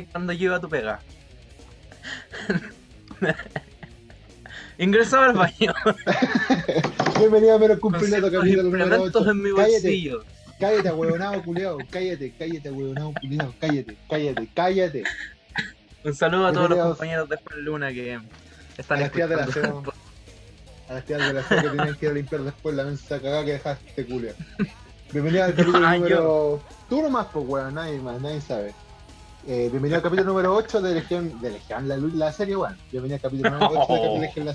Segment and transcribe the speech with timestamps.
[0.00, 1.00] Eh, ¿te acordáis cuando yo a tu pega?
[4.78, 5.74] Ingresaba al baño
[7.18, 9.30] Bienvenido a Menos Cumplido, capítulo número implementos 8.
[9.30, 10.24] en mi bolsillo.
[10.58, 11.78] cállate, ahueonado, culiao.
[11.90, 13.54] Cállate, cállate, ahueonado, culiao.
[13.60, 15.04] Cállate, cállate, cállate.
[16.02, 18.18] Un saludo a todos los compañeros de Juan Luna que
[18.78, 19.46] están A las tías de la.
[19.48, 19.82] SEO.
[20.88, 23.20] A las tías de la SEO que tenían que ir a limpiar después la mensa
[23.20, 24.34] cagada que dejaste, culiao.
[25.12, 26.62] Bienvenido al capítulo número.
[26.88, 28.72] Tú nomás, pues, weón, nadie más, nadie sabe.
[29.46, 32.76] Eh, bienvenido al capítulo número 8 de Legión, de Legión, la, la serie, weón.
[32.92, 34.54] Bienvenido al capítulo número 8 de Legión, la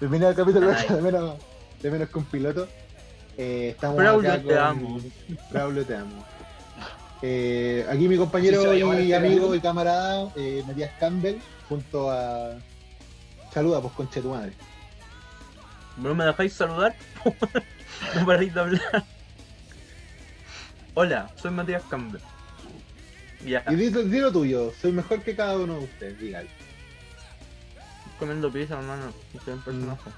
[0.00, 1.34] Bienvenido al capítulo 8 de menos,
[1.80, 2.68] de menos que un piloto.
[3.38, 5.00] Eh, estamos Braulio, acá te con- amo.
[5.50, 6.24] Braulio, te amo.
[7.22, 11.36] Eh, aquí mi compañero Sí, y este amigo y camarada, eh, Matías Campbell,
[11.68, 12.54] junto a.
[13.54, 14.52] Saluda, pues, concha de tu madre.
[15.98, 16.94] ¿No me dejáis saludar?
[18.16, 19.04] no paráis de hablar.
[20.94, 22.20] Hola, soy Matías Campbell.
[23.44, 26.48] Y di, di lo tuyo, soy mejor que cada uno de ustedes, dígale.
[28.20, 29.12] comiendo pizza, hermano.
[29.34, 30.10] Estoy en personaje.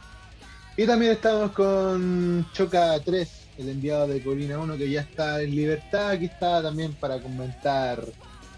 [0.77, 5.55] Y también estamos con Choca 3, el enviado de Colina 1, que ya está en
[5.55, 6.11] libertad.
[6.11, 8.03] Aquí está también para comentar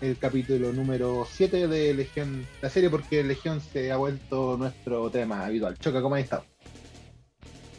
[0.00, 5.44] el capítulo número 7 de Legión, la serie, porque Legión se ha vuelto nuestro tema
[5.44, 5.78] habitual.
[5.78, 6.44] Choca, ¿cómo has estado?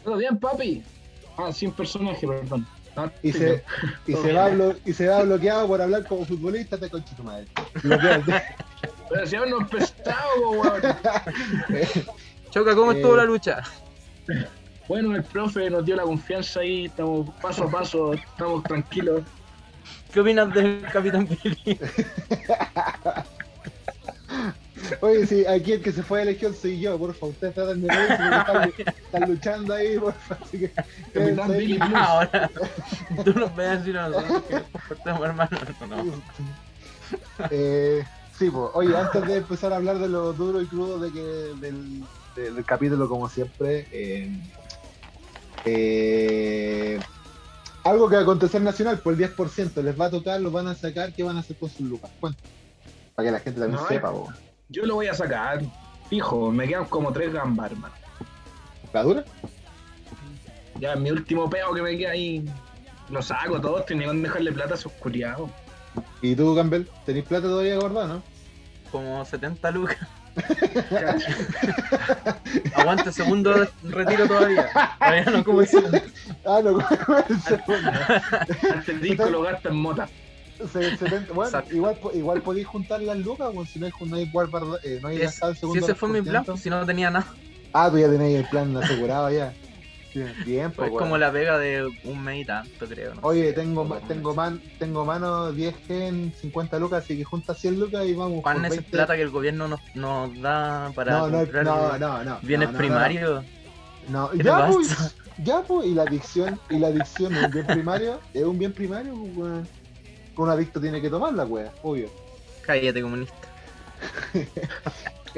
[0.04, 0.82] ¿Todo bien, papi?
[1.36, 2.66] Ah, sin personaje, perdón.
[3.22, 3.64] Y sí, se,
[4.06, 7.22] y, se va blo- y se va bloqueado por hablar como futbolista, te concha tu
[7.22, 7.46] madre.
[9.08, 10.82] Pero si aún no he empezado, weón.
[12.50, 13.62] Choca, ¿cómo Eh, estuvo la lucha?
[14.88, 19.22] Bueno, el profe nos dio la confianza ahí, estamos paso a paso, estamos tranquilos.
[20.12, 21.78] ¿Qué opinas del Capitán Billy?
[25.00, 27.26] Oye, sí, aquí el que se fue de Legión soy yo, porfa.
[27.26, 28.16] Ustedes tratan de reírse
[28.52, 30.38] porque están, están luchando ahí, porfa.
[30.42, 30.70] Así que.
[31.12, 31.58] Capitán ahí.
[31.58, 31.94] Billy Blues.
[31.94, 32.50] Ahora,
[33.24, 35.50] tú nos ves a decir a nosotros que nos comportamos, hermano.
[35.88, 36.22] No.
[37.50, 38.04] Eh,
[38.38, 41.20] sí, pues, oye, antes de empezar a hablar de lo duro y crudo de que,
[41.20, 42.02] del,
[42.34, 44.30] de- del capítulo, como siempre, eh,
[45.64, 46.98] eh,
[47.84, 50.66] algo que va a acontecer nacional, por el 10%, les va a tocar, los van
[50.68, 52.10] a sacar, ¿qué van a hacer con sus lucas?
[52.20, 52.40] Cuenta.
[53.14, 54.12] Para que la gente también No, sepa, eh.
[54.12, 54.32] po.
[54.68, 55.60] Yo lo voy a sacar.
[56.08, 57.94] Fijo, me quedan como tres gambas, hermano.
[58.92, 59.24] ¿La dura?
[60.78, 62.44] Ya mi último peo que me queda ahí.
[63.10, 65.50] Lo saco todo, estoy ni con dejarle plata a esos curiados.
[66.20, 66.84] ¿Y tú, Campbell?
[67.04, 68.22] ¿Tenéis plata todavía guardada, no?
[68.90, 69.98] Como 70 lucas.
[72.74, 74.68] Aguante segundo retiro todavía.
[74.98, 75.98] Todavía no segundo.
[76.44, 77.90] Ah, no, ¿cómo es el segundo?
[78.76, 80.08] Hasta el disco lo gasta en mota.
[80.72, 84.30] Se- 70 bueno, igual, igual podéis juntar las lucas, o si no hay, no hay,
[84.84, 85.84] eh, no hay Es- el Si segundo.
[85.84, 86.46] ese fue mi plan, 2%.
[86.46, 87.26] pues, si no tenía nada.
[87.72, 89.52] Ah, tú ya tenéis el plan asegurado ya.
[90.46, 90.88] Bien, pues.
[90.88, 91.18] Es como bueno.
[91.18, 93.14] la pega de un mes y tanto, creo.
[93.14, 93.20] ¿no?
[93.22, 98.06] Oye, tengo, tengo, man, tengo mano 10 gen, 50 lucas, así que junta 100 lucas
[98.06, 98.38] y vamos.
[98.40, 98.90] Esa es 20.
[98.90, 102.38] plata que el gobierno nos, nos da para No, no, comprar no, no, no.
[102.42, 103.44] bienes primarios.
[104.08, 107.66] No, ¿Qué te ya, pues, ya, pues, y la adicción, y la adicción un bien
[107.66, 109.68] primario, es un bien primario, pues,
[110.36, 112.10] Un adicto tiene que tomarla, weón, obvio.
[112.62, 113.34] Cállate, comunista.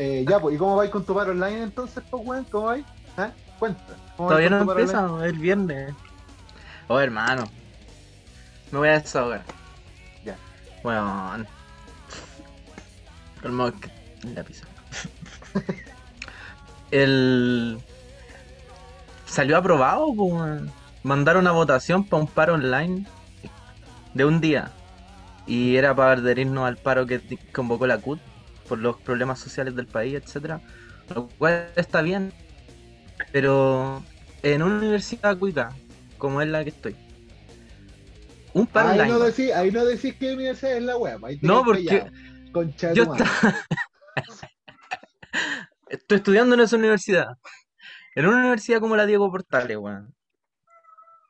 [0.01, 2.45] Eh, ya, pues, ¿y cómo vais con tu paro online entonces, pues, weón?
[2.45, 2.85] ¿Cómo vais?
[3.17, 3.33] ¿Ah?
[3.59, 3.97] Cuenta.
[4.17, 4.83] ¿Cómo Todavía no online?
[4.83, 5.95] empieza, el viernes.
[6.87, 7.47] Oh, hermano.
[8.71, 9.43] Me voy a desahogar.
[10.25, 10.37] Ya.
[10.85, 11.45] Bueno.
[13.43, 14.67] Que- la pizza.
[16.93, 17.81] el.
[19.27, 20.63] Salió aprobado, pues.
[21.03, 23.05] Mandaron una votación para un paro online
[24.15, 24.71] de un día.
[25.49, 27.21] Y era para adherirnos al paro que
[27.53, 28.21] convocó la CUT
[28.69, 30.61] por los problemas sociales del país, etcétera
[31.15, 32.33] Lo cual está bien.
[33.33, 34.03] Pero
[34.43, 35.75] en una universidad cuica,
[36.19, 36.95] como es la que estoy.
[38.53, 39.19] Un paro Ahí online.
[39.19, 42.07] no, decís, ahí no decís que universidad es la ahí te No, porque.
[42.53, 43.25] Concha yo madre.
[45.89, 47.29] Estoy estudiando en esa universidad.
[48.15, 50.15] En una universidad como la Diego Portales, weón.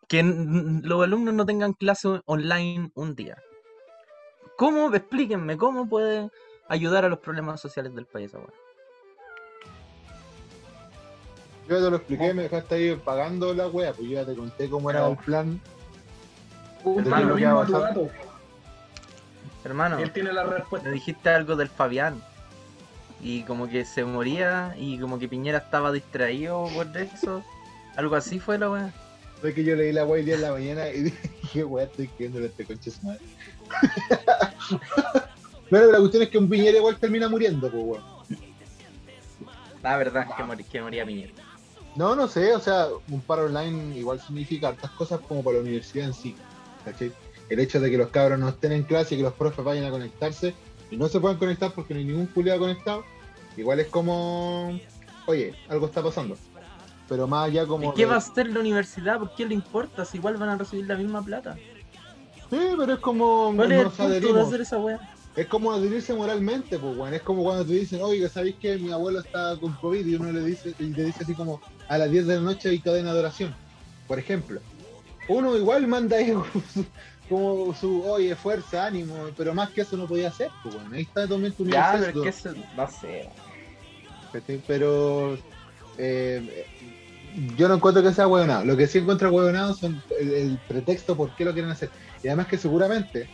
[0.08, 3.36] Que los alumnos no tengan clase online un día.
[4.58, 4.92] ¿Cómo?
[4.92, 6.30] Explíquenme, ¿cómo puede
[6.68, 8.50] ayudar a los problemas sociales del país, esa weón?
[11.68, 14.34] Yo ya te lo expliqué, me dejaste ahí pagando la wea, pues yo ya te
[14.34, 15.10] conté cómo era No.
[15.10, 15.60] el plan.
[16.84, 18.10] Hermano, lo.
[19.64, 20.88] Hermano, Él tiene la respuesta.
[20.88, 22.20] me dijiste algo del Fabián.
[23.22, 27.44] Y como que se moría y como que Piñera estaba distraído por eso.
[27.96, 28.92] Algo así fue la weá.
[29.40, 31.02] Fue que yo leí la el día en la mañana y
[31.42, 33.20] dije, wea, estoy escribiendo este concha de su madre.
[35.70, 38.02] Pero la cuestión es que un piñera igual termina muriendo, pues weón.
[39.82, 41.32] La verdad es que, mori- que moría Piñera.
[41.94, 45.62] No, no sé, o sea, un paro online igual significa hartas cosas como para la
[45.62, 46.34] universidad en sí.
[46.84, 47.12] ¿cachai?
[47.48, 49.84] el hecho de que los cabros no estén en clase y que los profes vayan
[49.86, 50.54] a conectarse
[50.90, 53.04] y no se puedan conectar porque no hay ningún culiado conectado,
[53.56, 54.78] igual es como,
[55.26, 56.36] oye, algo está pasando.
[57.08, 57.90] Pero más allá como...
[57.92, 59.18] ¿Y qué de- va a hacer la universidad?
[59.18, 60.04] ¿Por qué le importa?
[60.04, 61.58] Si igual van a recibir la misma plata.
[62.50, 63.52] Sí, pero es como...
[63.56, 64.98] ¿Cuál es el punto de hacer esa wea?
[65.36, 67.14] Es como adherirse moralmente, pues, weón.
[67.14, 70.04] Es como cuando te dicen, oiga, ¿sabéis que mi abuelo está con COVID?
[70.04, 72.70] Y uno le dice, y le dice así como, a las 10 de la noche
[72.70, 73.54] hay cadena de oración.
[74.06, 74.60] Por ejemplo.
[75.28, 76.32] Uno igual manda ahí
[76.72, 76.84] su-
[77.28, 80.92] como su, oye, fuerza, ánimo, pero más que eso no podía hacer, pues, weón.
[80.94, 83.28] Ahí está también tu Ya, pero es que eso, no sé.
[84.32, 84.60] ¿cachai?
[84.66, 85.38] Pero
[85.98, 86.66] eh,
[87.56, 88.64] yo no encuentro que sea huevonado.
[88.64, 91.90] Lo que sí encuentro huevonado son el, el pretexto por qué lo quieren hacer.
[92.22, 93.28] Y además que seguramente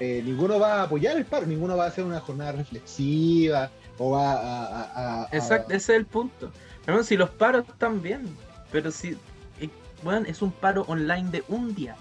[0.00, 4.10] eh, ninguno va a apoyar el paro, ninguno va a hacer una jornada reflexiva o
[4.12, 4.36] va a...
[4.36, 6.50] a- a- a- Exacto, ese es el punto.
[6.86, 8.36] Hermano, si los paros están bien,
[8.70, 9.16] pero si,
[9.60, 9.68] eh,
[10.02, 11.96] bueno, es un paro online de un día.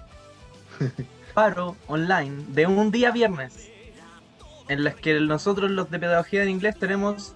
[1.33, 3.69] Paro online de un día viernes.
[4.67, 7.33] En las que nosotros los de pedagogía en inglés tenemos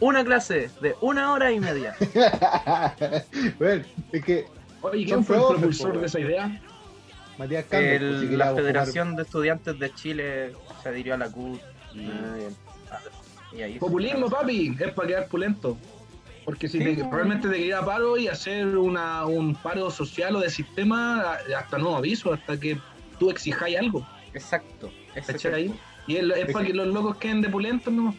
[0.00, 1.94] una clase de una hora y media.
[3.58, 4.46] bueno, es que
[4.82, 6.60] Oye, ¿quién fue el propulsor de esa idea?
[7.38, 10.52] Matías El- pues, si la Federación de Estudiantes de Chile
[10.82, 11.60] se adhirió a la CUT
[11.94, 12.08] y,
[12.90, 12.98] Ah,
[13.52, 15.76] y ahí Populismo, papi, es para quedar pulento.
[16.44, 17.10] Porque si Sí, te- no.
[17.10, 21.96] realmente te quería paro y hacer una, un paro social o de sistema, hasta no
[21.96, 22.78] aviso, hasta que
[23.18, 24.06] tú exijáis algo.
[24.32, 24.90] Exacto.
[25.14, 25.76] el punto.
[26.06, 28.14] Y es, es para que- que los locos queden de pulentos, ¿no?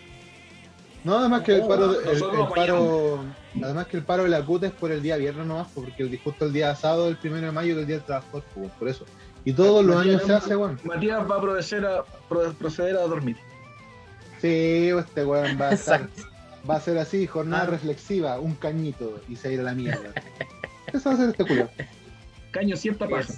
[1.07, 2.19] No, además que el No, paro, el,
[2.53, 3.23] paro,
[3.63, 6.19] además que el paro de la CUT es por el día viernes nomás, porque el,
[6.19, 8.71] justo el día sábado, el primero de mayo, que es el día del trabajador, pues,
[8.71, 9.05] por eso.
[9.45, 10.79] Y todos los Matías, años se hace, weón.
[10.83, 13.37] Matías va a proceder a, pro- proceder a dormir.
[14.41, 16.23] Sí, este weón va a estar, Exacto.
[16.69, 17.67] va a ser así, jornada Ah.
[17.67, 20.11] reflexiva, un cañito, y se va a ir a la mierda.
[20.91, 21.69] Eso va a ser este culo.
[22.51, 23.33] Caño cierta paja.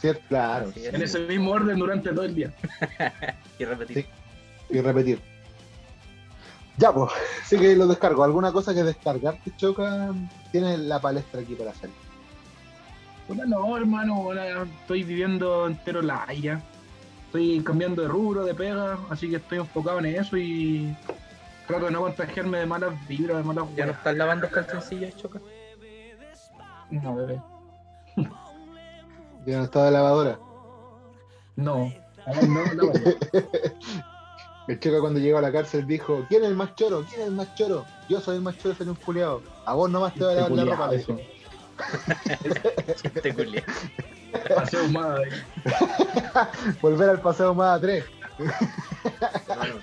[0.00, 0.22] ¿Cierto?
[0.28, 0.68] Claro.
[0.76, 0.94] Es.
[0.94, 2.54] En ese mismo orden durante todo el día.
[3.58, 3.96] Y repetir.
[3.96, 4.06] Sí.
[4.76, 5.20] Y repetir.
[6.78, 7.10] Ya, pues.
[7.44, 8.24] Sí que lo descargo.
[8.24, 10.14] ¿Alguna cosa que descargarte, Choca?
[10.50, 11.90] Tienes la palestra aquí para hacer.
[13.28, 16.62] Puta, no, hermano, ahora estoy viviendo entero la ya.
[17.26, 20.94] Estoy cambiando de rubro, de pega, así que estoy enfocado en eso y
[21.66, 25.40] trato de no contagiarme de malas vibras, de malas ¿Ya no estás lavando calzoncillos, choca?
[26.90, 27.40] No, bebé.
[29.46, 30.38] Ya no está de lavadora.
[31.54, 31.92] No.
[32.26, 32.92] No, no, no.
[34.72, 37.04] El Choca cuando llegó a la cárcel dijo, ¿quién es el más choro?
[37.06, 37.84] ¿Quién es el más choro?
[38.08, 39.42] Yo soy el más choro, soy un culiado.
[39.66, 41.18] A vos nomás te va a lavar la ropa, le dijo.
[43.02, 43.64] Chiste culiao.
[44.56, 45.20] Paseo más.
[46.80, 48.04] Volver al paseo más a tres.
[49.46, 49.74] Hermano.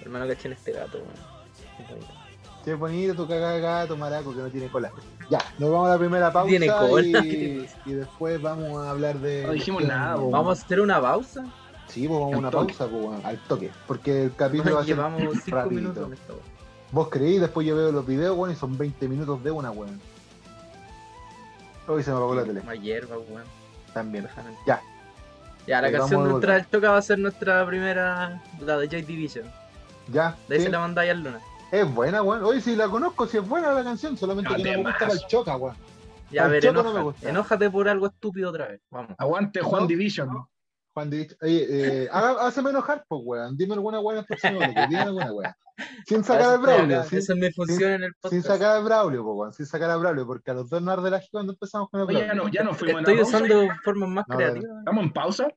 [0.00, 2.00] Hermano, caché en este gato, weón.
[2.64, 4.90] Qué bonito tu cagada de gato, maraco, que no tiene cola.
[5.28, 7.18] Ya, nos vamos a la primera pausa Tiene cola.
[7.22, 9.42] y, y después vamos a hablar de...
[9.44, 10.16] No dijimos nada.
[10.16, 11.44] Vamos a hacer una pausa.
[11.92, 12.74] Sí, pues vamos a una toque.
[12.74, 13.70] pausa, pues, weón, al toque.
[13.86, 15.80] Porque el capítulo va a ser llevamos 5 rapidito.
[15.80, 16.44] minutos en esta weón.
[16.90, 20.00] Vos creí, después yo veo los videos, weón, y son 20 minutos de una, weón.
[21.88, 22.62] Hoy se me apagó la tele.
[22.62, 23.44] Más hierba, weón.
[23.92, 24.24] También.
[24.24, 24.50] Déjame.
[24.66, 24.80] Ya.
[25.66, 26.54] Ya, la Ahí canción vuelta.
[26.54, 29.44] del choca va a ser nuestra primera, la de Joy Division.
[30.12, 30.36] Ya.
[30.48, 30.66] De ahí sí.
[30.66, 31.40] se la mandáis al luna.
[31.70, 32.42] Es buena, weón.
[32.44, 35.06] Oye, si la conozco, si es buena la canción, solamente No, que no me gusta
[35.08, 35.76] el choca, weón.
[36.30, 37.02] Ya, a ver, no me enójate.
[37.04, 37.28] gusta.
[37.30, 38.80] enójate por algo estúpido otra vez.
[38.90, 39.12] Vamos.
[39.18, 39.88] Aguante Juan No.
[39.88, 40.46] Division.
[40.94, 41.66] Juan Divich, oye,
[42.04, 43.56] eh, hazme enojar, pues, weón.
[43.56, 45.52] Dime alguna weón el próximo bloque, Dime alguna weón.
[46.06, 48.32] Sin sacar al Braulio, sin, Esa es mi función en el podcast.
[48.32, 49.52] sin sacar al Braulio, pues, weón.
[49.52, 52.06] Sin sacar al Braulio, porque a los dos nos arde la cuando empezamos con el
[52.06, 52.42] Oye, ya Braulio.
[52.44, 54.78] no, ya no fuimos Estoy en usando formas más No, creativas.
[54.78, 55.48] ¿Estamos en pausa?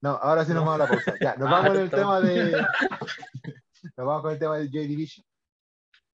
[0.00, 1.14] No, ahora sí nos vamos a la pausa.
[1.20, 2.50] Ya, nos Ah, vamos con el tema de.
[3.96, 5.26] nos vamos con el tema del Joy Division.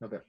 [0.00, 0.26] Nos vemos.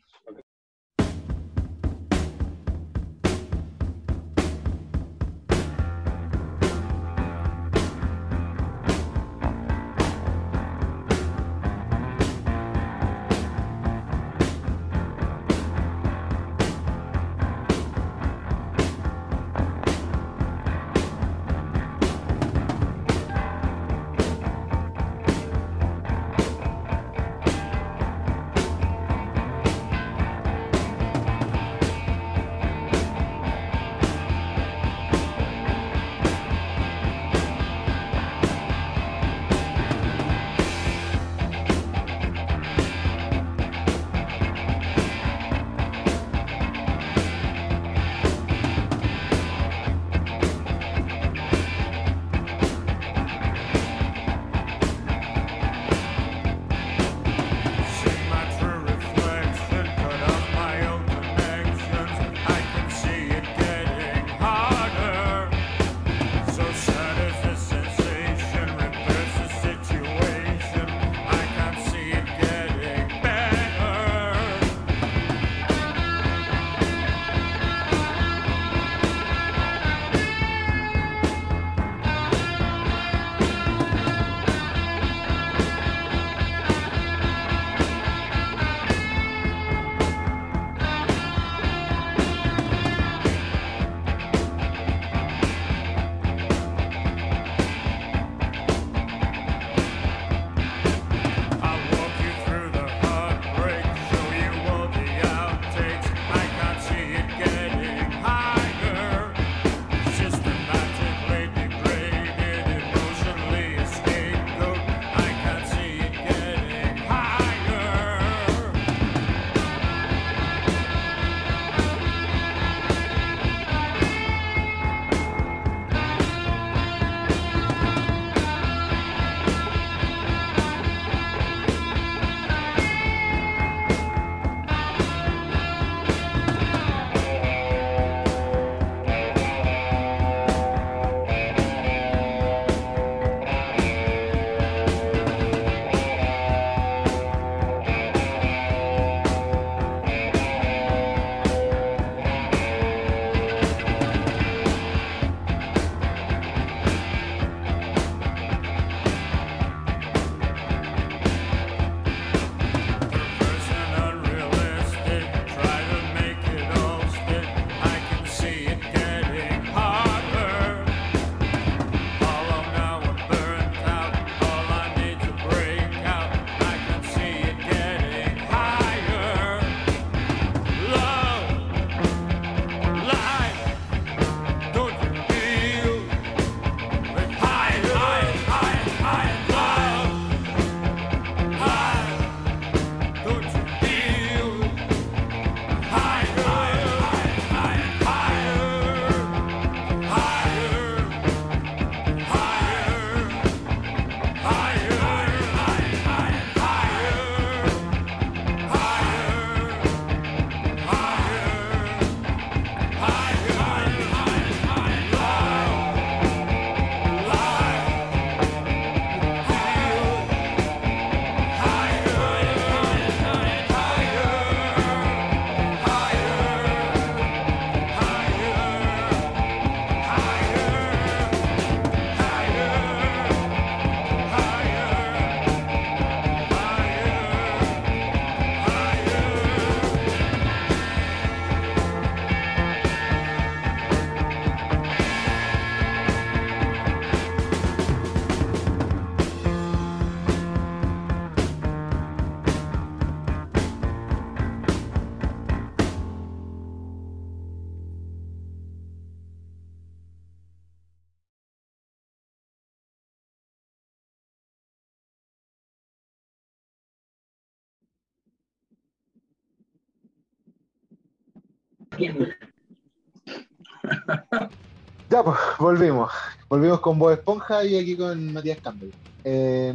[275.09, 276.11] Ya, pues, volvimos.
[276.49, 278.91] Volvimos con Bob Esponja y aquí con Matías Campbell.
[279.23, 279.73] Eh,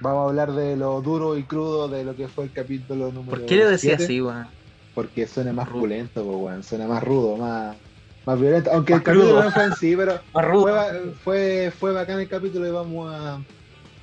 [0.00, 3.30] vamos a hablar de lo duro y crudo de lo que fue el capítulo número
[3.38, 4.46] ¿Por qué le decía siete, así, weón?
[4.94, 5.80] Porque suena más Rudo.
[5.80, 6.62] pulento, pues, weón.
[6.62, 7.76] Suena más rudo, más,
[8.26, 8.70] más violento.
[8.72, 9.42] Aunque Más el capítulo crudo.
[9.44, 10.62] no fue en sí, pero Más rudo.
[10.62, 10.92] fue, ba-
[11.24, 13.40] fue, fue bacán el capítulo y vamos a,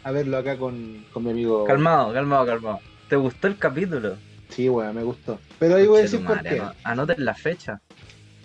[0.04, 1.64] a verlo acá con, con mi amigo.
[1.64, 2.80] Calmado, calmado, calmado.
[3.10, 4.18] ¿Te gustó el capítulo?
[4.50, 5.40] Sí, weón, me gustó.
[5.60, 6.50] Pero ahí voy a decir por qué.
[6.60, 7.80] ano- Anoten la fecha.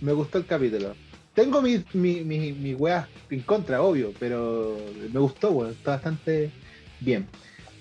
[0.00, 0.94] Me gustó el capítulo.
[1.34, 4.78] Tengo mis mi, mi, mi weas en contra, obvio, pero
[5.10, 5.72] me gustó, weón.
[5.72, 6.52] Está bastante
[7.00, 7.26] bien.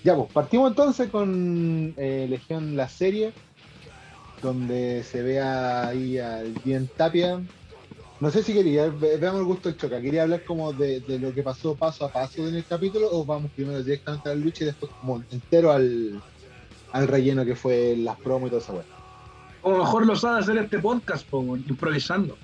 [0.04, 3.32] Ya, pues, partimos entonces con eh, Legión la serie,
[4.40, 7.40] donde se ve ahí al bien Tapia.
[8.20, 10.00] No sé si quería, ve- veamos el gusto del choca.
[10.00, 13.24] ¿Quería hablar como de, de lo que pasó paso a paso en el capítulo o
[13.24, 16.22] vamos primero directamente a la lucha y después como entero al,
[16.92, 18.84] al relleno que fue las promos y toda esa wea?
[19.62, 22.36] O mejor lo sabe hacer este podcast, po, weón, improvisando.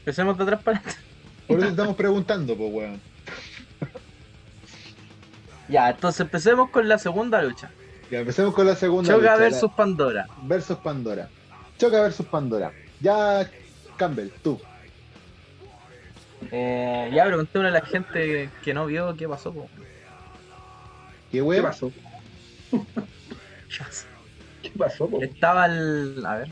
[0.00, 1.00] Empecemos de atrás para adelante.
[1.46, 3.00] Por eso estamos preguntando, pues, weón.
[5.68, 7.70] Ya, entonces empecemos con la segunda lucha.
[8.10, 9.12] Ya, empecemos con la segunda.
[9.12, 10.26] Choca lucha, versus la- Pandora.
[10.42, 11.28] versus Pandora.
[11.78, 12.72] Choca versus Pandora.
[13.00, 13.50] Ya,
[13.96, 14.60] Campbell, tú.
[16.52, 19.52] Eh, ya preguntémosle a la gente que no vio qué pasó.
[19.52, 19.68] po.
[21.32, 21.66] ¿Qué ¿Qué weón?
[24.62, 25.22] ¿Qué pasó, po?
[25.22, 26.24] Estaba el.
[26.24, 26.48] A ver,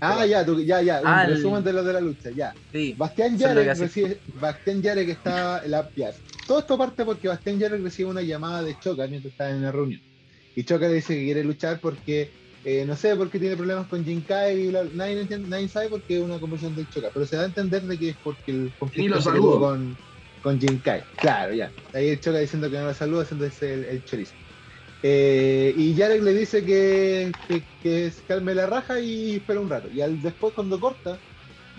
[0.00, 1.00] Ah, ya, tú, ya, ya.
[1.00, 2.54] Un el- resumen de lo de la lucha, ya.
[2.72, 2.94] sí.
[2.98, 4.22] Bastián Yarek recibe.
[4.26, 5.66] Bastián Yarek está.
[5.66, 6.12] La, ya.
[6.46, 9.72] Todo esto parte porque Bastián Yarek recibe una llamada de Choca mientras está en la
[9.72, 10.02] reunión.
[10.54, 12.34] Y Choca le dice que quiere luchar porque.
[12.66, 15.90] eh, no sé por qué tiene problemas con Jinkai y bla, nadie, entiende- nadie sabe
[15.90, 18.18] por qué es una conversación del Choca, pero se da a entender de que es
[18.22, 19.98] porque el conflicto se tuvo con,
[20.40, 21.04] con Jinkai.
[21.16, 21.74] Claro, ya.
[21.92, 24.34] Ahí el Choca diciendo que no lo saluda, haciéndose el, el chorizo.
[25.06, 29.90] Eh, y Yarek le dice que, que, que calme la raja y espera un rato.
[29.94, 31.18] Y al, después cuando corta,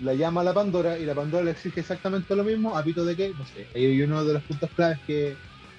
[0.00, 2.78] la llama a la Pandora y la Pandora le exige exactamente lo mismo.
[2.78, 3.32] ¿A pito de qué?
[3.36, 3.66] No sé.
[3.74, 5.34] Ahí uno de los puntos claves que,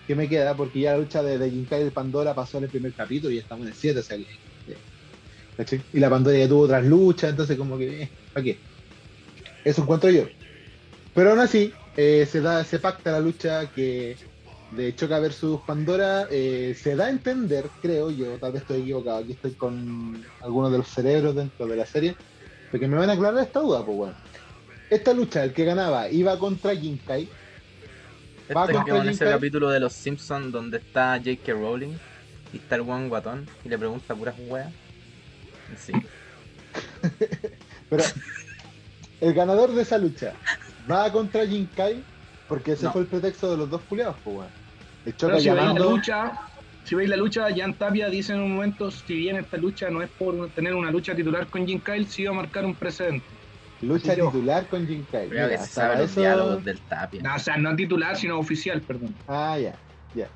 [0.06, 2.66] que me queda, porque ya la lucha de, de Jinkai y de Pandora pasó en
[2.66, 4.24] el primer capítulo y estamos en el 7, o sea que...
[4.24, 5.82] eh.
[5.94, 8.04] Y la Pandora ya tuvo otras luchas, entonces como que...
[8.04, 8.58] Eh, ¿Para qué?
[9.64, 10.26] Eso encuentro yo.
[11.16, 14.18] Pero aún así, eh, se, da, se pacta la lucha que
[14.72, 19.18] de Choca versus Pandora, eh, se da a entender, creo yo, tal vez estoy equivocado,
[19.18, 22.16] aquí estoy con algunos de los cerebros dentro de la serie,
[22.72, 24.16] porque me van a aclarar esta duda, pues bueno.
[24.90, 27.30] Esta lucha, el que ganaba, iba contra Jinkai,
[28.56, 31.52] Va Este contra ese capítulo de los Simpsons donde está J.K.
[31.52, 31.98] Rowling
[32.54, 34.72] y está el Juan Guatón y le pregunta puras weas.
[35.78, 35.92] Sí.
[37.90, 38.04] pero
[39.20, 40.34] el ganador de esa lucha
[40.90, 42.02] va contra Jinkai,
[42.48, 42.94] porque ese No.
[42.94, 44.52] fue el pretexto de los dos culiados, pues bueno.
[45.08, 46.32] El Choca si veis la lucha,
[46.84, 50.02] si veis la lucha, Jan Tapia dice en un momento, si bien esta lucha no
[50.02, 53.40] es por tener una lucha titular con Jim Kyle, sí va a marcar un precedente.
[53.80, 54.32] Lucha Sí, yo.
[54.32, 54.86] titular con.
[54.86, 57.22] Creo que Mira, se hasta eso- diálogos del Tapia.
[57.24, 59.18] No, o sea, no titular, sino oficial, perdón.
[59.28, 59.80] Ah, ya,
[60.14, 60.30] ya.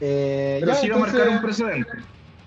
[0.00, 1.90] Eh, Pero ya, sí va a marcar un precedente.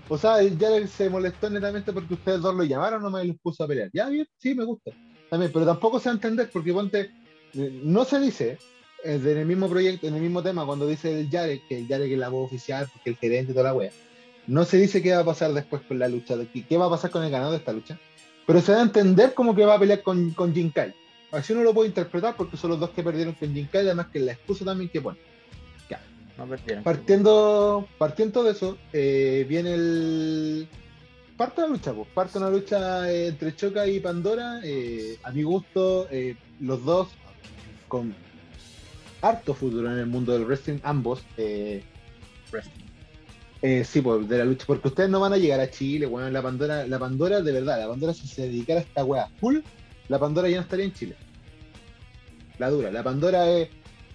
[0.08, 3.64] O sea, ya se molestó netamente porque ustedes dos lo llamaron nomás y los puso
[3.64, 3.90] a pelear.
[3.94, 4.92] Ya, bien, sí, me gusta.
[5.30, 7.12] También, pero tampoco se va a entender porque ponte,
[7.54, 8.58] eh, no se dice
[9.04, 12.12] en el mismo proyecto, en el mismo tema, cuando dice el Yarek, que el Yarek
[12.12, 13.92] es la voz oficial, porque el gerente y toda la wea,
[14.48, 16.88] no se dice qué va a pasar después con la lucha, de qué, qué va
[16.88, 18.00] a pasar con el ganador de esta lucha,
[18.46, 20.94] pero se da a entender como que va a pelear con, con Jinkai.
[21.32, 24.20] Así uno lo puede interpretar porque son los dos que perdieron con Jinkai, además que
[24.20, 25.20] la excusa también que pone.
[26.40, 26.84] No perdieron.
[26.86, 30.70] Partiendo, partiendo de eso, eh, viene el.
[31.36, 32.08] Parte la lucha, pues.
[32.14, 34.62] Parte una lucha entre Choca y Pandora.
[34.64, 37.10] eh, a mi gusto, eh, los dos
[37.90, 38.16] con
[39.22, 41.22] harto futuro en el mundo del wrestling, ambos.
[41.38, 41.84] eh,
[42.52, 42.86] Wrestling.
[43.62, 46.30] eh, sí, pues, de la lucha, porque ustedes no van a llegar a Chile, bueno,
[46.30, 49.58] la Pandora, la Pandora, de verdad, la Pandora si se dedicara a esta wea full,
[50.08, 51.16] la Pandora ya no estaría en Chile.
[52.58, 53.70] La dura, la Pandora es,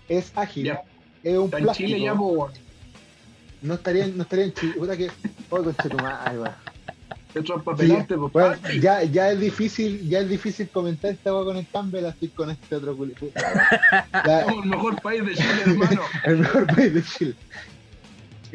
[0.09, 0.83] es ágil, Ya.
[1.23, 1.87] es un Está en plástico.
[1.89, 2.51] Chile ya, po,
[3.63, 4.75] No estaría, no estaría en Chile.
[4.77, 5.11] Puta que.
[5.51, 6.53] Oh, concha tu madre, weón.
[7.35, 7.89] Sí,
[8.33, 8.81] pues, papi.
[8.81, 12.51] ya, ya es difícil, ya es difícil comentar esta weá con el Campbell, así con
[12.51, 13.13] este otro culi.
[13.15, 14.25] puta, weón.
[14.25, 16.01] La- Somos el mejor país de Chile, hermano.
[16.25, 17.35] el mejor país de Chile.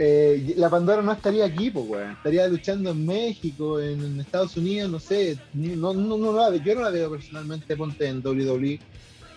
[0.01, 2.09] Eh, la Pandora no estaría aquí, pues.
[2.11, 5.37] Estaría luchando en México, en, en Estados Unidos, no sé.
[5.53, 8.79] No, no, no la veo- yo no la veo personalmente, ponte en WWE,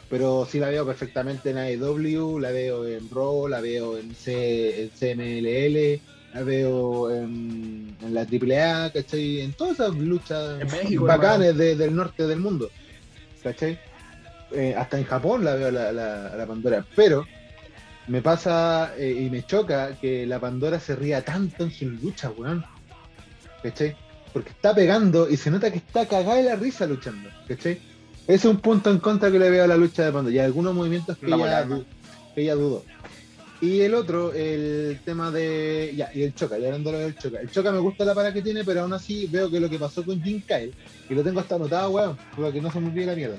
[0.09, 4.83] pero sí la veo perfectamente en AEW, la veo en Raw, la veo en, C,
[4.85, 6.01] en CMLL,
[6.35, 9.41] la veo en, en la AAA, ¿cachai?
[9.41, 12.71] En todas esas luchas México, bacanes de- del norte del mundo,
[13.43, 13.79] ¿cachai?
[14.51, 17.27] Eh, hasta en Japón la veo la, la, a la Pandora, pero
[18.09, 22.33] me pasa eh, y me choca que la Pandora se ría tanto en sus luchas,
[22.37, 22.65] weón.
[23.63, 23.97] ¿Cachai?
[24.33, 27.73] porque está pegando y se nota que está cagada de la risa luchando, ¿cachai?
[28.23, 30.35] Ese es un punto en contra que le veo a la lucha de Pandora.
[30.35, 31.69] Y algunos movimientos que La ella,
[32.35, 32.83] que ella dudó.
[33.63, 35.95] Y el otro, el tema de.
[35.97, 37.39] Ya, y el Choca, ya hablando del Choca.
[37.41, 39.79] El Choca me gusta la para que tiene, pero aún así veo que lo que
[39.79, 40.75] pasó con Jim Kyle,
[41.09, 43.37] y lo tengo hasta anotado, weón, para que no se me olvide la mierda.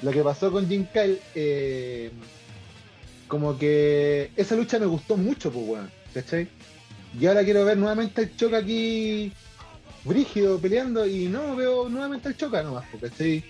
[0.00, 2.10] Lo que pasó con Jim Kyle, eh,
[3.28, 6.48] como que esa lucha me gustó mucho, pues, weón, ¿cachai?
[7.20, 9.30] Y ahora quiero ver nuevamente el Choca aquí,
[10.04, 13.44] brígido, peleando, y no veo nuevamente el Choca nomás, porque ¿cachai?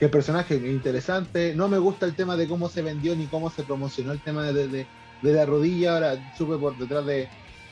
[0.00, 3.26] Que el personaje es interesante, no me gusta el tema de cómo se vendió ni
[3.26, 4.86] cómo se promocionó el tema de, de-
[5.24, 7.28] de la rodilla, ahora supe por detrás de,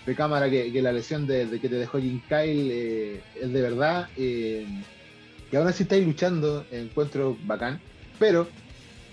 [0.06, 3.52] de cámara que, que la lesión de, de que te dejó Jim Kyle eh, es
[3.52, 4.66] de verdad, eh,
[5.50, 7.80] que aún así estáis luchando, encuentro bacán,
[8.18, 8.48] pero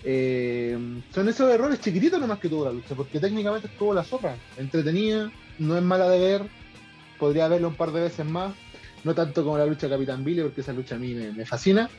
[0.04, 0.78] eh,
[1.14, 5.30] son esos errores chiquititos nomás que tuvo la lucha, porque técnicamente estuvo la sopa, entretenida,
[5.60, 6.42] no es mala de ver,
[7.20, 8.54] podría verlo un par de veces más,
[9.04, 11.46] no tanto como la lucha de Capitán Billy, porque esa lucha a mí me, me
[11.46, 11.90] fascina,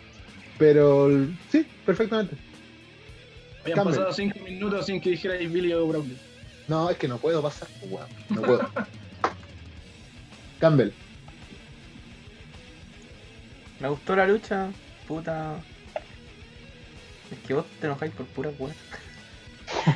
[0.58, 1.10] pero
[1.50, 2.36] sí, perfectamente.
[3.62, 3.94] Habían Campbell.
[3.94, 6.29] pasado cinco minutos sin que dijera Billy o Brownlee.
[6.70, 8.70] No, es que no puedo pasar, weón, no puedo.
[10.60, 10.92] Campbell,
[13.80, 14.68] Me gustó la lucha,
[15.08, 15.56] puta.
[17.32, 18.72] Es que vos te enojáis por pura weá.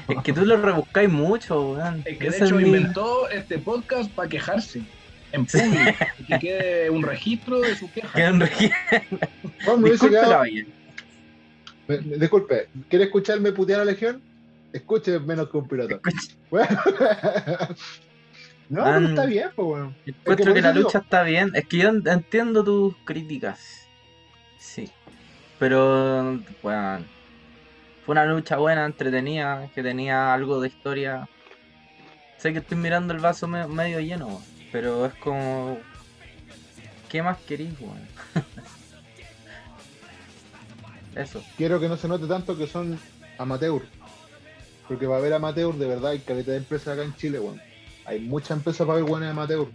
[0.09, 2.03] Es que tú lo rebuscáis mucho, weón.
[2.05, 4.83] El que de Ese hecho es mi- inventó este podcast para quejarse
[5.31, 6.05] en público.
[6.19, 8.13] y que quede un registro de su queja.
[8.15, 8.73] Queda un regi-
[9.65, 10.67] Juan, me hubiese Disculpe quedado- la valle.
[11.87, 14.21] me- me- disculpe, ¿quiere escucharme putear a Legión?
[14.75, 16.01] Escuche menos que un piloto.
[16.51, 16.69] Bueno.
[18.69, 18.95] no, Man.
[18.95, 19.97] pero está bien, pues, weón.
[20.05, 21.53] Encuentro por que la digo- lucha está bien.
[21.55, 23.87] Es que yo en- entiendo tus críticas.
[24.59, 24.91] Sí.
[25.59, 27.05] Pero, bueno.
[28.05, 31.29] Fue una lucha buena, entretenida, que tenía algo de historia.
[32.37, 35.79] Sé que estoy mirando el vaso me- medio lleno, pero es como.
[37.09, 38.07] ¿Qué más querís, weón?
[41.15, 41.43] Eso.
[41.57, 42.99] quiero que no se note tanto que son
[43.39, 43.83] amateur.
[44.89, 47.61] Porque va a haber amateur, de verdad, hay caleta de empresas acá en Chile, weón.
[48.05, 49.67] Hay muchas empresas para ver buenos amateur.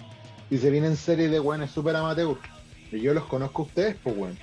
[0.51, 2.37] Y se vienen series de buenos super amateur.
[2.91, 4.37] Y yo los conozco a ustedes, pues, weón.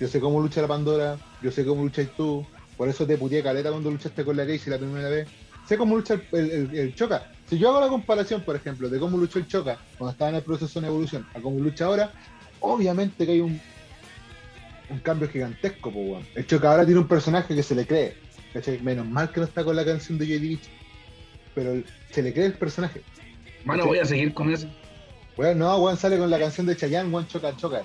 [0.00, 2.46] Yo sé cómo lucha la Pandora, yo sé cómo lucháis tú.
[2.76, 5.28] Por eso te puteé caleta cuando luchaste con la Casey la primera vez.
[5.68, 7.30] Sé cómo lucha el, el- el- el Choca.
[7.48, 10.36] Si yo hago la comparación, por ejemplo, de cómo luchó el Choca cuando estaba en
[10.36, 12.12] el proceso de evolución a cómo lucha ahora,
[12.60, 13.60] obviamente que hay un,
[14.90, 16.26] un cambio gigantesco, pues, weón.
[16.34, 18.16] El Choca ahora tiene un personaje que se le cree.
[18.54, 18.78] ¿Cachai?
[18.80, 20.58] Menos mal que no está con la canción de J.D.
[21.54, 23.02] Pero el- se le cree el personaje.
[23.64, 24.66] Mano, voy a seguir con eso.
[25.36, 27.82] Weón, no, weón sale con la canción de Chayanne, weón, choca, choca.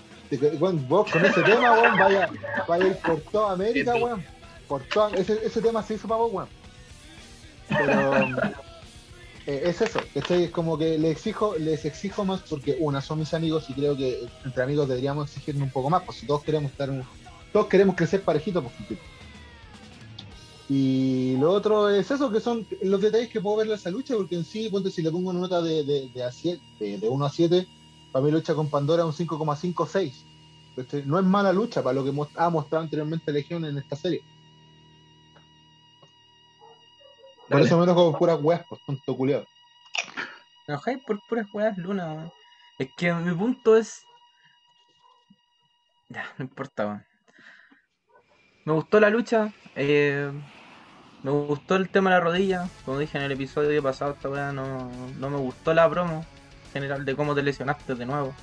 [0.59, 2.29] Weón, vos con ese tema, weón, vaya,
[2.67, 4.23] vaya a ir por toda América, weón.
[4.67, 6.47] Por toda, ese, ese tema se hizo para vos, weón.
[7.67, 8.13] Pero
[9.47, 10.43] eh, es eso, ¿cachai?
[10.45, 13.95] Es como que les exijo, les exijo más porque una son mis amigos y creo
[13.97, 17.03] que entre amigos deberíamos exigirnos un poco más, pues si todos queremos estar un-
[17.51, 19.01] todos queremos crecer parejitos, pues compito.
[20.71, 24.15] Y lo otro es eso, que son los detalles que puedo ver de esa lucha,
[24.15, 26.99] porque en sí, ponte si le pongo una nota de, de, de, a siete- de,
[26.99, 27.67] de 1 a 7,
[28.11, 30.13] para mi lucha con Pandora un 5,56.
[30.75, 31.03] ¿cachai?
[31.07, 34.21] No es mala lucha para lo que ha mostrado anteriormente Legión en esta serie.
[37.49, 39.45] Por eso menos con puras weas, pues tonto culiado.
[40.67, 42.31] Enojáis por puras weas, Luna.
[42.77, 44.03] Es que mi punto es.
[46.09, 47.03] Ya, no importa.
[48.65, 49.51] Me gustó la lucha.
[49.75, 50.31] eh,
[51.23, 52.67] me gustó el tema de la rodilla.
[52.85, 56.25] Como dije en el episodio pasado, esta weá no, no me gustó la promo
[56.73, 58.33] general de cómo te lesionaste de nuevo.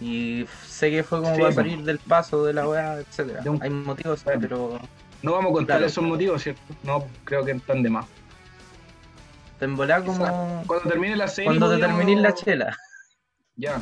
[0.00, 3.42] Y sé que fue como Sí, para salir del paso de la weá, etcétera.
[3.50, 4.40] Un- Hay motivos, Bueno.
[4.40, 4.80] pero
[5.22, 5.86] No vamos a contar Claro.
[5.86, 6.60] esos motivos, ¿cierto?
[6.82, 8.06] No, creo que están de más.
[9.58, 11.46] te como Cuando termine la serie.
[11.48, 12.76] cuando te terminís la chela.
[13.56, 13.80] Ya.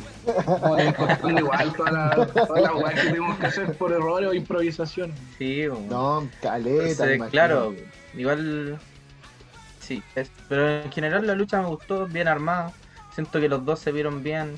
[0.97, 5.13] Contando igual todas las todas las weas que tuvimos que hacer por errores o improvisación.
[5.37, 5.89] Sí, weón.
[5.89, 7.75] No, caleta, Entonces, claro,
[8.13, 8.79] igual
[9.79, 12.71] sí, es- pero en general la lucha me gustó, bien armada.
[13.13, 14.55] Siento que los dos se vieron bien.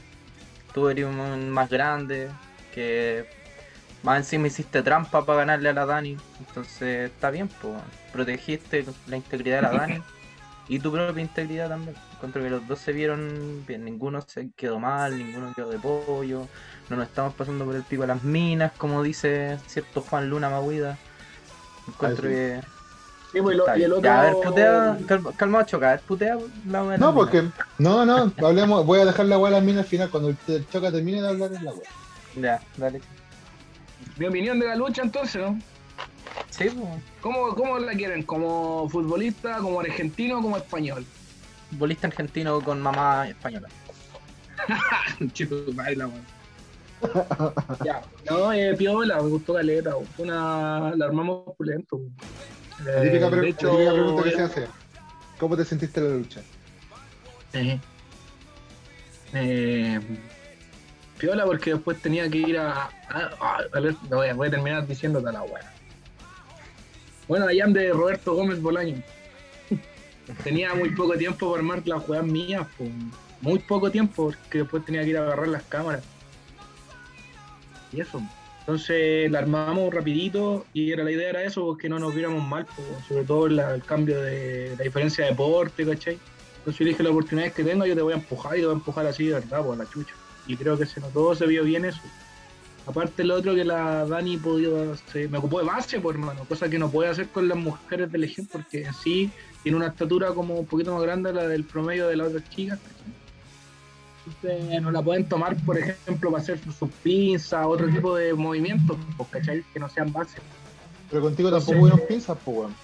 [0.74, 2.30] Tú eres un más grande,
[2.74, 3.26] que
[4.04, 6.16] más encima hiciste trampa para ganarle a la Dani.
[6.40, 7.74] Entonces está bien, pues
[8.14, 10.04] protegiste la integridad de la Dani
[10.70, 11.96] y tu propia integridad también.
[12.14, 16.48] Encuentro que los dos se vieron bien, ninguno se quedó mal, ninguno quedó de pollo.
[16.90, 20.50] No nos estamos pasando por el pico a las minas, como dice cierto Juan Luna
[20.50, 20.98] Maguida.
[21.88, 22.62] Encuentro Ah, que
[23.32, 24.04] Sí, pues, y lo- Está y el otro.
[24.04, 26.38] Ya, a ver, putea, calma, calmado, choca, a ver, putea
[26.70, 26.98] la wea.
[26.98, 27.44] No, porque.
[27.78, 28.86] No, no, hablemos.
[28.86, 30.10] Voy a dejar la wea a la mina al final.
[30.10, 31.90] Cuando el, choca termine de hablar en la wea.
[32.38, 33.02] Ya, dale.
[34.18, 35.60] Mi opinión de la lucha, entonces, ¿no?
[36.50, 38.24] Sí, pues, ¿Cómo, ¿Cómo la quieren?
[38.24, 41.06] ¿Como futbolista, como argentino o como español?
[41.72, 43.68] bolista argentino con mamá española.
[45.34, 46.26] Chico, baila, weón.
[47.84, 51.98] Ya, no, eh, piola, me gustó caleta, una, la armamos pulento.
[51.98, 52.12] weón.
[52.86, 54.70] La Eh, típica, de la hecho, típica pregunta que se eh, hace.
[55.40, 56.42] ¿Cómo te sentiste en la lucha?
[57.54, 57.80] eh,
[59.34, 60.00] eh,
[61.18, 62.72] piola porque después tenía que ir a...
[63.10, 65.77] a- a- a ver, no voy, a, voy a terminar diciéndote la weá.
[67.28, 69.02] Bueno, allá de Roberto Gómez Bolaño.
[70.44, 72.90] tenía muy poco tiempo para armar las weas mías, pues,
[73.42, 76.04] muy poco tiempo, porque después tenía que ir a agarrar las cámaras.
[77.92, 78.22] Y eso.
[78.62, 82.46] Entonces la armamos rapidito y era la idea era eso, pues, que no nos viéramos
[82.46, 86.20] mal, pues, sobre todo la- el cambio de la diferencia de deporte, ¿cachai?
[86.60, 88.74] Entonces yo dije la oportunidad que tengo, yo te voy a empujar y te voy
[88.76, 90.14] a empujar así de verdad, pues a la chucha.
[90.48, 92.02] Y creo que se notó, se vio bien eso.
[92.88, 94.70] Aparte el otro que la Dani podía,
[95.12, 98.10] se, me ocupó de base, pues hermano, cosa que no puede hacer con las mujeres
[98.12, 99.30] de Legión porque en sí
[99.62, 102.50] tiene una estatura como un poquito más grande a la del promedio de las otras
[102.50, 102.80] chicas.
[104.26, 108.98] Entonces no la pueden tomar, por ejemplo, para hacer sus pinzas, otro tipo de movimientos,
[109.18, 109.64] pues, ¿cachai?
[109.74, 110.38] Que no sean base.
[111.10, 111.80] Pero contigo tampoco Sí.
[111.80, 112.76] hubieron pinzas, pues, weón.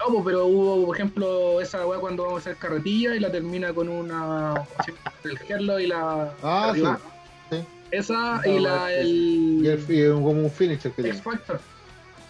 [0.00, 3.30] No, pues, pero hubo, por ejemplo, esa weá cuando vamos a hacer carretilla y la
[3.30, 4.66] termina con una.
[5.24, 6.32] el y la.
[6.42, 6.82] Ah, sí.
[7.90, 8.92] Esa Esa y la.
[8.92, 11.02] es- El, Y, el, y un- como un finisher que.
[11.08, 11.60] X Factor.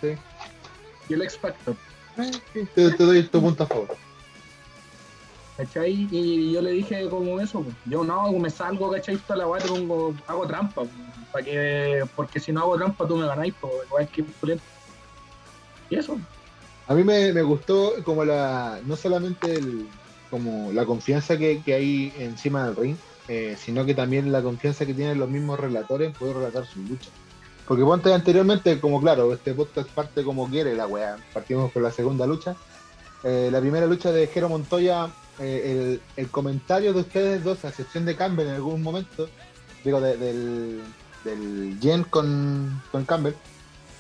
[0.01, 0.09] Sí.
[1.09, 1.77] Y el X Factor.
[2.19, 3.97] Eh, sí, Te, te doy tu punto a favor.
[5.57, 6.07] ¿Cachai?
[6.11, 9.17] Y yo le dije como eso, pues, yo no, me salgo, ¿cachai?
[9.17, 10.83] Toda la weá pongo, hago trampa,
[11.33, 14.25] para que, porque si no hago trampa tú me ganáis, pues, igual que.
[15.91, 16.17] Y eso,
[16.87, 19.89] A mí me, me gustó como la, no solamente el,
[20.31, 22.97] como la confianza que, que hay encima del ring,
[23.29, 27.11] eh, sino que también la confianza que tienen los mismos relatores en relatar sus luchas.
[27.67, 31.19] Porque ponte anteriormente, como claro, este podcast parte como quiere la weá.
[31.35, 32.57] Partimos con la segunda lucha.
[33.25, 37.69] Eh, la primera lucha de Jero Montoya, eh, el, el comentario de ustedes dos, a
[37.69, 39.29] excepción de Campbell en algún momento,
[39.85, 40.81] digo, de- del,
[41.25, 43.35] del Jen con, con Campbell,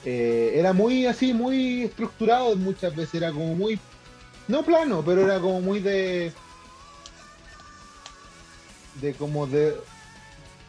[0.04, 3.78] era muy así, muy estructurado muchas veces, era como muy,
[4.46, 6.32] no plano, pero era como muy de,
[9.00, 9.74] de como de,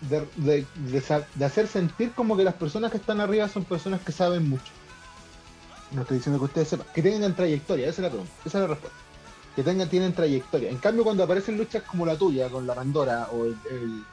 [0.01, 4.49] de, de, hacer sentir como que las personas que están arriba son personas que saben
[4.49, 4.71] mucho.
[5.91, 8.61] No estoy diciendo que ustedes sepan, que tengan trayectoria, esa es la pregunta, esa es
[8.61, 8.99] la respuesta.
[9.55, 10.69] Que tengan, tienen trayectoria.
[10.69, 14.03] En cambio, cuando aparecen luchas como la tuya, con la Pandora, o el,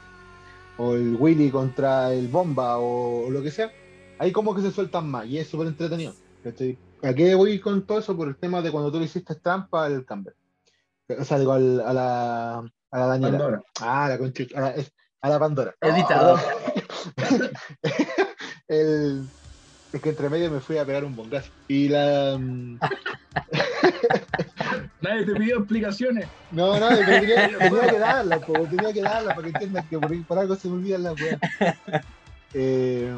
[0.77, 3.71] o el Willy contra el Bomba, o, lo que sea,
[4.17, 6.13] ahí como que se sueltan más, y es súper entretenido.
[6.43, 6.77] ¿cachai?
[7.03, 8.17] ¿A qué voy con todo eso?
[8.17, 10.33] Por el tema de cuando tú le hiciste trampa al Campbell.
[11.19, 13.37] O sea, digo, al- a la, a la Daniela.
[13.37, 13.61] Pandora.
[13.81, 15.75] Ah, la concha, a la, es- a la Pandora.
[15.81, 16.39] Editado.
[18.67, 19.23] el,
[19.93, 21.51] es que entre medio me fui a pegar un bongazo.
[21.67, 22.37] Y la.
[22.39, 22.79] mm,
[25.01, 26.27] Nadie te pidió explicaciones.
[26.51, 30.25] No, no, tenía, tenía que darla, po, tenía que darla para que entiendan que por,
[30.25, 31.39] por algo se me olvidan las weas.
[32.53, 33.09] Eh,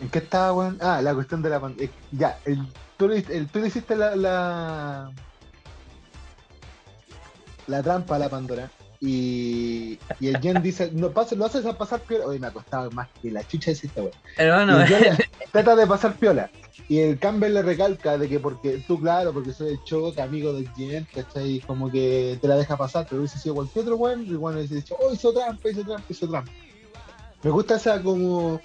[0.00, 0.78] ¿En qué estaba, weón?
[0.80, 1.90] Ah, la cuestión de la pantalla.
[2.12, 5.10] Ya, el, tú, le, el- tú le hiciste la, la.
[7.66, 8.70] la trampa a la Pandora.
[9.00, 12.26] Y, y el Jen dice, no, pasa, lo haces a pasar piola.
[12.26, 14.12] Oye, me ha costado más que la chucha de esta weón.
[14.36, 14.84] Hermano,
[15.52, 16.50] trata de pasar piola.
[16.88, 20.52] Y el Campbell le recalca de que porque tú, claro, porque soy el choque, amigo
[20.52, 21.60] del Jen, ¿cachai?
[21.60, 24.56] Como que te la deja pasar, pero hubiese sido cualquier otro weón, y el weón
[24.56, 26.52] hubiese dicho, oh, hizo trampa, hizo trampa, hizo trampa.
[27.42, 28.60] Me gusta esa como,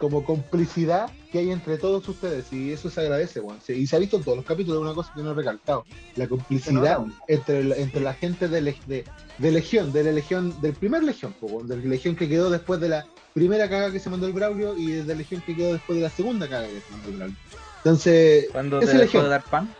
[0.00, 3.40] como complicidad que hay entre todos ustedes, y eso se agradece.
[3.64, 5.84] Sí, Y se ha visto en todos los capítulos, una cosa que no he recalcado,
[6.16, 9.04] la complicidad entre, la- entre la gente de, de,
[9.38, 12.80] de Legión, de la Legión, del primer Legión, po, de la Legión que quedó después
[12.80, 15.74] de la primera caga que se mandó el Braulio y de la Legión que quedó
[15.74, 17.36] después de la segunda caga que se mandó el Braulio.
[17.84, 19.22] Entonces, cuando te dejó legión.
[19.24, 19.74] de dar pan,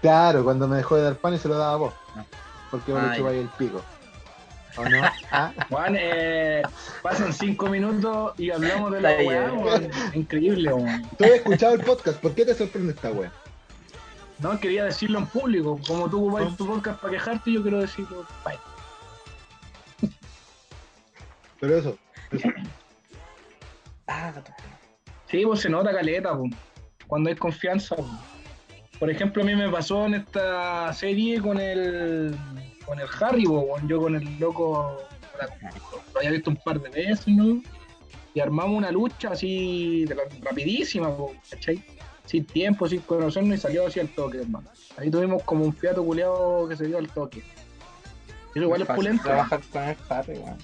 [0.00, 2.24] claro, cuando me dejó de dar pan y se lo daba a vos, Ah.
[2.70, 3.16] porque vos Ah, ya.
[3.16, 3.82] chupáis el pico.
[4.78, 5.02] ¿O no?
[5.32, 5.52] ¿Ah?
[5.68, 6.62] Juan, eh,
[7.02, 9.52] pasan cinco minutos y hablamos de la weá.
[10.14, 11.02] Increíble, weón.
[11.18, 13.32] Tú has escuchado el podcast, ¿por qué te sorprende esta wea?
[14.38, 15.80] No, quería decirlo en público.
[15.86, 18.24] Como tú ocupáis tu podcast para quejarte, yo quiero decirlo.
[18.44, 18.58] Bye.
[21.60, 21.98] Pero eso,
[25.30, 26.52] Sí, pues se nota caleta, pues,
[27.06, 27.96] cuando hay confianza.
[27.96, 28.08] pues.
[28.98, 32.34] Por ejemplo, a mí me pasó en esta serie con el
[32.88, 33.86] con el Harry, pues, weón.
[33.88, 34.96] yo con el loco
[36.12, 37.62] lo había visto un par de veces, ¿no?
[38.34, 41.14] Y armamos una lucha así de la- rapidísima,
[41.50, 41.84] ¿cachai?
[42.24, 44.68] Sin tiempo, sin conocernos y salió así al toque, hermano.
[44.96, 47.42] Ahí tuvimos como un fiato culeado que se dio al toque.
[48.54, 49.22] Eso igual es fácil pulento.
[49.24, 50.58] trabajar con el Harry, weón.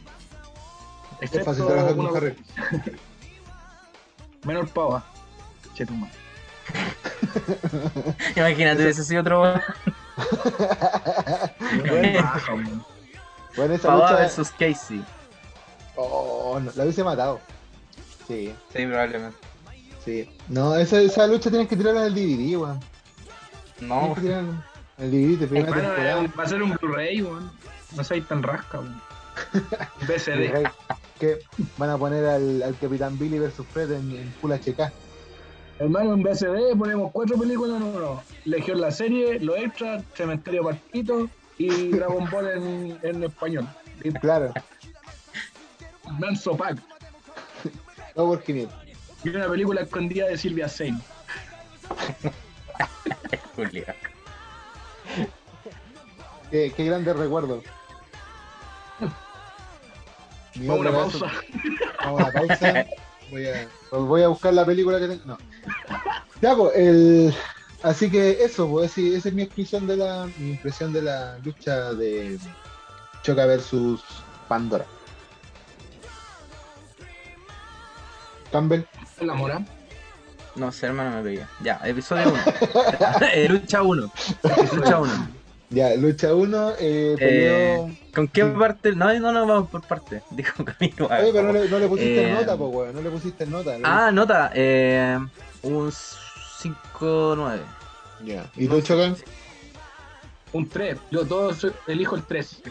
[1.21, 2.35] es fácil trabajar con Harry.
[4.45, 5.05] Menor pava.
[5.75, 6.15] Che, tu madre.
[8.37, 9.61] Imagínate, hubiese sido otro weón.
[11.79, 12.85] bueno, Baja, weón.
[13.57, 15.05] bueno, esa Pava lucha, versus Casey.
[15.97, 17.41] oh, no, la hubiese matado.
[18.27, 19.37] Sí, Sí, probablemente.
[20.05, 20.31] sí.
[20.49, 22.81] No, esa, esa lucha tienes que tirarla del DVD, weón.
[23.81, 24.65] No, Tienes que tirarla
[24.99, 26.23] el DVD primera Bueno, temporada.
[26.25, 27.51] eh, va a ser un Blu-ray, weón.
[27.97, 29.01] No seáis tan rasca, weón.
[30.09, 30.69] BCD.
[31.19, 31.39] Que
[31.77, 34.91] van a poner al, al Capitán Billy versus Fred en, en Full HK.
[35.79, 38.23] Hermano, en BCD ponemos cuatro películas en uno.
[38.45, 43.69] Legión la serie, Los Extras, Cementerio Partito y Dragon Ball en, en español.
[44.21, 44.53] Claro,
[46.19, 46.79] Manso Pack.
[48.17, 48.77] no por 500.
[49.25, 51.01] Y una película escondida de Silvia Sein.
[53.57, 53.95] Julia.
[56.51, 57.63] Qué, qué grande recuerdo.
[60.57, 61.33] Mi Vamos a una pausa.
[62.05, 62.87] Vamos a una pausa.
[63.31, 65.25] Voy a, voy a buscar la película que tengo.
[65.25, 65.39] No.
[66.41, 67.35] Ya, pues, el.
[67.85, 71.37] Así que eso, pues, sí, esa es mi expresión de la, mi impresión de la
[71.45, 72.39] lucha de
[73.23, 74.03] Choca versus
[74.49, 74.87] Pandora.
[78.51, 78.85] Campbell.
[79.21, 79.63] La mora.
[80.57, 81.47] No sé, hermano, me pegué.
[81.63, 83.49] Ya, episodio 1.
[83.51, 84.13] lucha 1.
[84.77, 85.29] Lucha 1.
[85.71, 87.91] Ya, lucha 1, eh, peleó.
[88.15, 88.51] ¿Con qué Sí.
[88.59, 88.95] parte?
[88.95, 90.23] No, no, no, vamos por parte.
[90.31, 91.07] Dijo conmigo.
[91.09, 92.95] Oye, pero no le, no le pusiste Eh, nota, pues, weón.
[92.95, 93.77] No le pusiste nota.
[93.77, 93.87] ¿no?
[93.87, 94.53] Ah, nota.
[94.55, 95.19] Eh,
[95.63, 95.93] un
[96.65, 97.61] 5-9.
[98.25, 98.51] Ya.
[98.57, 99.17] ¿Y tú, Chocan?
[100.53, 100.99] Un 3.
[101.11, 102.63] Yo todo soy- elijo el 3.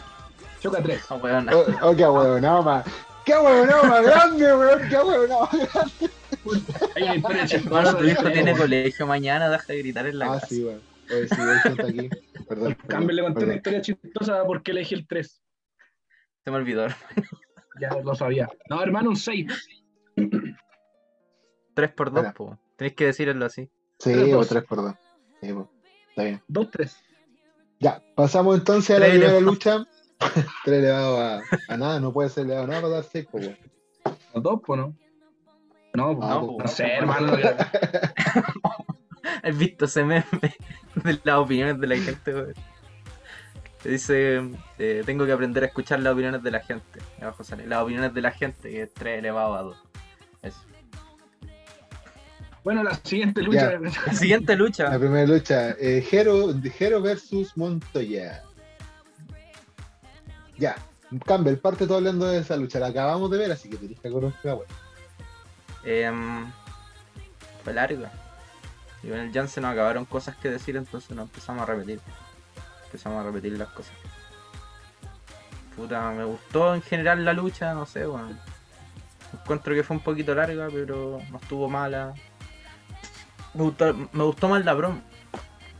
[0.60, 1.04] Choca 3.
[1.10, 1.48] Ah, weón.
[1.52, 2.84] Oh, oh, qué huevo, nada más.
[3.24, 4.88] Qué huevo, nada más grande, weón.
[4.88, 6.10] Qué huevo, nada más grande.
[6.96, 7.98] Hay una historia Hermano, chistosa.
[7.98, 10.46] tu hijo tiene colegio mañana, deja de gritar en la Ah, casa.
[10.48, 10.80] sí, weón.
[11.10, 12.10] Oye, sí, hoy está aquí.
[12.48, 12.74] Perdón.
[12.88, 15.40] Campbell le conté una historia chistosa porque elegí el 3.
[16.44, 16.86] Se me olvidó.
[17.80, 18.48] Ya lo sabía.
[18.70, 19.46] No, hermano, un 6.
[21.74, 22.34] 3 por 2, Bueno.
[22.34, 22.58] po.
[22.76, 23.68] Tenéis que decirlo así.
[23.98, 24.48] Sí, Tres, o dos.
[24.48, 24.94] 3 por 2.
[25.40, 25.70] Sí, po.
[26.10, 26.42] Está bien.
[26.48, 26.96] 2, 3.
[27.80, 29.52] Ya, pasamos entonces a la Tres primera elevado.
[29.52, 29.86] lucha.
[30.64, 33.46] 3 elevado a, a nada, no puede ser elevado a nada para dar 6, pues,
[33.46, 33.58] weón.
[34.32, 34.94] ¿O 2, po, no?
[35.94, 36.56] No, po, Ah, no, po.
[36.62, 37.32] no sé, hermano.
[39.42, 40.24] ¿Has visto ese meme
[40.94, 42.54] de las opiniones de la gente, weón?
[43.82, 44.40] Te dice,
[44.78, 47.00] eh, tengo que aprender a escuchar las opiniones de la gente.
[47.20, 49.82] Abajo sale, las opiniones de la gente, que es 3 elevado a 2.
[50.42, 50.60] Eso.
[52.64, 53.78] Bueno, la siguiente lucha.
[53.78, 54.98] La siguiente La lucha.
[54.98, 58.42] primera lucha, eh, Jero, Jero versus Montoya.
[60.56, 60.74] Ya,
[61.26, 62.78] Campbell, parte todo hablando de esa lucha.
[62.78, 64.08] La acabamos de ver, así que tenéis que
[65.84, 66.50] em,
[67.62, 68.10] fue larga.
[69.02, 72.00] Y con el Jan se nos acabaron cosas que decir, entonces nos empezamos a repetir.
[72.86, 73.92] Empezamos a repetir las cosas.
[75.76, 78.38] Puta, me gustó en general la lucha, no sé, bueno.
[79.34, 82.14] Encuentro que fue un poquito larga, pero no estuvo mala.
[83.54, 85.00] Me gustó, me gustó más la promo.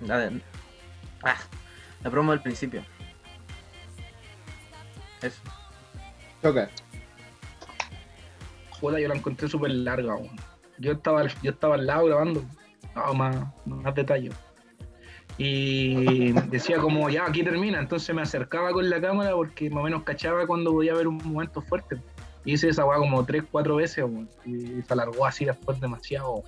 [0.01, 0.41] La, de-
[1.25, 1.37] ah,
[2.03, 2.83] la promo del principio.
[5.23, 5.41] Eso.
[6.43, 6.69] Choca.
[8.81, 10.37] Joder, yo la encontré súper larga, weón.
[10.79, 12.45] Yo estaba, yo estaba al lado grabando.
[12.95, 14.31] No, más, más detalle.
[15.39, 17.79] Y decía como, ya, aquí termina.
[17.81, 21.17] Entonces me acercaba con la cámara porque más o menos cachaba cuando podía haber un
[21.17, 22.01] momento fuerte.
[22.45, 24.29] Y hice esa weá como tres, cuatro veces, weón.
[24.45, 26.43] Y se alargó así después demasiado.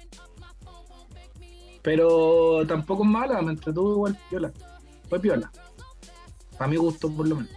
[1.87, 4.53] Pero tampoco es mala, me entretuvo igual piola.
[5.09, 5.53] Fue piola.
[6.59, 7.53] A mi gusto, por lo menos.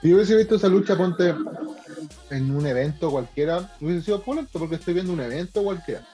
[0.00, 1.34] Si yo hubiese visto esa lucha, ponte
[2.30, 6.06] en un evento cualquiera, hubiese sido pulento porque estoy viendo un evento cualquiera.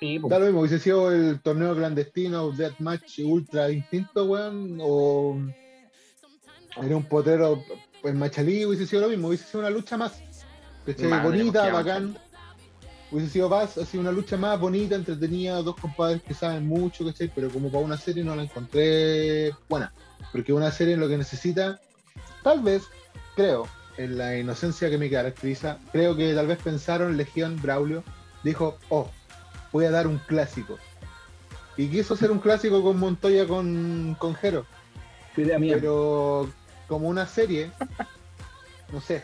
[0.00, 0.28] Sí, pues.
[0.28, 5.38] Da lo mismo, hubiese sido el torneo clandestino, Deathmatch Ultra Instinto, weón, o
[6.82, 7.62] era un potero
[8.02, 10.20] en Machalí, hubiese sido lo mismo, hubiese sido una lucha más.
[11.22, 12.18] bonita, bacán.
[13.14, 17.30] Hubiese sido más, así una lucha más bonita, entretenida, dos compadres que saben mucho, ¿cachai?
[17.32, 19.92] Pero como para una serie no la encontré buena.
[20.32, 21.80] Porque una serie lo que necesita,
[22.42, 22.82] tal vez,
[23.36, 28.02] creo, en la inocencia que me caracteriza, creo que tal vez pensaron Legión Braulio,
[28.42, 29.08] dijo, oh,
[29.70, 30.76] voy a dar un clásico.
[31.76, 34.66] Y quiso hacer un clásico con Montoya con, con Jero.
[35.36, 36.50] Pero
[36.88, 37.70] como una serie,
[38.92, 39.22] no sé.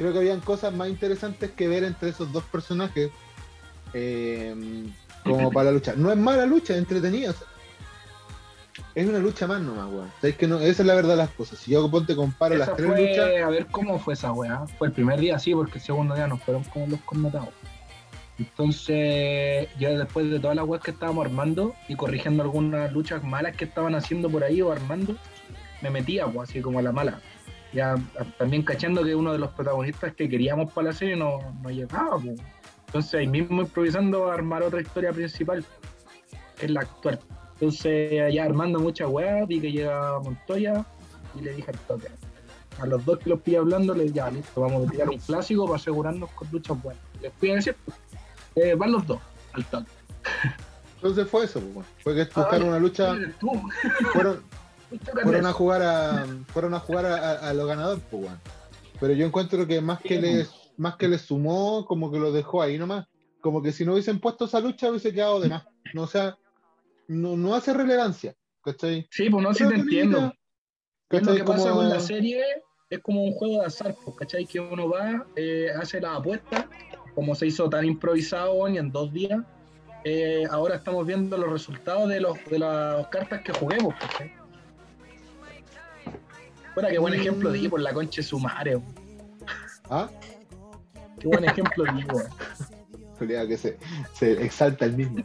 [0.00, 3.10] Creo que habían cosas más interesantes que ver entre esos dos personajes.
[3.92, 4.54] eh,
[5.24, 5.92] como para la lucha.
[5.94, 7.30] No es mala lucha, es entretenida.
[7.30, 7.46] o sea,
[8.94, 10.10] es una lucha más nomás, weón.
[10.22, 10.58] ¿Sabes que no?
[10.58, 11.58] Esa es la verdad de las cosas.
[11.58, 13.42] Si yo ponte comparo Esa las tres fue, luchas.
[13.44, 14.66] a ver cómo fue esa weá.
[14.78, 17.50] Fue el primer día, sí, porque el segundo día nos fueron como los connotados.
[18.38, 23.54] Entonces, ya después de todas las weas que estábamos armando y corrigiendo algunas luchas malas
[23.54, 25.14] que estaban haciendo por ahí o armando,
[25.82, 27.20] me metía, pues, así como a la mala.
[27.72, 27.94] Ya
[28.38, 32.18] también cachando que uno de los protagonistas que queríamos para la serie no, no llegaba,
[32.18, 32.40] pues.
[32.86, 35.64] Entonces ahí mismo improvisando a armar otra historia principal,
[36.58, 37.20] que es la actual.
[37.54, 40.84] Entonces allá armando muchas weas, vi que llega Montoya
[41.38, 42.08] y le dije al toque.
[42.80, 45.66] A los dos que los pillé hablando, les ya, listo, vamos a tirar un clásico
[45.66, 47.02] para asegurarnos con luchas buenas.
[47.20, 47.76] Les fui a decir,
[48.56, 49.20] eh, van los dos
[49.52, 49.92] al tanto.
[50.96, 53.14] Entonces fue eso, pues, fue que buscaron una lucha,
[54.12, 54.59] fueron, lucha
[55.22, 58.30] fueron a jugar a fueron a jugar a, a- a lo ganador, pues.
[58.98, 62.62] Pero yo encuentro que más que les más que les sumó, como que lo dejó
[62.62, 63.06] ahí nomás.
[63.40, 65.64] Como que si no hubiesen puesto esa lucha hubiese quedado de más.
[65.94, 66.36] No, o sea,
[67.08, 68.34] no, no hace relevancia.
[68.62, 69.06] ¿Cachai?
[69.10, 70.32] Sí, pues no, sí Pero te entiendo.
[71.10, 72.42] Es lo que pasa con la serie
[72.90, 74.44] es como un juego de azar, pues, ¿cachai?
[74.46, 76.68] Que uno va, eh, hace la apuesta,
[77.14, 79.40] como se hizo tan improvisado y en dos días,
[80.04, 84.32] eh, ahora estamos viendo los resultados de, los, de las cartas que juguemos, ¿cachai?
[86.74, 88.80] Fuera, qué buen ejemplo di por la concha de su madre.
[89.88, 90.08] ¿Ah?
[91.18, 92.04] qué buen ejemplo di,
[93.46, 93.76] que se,
[94.14, 95.18] se exalta el mismo.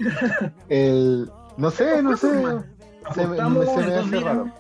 [0.67, 2.27] El, no sé, no sé.
[3.13, 4.51] Se me, se me hace raro.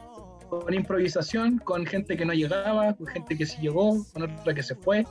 [0.49, 4.63] con improvisación, con gente que no llegaba, con gente que sí llegó, con otra que
[4.63, 5.05] se fue,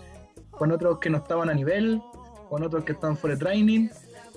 [0.52, 2.00] con otros que no estaban a nivel,
[2.48, 3.88] con otros que estaban fuera de training.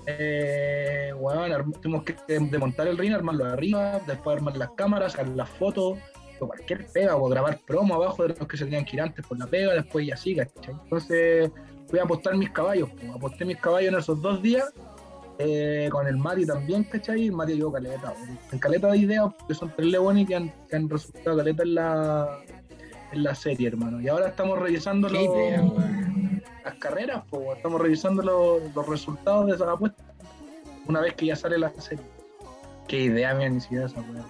[0.06, 1.12] Eh,
[1.52, 5.98] arm- tuvimos que desmontar el ring, armarlo arriba, después armar las cámaras, sacar las fotos,
[6.40, 9.24] o cualquier pega, o grabar promo abajo de los que se tenían que ir antes
[9.26, 10.74] por la pega, después y así, ¿cachai?
[10.84, 11.50] Entonces
[11.88, 14.72] fui a apostar mis caballos, pues, aposté mis caballos en esos dos días,
[15.38, 17.26] eh, con el Mati también, ¿cachai?
[17.26, 18.12] El Mati llevó caleta,
[18.52, 21.74] en caleta de ideas, que son tres leones que han, que han resultado caleta en
[21.74, 22.38] la,
[23.12, 24.00] en la serie, hermano.
[24.00, 25.62] Y ahora estamos revisando los- idea,
[26.64, 30.04] las carreras, pues, estamos revisando los, los resultados de esas apuestas,
[30.86, 32.04] una vez que ya sale la serie.
[32.86, 34.24] Qué idea, mía, ni siquiera esa weón.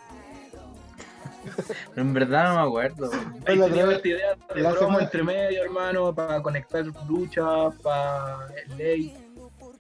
[1.95, 3.11] Pero en verdad no me acuerdo.
[3.11, 3.43] weón.
[3.47, 7.71] Ahí la tenía esta idea de la promo semana- entre medio, hermano, para conectar lucha,
[7.83, 9.17] para ley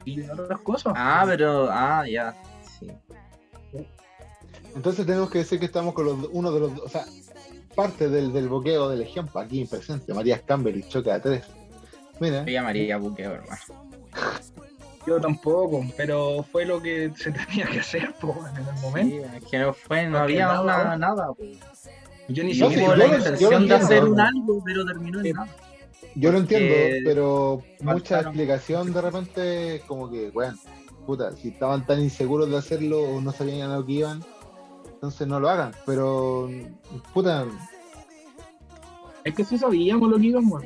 [0.04, 0.92] y otras cosas.
[0.96, 1.68] Ah, pero.
[1.70, 2.34] Ah, ya.
[2.78, 2.88] Sí.
[4.74, 7.04] Entonces tenemos que decir que estamos con los, uno de los, o sea,
[7.74, 11.42] parte del, del boqueo de Legión, pa' aquí presente, Matías Campbell y Choca a 3.
[12.20, 13.60] Mira, Yo llamaría buqueo, hermano.
[15.08, 19.16] Yo tampoco, pero fue lo que se tenía que hacer po, en el momento.
[19.16, 20.64] Sí, es que no fue, no No había ¿no?
[20.98, 21.28] nada.
[21.36, 21.58] pues.
[22.28, 24.10] Yo ni No, sí, siquiera yo la lo- intención de hacer entiendo.
[24.12, 25.48] un algo, pero terminó en nada.
[26.14, 30.56] yo lo entiendo, pero mucha explicación de repente, como que, bueno,
[31.06, 34.22] puta, si estaban tan inseguros de hacerlo o no sabían a lo que iban,
[34.92, 36.50] entonces no lo hagan, pero,
[37.14, 37.46] puta,
[39.24, 40.62] Es que sí sabíamos lo que íbamos.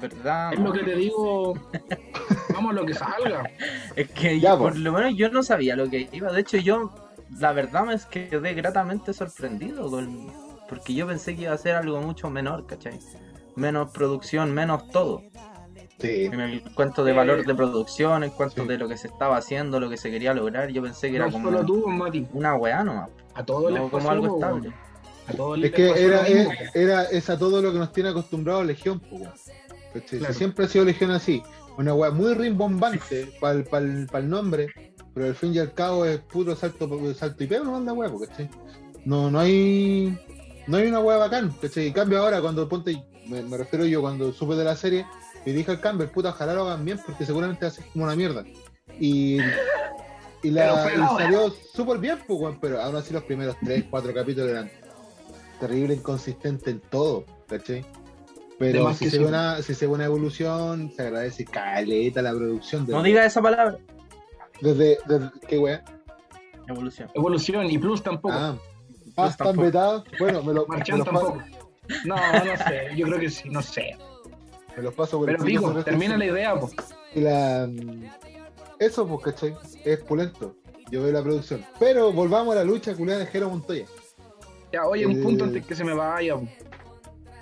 [0.00, 0.52] ¿Verdad?
[0.54, 1.54] Es lo que te digo.
[2.54, 3.42] Vamos a lo que salga.
[3.96, 4.72] Es que Ya, yo- pues.
[4.74, 6.32] por lo menos yo no sabía lo que iba.
[6.32, 6.92] De hecho, yo,
[7.38, 9.90] la verdad, me es que quedé gratamente sorprendido.
[9.90, 10.32] con-
[10.68, 12.98] porque yo pensé que iba a ser algo mucho menor, ¿cachai?
[13.56, 15.22] Menos producción, menos todo.
[15.98, 18.68] sí, En el cuanto de Eh, valor de producción, en cuanto sí.
[18.68, 21.30] de lo que se estaba haciendo, lo que se quería lograr, yo pensé que era
[21.30, 22.26] como solo tú, Mati.
[22.32, 23.10] una weá nomás.
[23.34, 23.98] A todos les No pasó.
[23.98, 24.60] como algo po, estable.
[24.70, 24.74] weón.
[25.28, 27.92] A todos es les que pasó era, es, era, es a todo lo que nos
[27.92, 29.28] tiene acostumbrado Legión, pues,
[29.92, 30.34] Claro.
[30.34, 31.42] siempre ha sido Legión así,
[31.76, 34.68] una weá muy rimbombante para el, nombre,
[35.14, 38.10] pero al fin y al cabo es puro salto, salto y pego, no la weá,
[38.26, 38.48] ¿cachai?
[39.04, 40.18] No, no hay
[40.66, 41.88] no hay una weá bacán, ¿cachai?
[41.88, 45.06] En cambio ahora cuando ponte, me, me refiero yo cuando supe de la serie,
[45.44, 48.44] le dije al Campbell, puta, ojalá lo hagan bien porque seguramente ser como una mierda.
[49.00, 49.38] Y,
[50.42, 53.86] y, la, Pero y pegado, salió súper bien, pues, pero aún así los primeros 3,
[53.90, 54.70] 4 capítulos eran
[55.58, 57.84] terrible inconsistente en todo, ¿cachai?
[58.68, 59.22] De Pero si que se, sí.
[59.22, 62.82] ve una, si se ve una evolución, se agradece caleta la producción.
[62.88, 63.76] No Desde, diga esa palabra.
[64.60, 65.84] desde, desde- ¿Qué weá?
[66.68, 67.10] Evolución.
[67.14, 68.34] Evolución y Plus tampoco.
[68.34, 68.56] Ah,
[69.16, 70.04] ah, están vetados.
[70.18, 71.42] Bueno, me, lo, Marchand tampoco.
[72.04, 72.90] No, no sé.
[72.96, 73.96] Yo creo que sí, no sé.
[74.76, 76.72] me los paso por el Pero pico, digo, termina la idea, pues.
[77.14, 78.04] Y la, mm,
[78.78, 79.54] eso, pues, ¿cachai?
[79.84, 80.56] Es pulento.
[80.90, 81.64] Yo veo la producción.
[81.78, 83.86] Pero volvamos a la lucha culiada de Jero Montoya.
[84.72, 85.22] Ya, oye, un Eh.
[85.22, 86.36] punto antes que se me vaya.
[86.36, 86.46] po.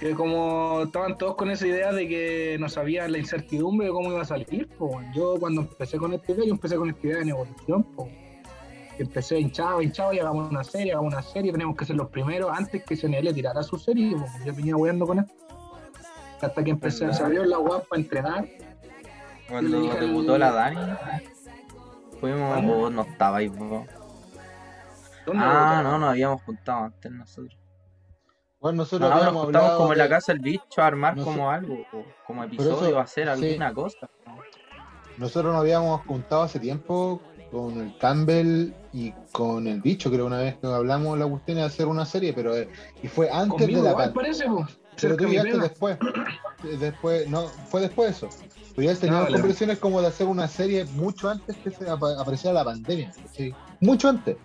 [0.00, 4.10] Que como estaban todos con esa idea de que no sabían la incertidumbre de cómo
[4.10, 4.98] iba a salir, po.
[5.14, 8.08] yo cuando empecé con esta idea, yo empecé con esta idea de negociación, po.
[8.98, 12.50] empecé hinchado, hinchado, y hagamos una serie, hagamos una serie, tenemos que ser los primeros
[12.50, 14.24] antes que CNL tirara su serie, po.
[14.42, 15.34] yo venía weando con esto.
[16.40, 17.18] Hasta que empecé, ¿Verdad?
[17.18, 18.48] se abrió la guapa a entrenar,
[19.50, 20.80] Cuando debutó la Dani,
[22.18, 23.86] fuimos, vos no estabais vos.
[25.26, 27.59] ¿Dónde Ah, no, nos habíamos juntado antes nosotros.
[28.60, 31.16] Bueno, No, nosotros nos habíamos juntamos hablado como en la casa del bicho a armar
[31.16, 33.46] No como algo, o como eso- episodio, a hacer sí.
[33.46, 34.10] alguna cosa.
[35.16, 40.38] Nosotros nos habíamos juntado hace tiempo con el Campbell y con el bicho, creo una
[40.38, 42.68] vez que hablamos la cuestión de hacer una serie, pero eh,
[43.02, 44.66] y fue antes Conmigo de la pandemia.
[45.00, 45.98] Pero tú llegaste después.
[46.62, 48.36] Eh, Después, no, fue después de eso.
[48.76, 49.36] Pero ya teníamos Ah, vale.
[49.38, 53.10] conversaciones como de hacer una serie mucho antes que se apa- apareciera la pandemia.
[53.32, 53.54] ¿sí?
[53.80, 54.36] Mucho antes.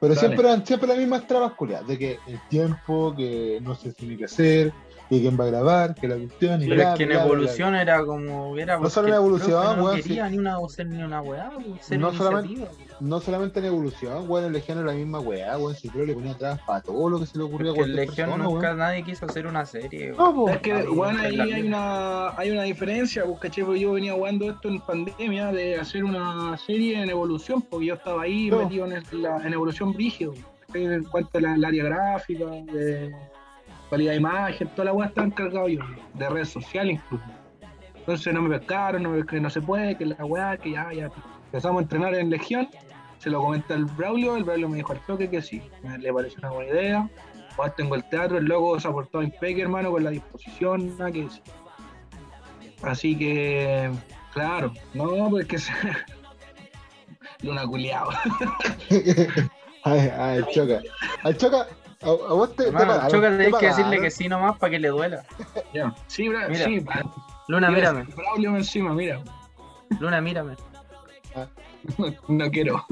[0.00, 0.26] Pero Dale.
[0.26, 4.16] siempre eran siempre las mismas trabas culiadas, de que el tiempo, que no se tiene
[4.16, 4.72] que hacer,
[5.08, 7.18] que quién va a grabar, que la cuestión y Pero bla, es que en bla,
[7.18, 8.56] bla, evolución era como.
[8.58, 10.30] Era No solo en el evolución, profe no weón, quería sí.
[10.32, 11.50] ni una hacer ni una weá,
[11.80, 12.68] ser No solamente-.
[13.00, 16.36] No solamente en evolución, weón, en Legión era la misma weá, weón, siempre le ponía
[16.36, 18.66] trabas para todo lo que se le ocurría a Porque en cualquier Legión persona, nunca
[18.68, 18.78] weón.
[18.78, 20.12] nadie quiso hacer una serie.
[20.18, 20.48] No, po.
[20.50, 23.64] Es que, está ahí hay una, hay una diferencia, pues, ¿cachai?
[23.64, 27.94] Porque yo venía jugando esto en pandemia de hacer una serie en evolución, porque yo
[27.94, 28.58] estaba ahí No.
[28.64, 30.34] metido en, el- la- en evolución brígido,
[30.74, 33.14] en cuanto al área gráfica, de
[33.90, 35.80] calidad de imagen, toda la weá estaba encargado yo,
[36.14, 37.24] de redes sociales incluso.
[37.96, 40.92] Entonces no me pescaron, no, me- que no se puede, que la weá, que ya,
[40.92, 41.10] ya.
[41.46, 42.68] Empezamos a entrenar en Legión,
[43.18, 45.62] se lo comenté al Braulio, el Braulio me dijo al toque que sí,
[45.98, 47.10] le pareció una buena idea.
[47.56, 51.10] Ahora tengo el teatro, el loco se ha portado impecable, hermano, con la disposición, nada
[51.10, 51.42] que decir.
[52.82, 53.90] Así que,
[54.32, 55.72] claro, no, pues que se...
[57.42, 58.08] Luna culiao.
[59.84, 60.80] Ay, ay, choca.
[61.22, 61.66] Al choca,
[62.02, 63.76] a, a vos te, te Hermano, pagaron, Choca te tenés que pagaron.
[63.76, 65.24] decirle que sí nomás para que le duela.
[65.74, 65.94] Ya.
[66.06, 66.64] Sí, bra, Mira.
[66.64, 67.12] sí, bra-
[67.48, 68.14] Luna, mira, mírame.
[68.14, 69.20] Braulio encima, mira.
[70.00, 70.54] Luna, mírame.
[72.28, 72.84] No quiero.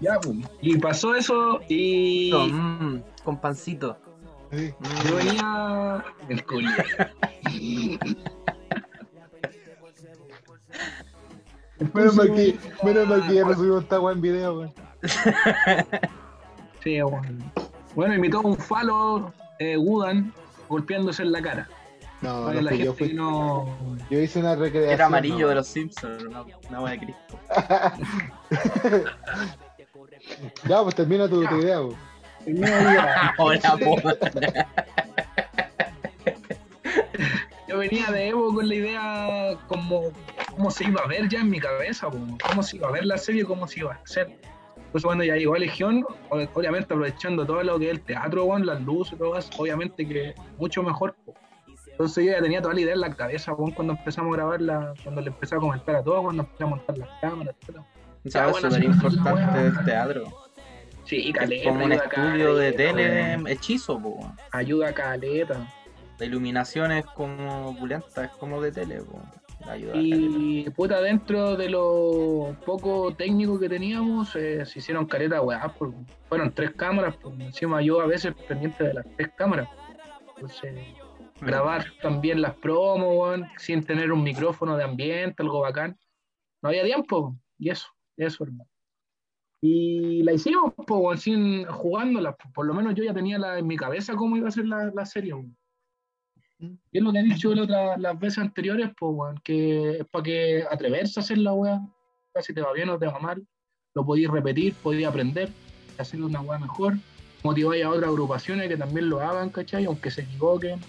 [0.00, 0.36] ya, pues.
[0.60, 3.96] Y pasó eso y Mm, con pancito.
[4.52, 4.74] Sí.
[5.06, 6.04] Yo venía.
[6.28, 6.68] El culo.
[11.94, 14.74] Menos mal que, menos mal que ya no subimos esta en video, weón.
[17.02, 17.52] Bueno.
[17.94, 20.32] Bueno, imitó un falo eh, Wudan
[20.68, 21.68] golpeándose en la cara.
[22.20, 23.76] No, Para no, la yo, fui, no.
[24.10, 24.92] yo hice una recreación.
[24.92, 25.48] Era amarillo no.
[25.48, 27.38] de los Simpsons, una, una de Cristo.
[30.68, 31.96] Ya, pues termina tu, tu idea, weón.
[32.46, 33.78] Iba- Hola.
[37.68, 40.04] Yo venía de Evo con la idea como
[40.50, 43.18] cómo se iba a ver ya en mi cabeza, cómo se iba a ver la
[43.18, 44.38] serie, cómo se iba a hacer.
[44.98, 48.44] Entonces cuando ya llegó a Legión, o- obviamente aprovechando todo lo que es el teatro,
[48.46, 51.14] weón, las luces, todo eso, obviamente que mucho mejor.
[51.92, 55.20] Entonces yo ya tenía toda la idea en la cabeza, cuando empezamos a grabarla, cuando
[55.20, 57.76] le empecé a comentar a todos, cuando empecé a montar las cámaras, etc.
[58.24, 60.24] Ya, bueno, súper sí, importante el teatro.
[61.04, 61.70] Sí, Es caleta.
[61.70, 64.32] como un estudio de tele hechizo, po.
[64.50, 65.64] Ayuda caleta.
[66.18, 69.20] La iluminación es como opulenta, es como de tele, po.
[69.68, 69.92] Ayuda.
[69.96, 75.92] Y puta, dentro de lo poco técnico que teníamos, eh, se hicieron caretas, weá, pues,
[76.28, 79.68] fueron tres cámaras, pues, encima yo a veces pendiente de las tres cámaras.
[80.36, 80.74] Entonces,
[81.40, 85.98] grabar también las promos, weón, sin tener un micrófono de ambiente, algo bacán.
[86.62, 88.70] No había tiempo, y eso, eso, hermano.
[89.60, 93.58] Y la hicimos, pues, weón, sin jugándola, pues, por lo menos yo ya tenía la,
[93.58, 95.54] en mi cabeza cómo iba a ser la, la serie, weón.
[96.60, 100.22] Y es lo que he dicho la otra- las veces anteriores, pues, que es para
[100.24, 101.80] que atreverse a hacer la weá,
[102.40, 103.46] si te va bien o te va mal,
[103.94, 105.50] lo podéis repetir, podéis aprender,
[105.98, 106.94] hacer una weá mejor,
[107.42, 109.84] motiváis a otras agrupaciones que también lo hagan, ¿cachai?
[109.84, 110.80] Aunque se equivoquen,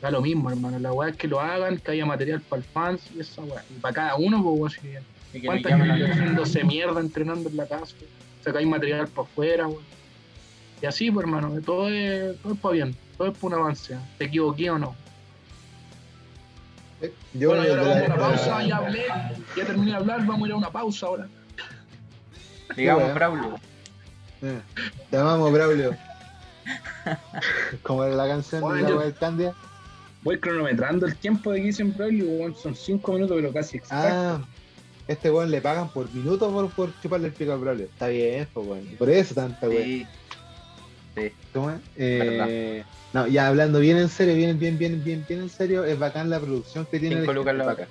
[0.00, 2.68] da lo mismo, hermano, la weá es que lo hagan, que haya material para el
[2.68, 6.10] fans y esa weá, y para cada uno, pues, weón, si Y que ¿Cuánta gente
[6.10, 7.94] haciéndose mierda entrenando en la casa?
[8.42, 9.68] Sacáis material para afuera.
[10.80, 13.96] Y así, pues, hermano, todo es, todo es para bien, todo es para un avance.
[14.16, 14.94] ¿Te equivoqué o no?
[17.00, 19.04] Eh, Yo bueno, ahora vamos a una pausa, ya hablé,
[19.56, 21.28] ya terminé de hablar, vamos a ir a una pausa ahora.
[22.76, 23.14] Digamos.
[23.14, 23.54] Braulio.
[24.42, 24.60] Eh,
[25.10, 25.96] Te amamos, Braulio.
[27.82, 29.54] Como era la canción de la yo- Candia.
[30.22, 33.78] Voy cronometrando el tiempo de que hice en Braulio, weón, son 5 minutos, pero casi
[33.78, 34.08] exacto.
[34.12, 34.40] Ah,
[35.06, 37.86] este weón le pagan por minuto por, por chuparle el pico al Braulio.
[37.86, 38.86] Está bien, pues weón.
[38.98, 39.82] Por eso tanta weón.
[39.84, 40.06] Sí.
[41.18, 41.32] Sí.
[41.52, 41.78] ¿Cómo es?
[41.96, 45.98] Eh, no, ya hablando bien en serio, bien, bien, bien, bien, bien en serio, es
[45.98, 47.20] bacán la producción que tiene.
[47.20, 47.88] Cinco lucas la.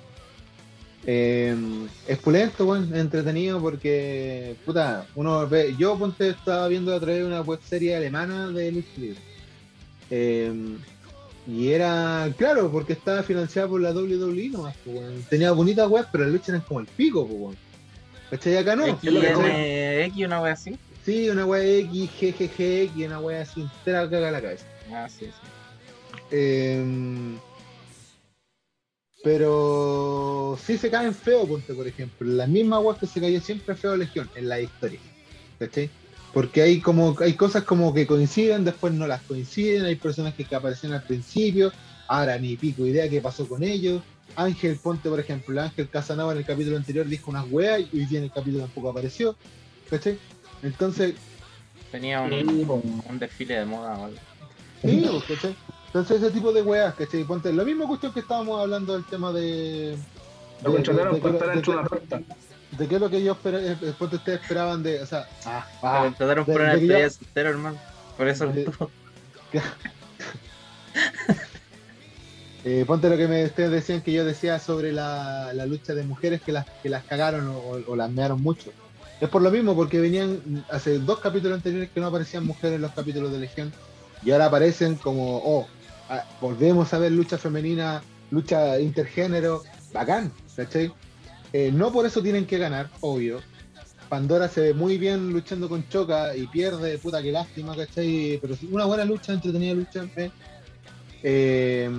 [1.06, 1.56] Eh,
[2.06, 7.24] es pulento, es entretenido porque, puta, uno ve, yo ponte estaba viendo a través de
[7.24, 9.20] una web serie alemana de lucha libre.
[10.10, 10.76] Eh,
[11.46, 14.76] y era, claro, porque estaba financiada por la WWE nomás.
[15.30, 17.56] Tenía bonita web, pero las luchas eran como el pico, pues.
[18.30, 18.58] ¿Cachai?
[18.58, 18.84] Acá no.
[18.84, 20.76] XNX, una wea así.
[21.08, 24.66] Sí, una wea X, GGG, una wea así, entera caga la cabeza.
[24.92, 25.32] Ah, sí, sí.
[26.30, 26.84] Eh,
[29.24, 32.30] pero sí se caen feo, ponte, por ejemplo.
[32.30, 35.00] La misma wea que se cayó siempre feo Legión en la historia.
[35.58, 35.88] ¿Cachai?
[36.34, 40.56] Porque hay como hay cosas como que coinciden, después no las coinciden, hay personajes que
[40.56, 41.72] aparecen al principio,
[42.06, 44.02] ahora ni pico idea qué pasó con ellos.
[44.36, 48.04] Ángel Ponte, por ejemplo, Ángel Casanova en el capítulo anterior dijo unas weas y hoy
[48.04, 49.34] día en el capítulo tampoco apareció.
[49.88, 50.18] ¿Cachai?
[50.62, 51.14] Entonces,
[51.90, 52.66] Tenía un, Sí,
[53.08, 54.16] un desfile de moda o algo.
[54.82, 55.56] Sí, ¿cachai?
[55.86, 57.24] Entonces ese tipo de weas, ¿cachai?
[57.24, 59.96] Ponte, la misma cuestión que estábamos hablando del tema de...
[60.62, 62.20] Lo contrataron de- estar de- dentro de de- una torta.
[62.72, 65.26] ¿De qué es lo que yo espera, eh, eh, ponte ustedes esperaban de, o sea,
[65.46, 67.78] ah, Me ah, contrataron de- por una despedida de soltero, hermano.
[68.18, 68.90] Por eso De- estuvo.
[72.64, 76.02] eh, ponte lo que me, ustedes decían que yo decía sobre la, la lucha de
[76.02, 78.70] mujeres que las, que las cagaron o, o- o las mearon mucho.
[79.20, 82.82] Es por lo mismo, porque venían hace dos capítulos anteriores que no aparecían mujeres en
[82.82, 83.72] los capítulos de Legión
[84.24, 85.66] y ahora aparecen como, oh,
[86.08, 89.62] ah, volvemos a ver lucha femenina, lucha intergénero,
[89.92, 90.92] bacán, ¿cachai?
[91.52, 93.40] Eh, no por eso tienen que ganar, obvio.
[94.08, 98.38] Pandora se ve muy bien luchando con Choca y pierde, puta que lástima, ¿cachai?
[98.40, 100.06] Pero sí, una buena lucha, entretenida lucha.
[100.16, 100.30] ¿eh?
[101.22, 101.90] Eh,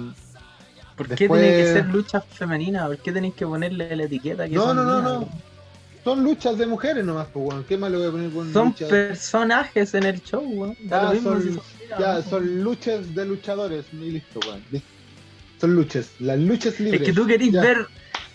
[0.96, 2.88] ¿Por qué Después- tiene que ser lucha femenina?
[2.88, 5.30] ¿Por qué tenéis que ponerle la etiqueta que No, no, no, no.
[6.04, 7.64] Son luchas de mujeres nomás, pues, weón.
[7.66, 8.90] ¿Qué más le voy a poner con Son luchas?
[8.90, 10.76] personajes en el show, weón.
[10.86, 12.22] Ya, son- si son minas, Ya, ¿no?
[12.24, 14.64] son luchas de luchadores y listo, weón.
[15.60, 17.02] Son luchas, las luchas libres.
[17.02, 17.62] Es que tú querís Ya.
[17.62, 17.88] ver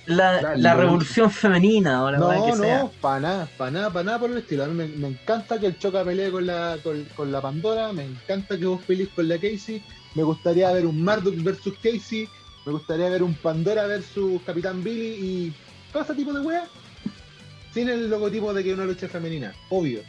[0.07, 2.79] la, revolución femenina o la weá que No, sea.
[2.83, 4.65] no, para nada, para nada, para nada por el estilo.
[4.65, 7.93] A mí me, me encanta que el Choca pelee con la, con, con la Pandora,
[7.95, 9.83] me encanta que vos pelees con la Casey,
[10.15, 12.29] me gustaría ver un Marduk versus Casey,
[12.67, 15.53] me gustaría ver un Pandora versus Capitán Billy y
[15.93, 16.69] todo ese tipo de weas.
[17.75, 20.01] Sin el logotipo de que es una lucha femenina, obvio.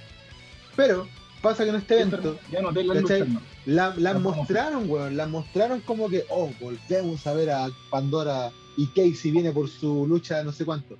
[0.75, 1.07] Pero
[1.41, 3.41] pasa que en este evento Ya no no.
[3.65, 8.51] la, las No, mostraron, weón, las mostraron como que, oh, volvemos a ver a Pandora
[8.77, 10.95] y Casey viene por su lucha no sé cuánto.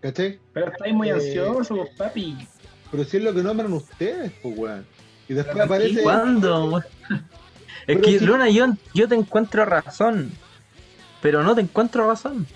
[0.00, 0.40] ¿Cachai?
[0.52, 2.36] Pero estáis muy Eh, ansiosos, papi.
[2.90, 4.84] Pero si es lo que nombran ustedes, pues, weón.
[5.28, 6.02] Y después Pero aparece.
[6.02, 6.82] ¿Cuándo?
[7.86, 10.30] Es Pero que, si- Luna, yo, yo te encuentro razón.
[11.20, 12.46] Pero no te encuentro razón.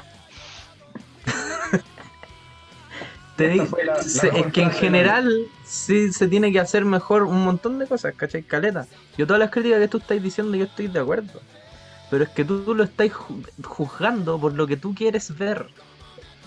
[3.37, 5.31] Te la- la se- es que en general
[5.65, 8.43] sí se tiene que hacer mejor un montón de cosas, ¿cachai?
[8.43, 8.87] Caleta.
[9.19, 11.41] Yo todas las críticas que tú estás diciendo yo estoy de acuerdo.
[12.11, 15.67] Pero es que tú, tú lo estás ju- juzgando por lo que tú quieres ver.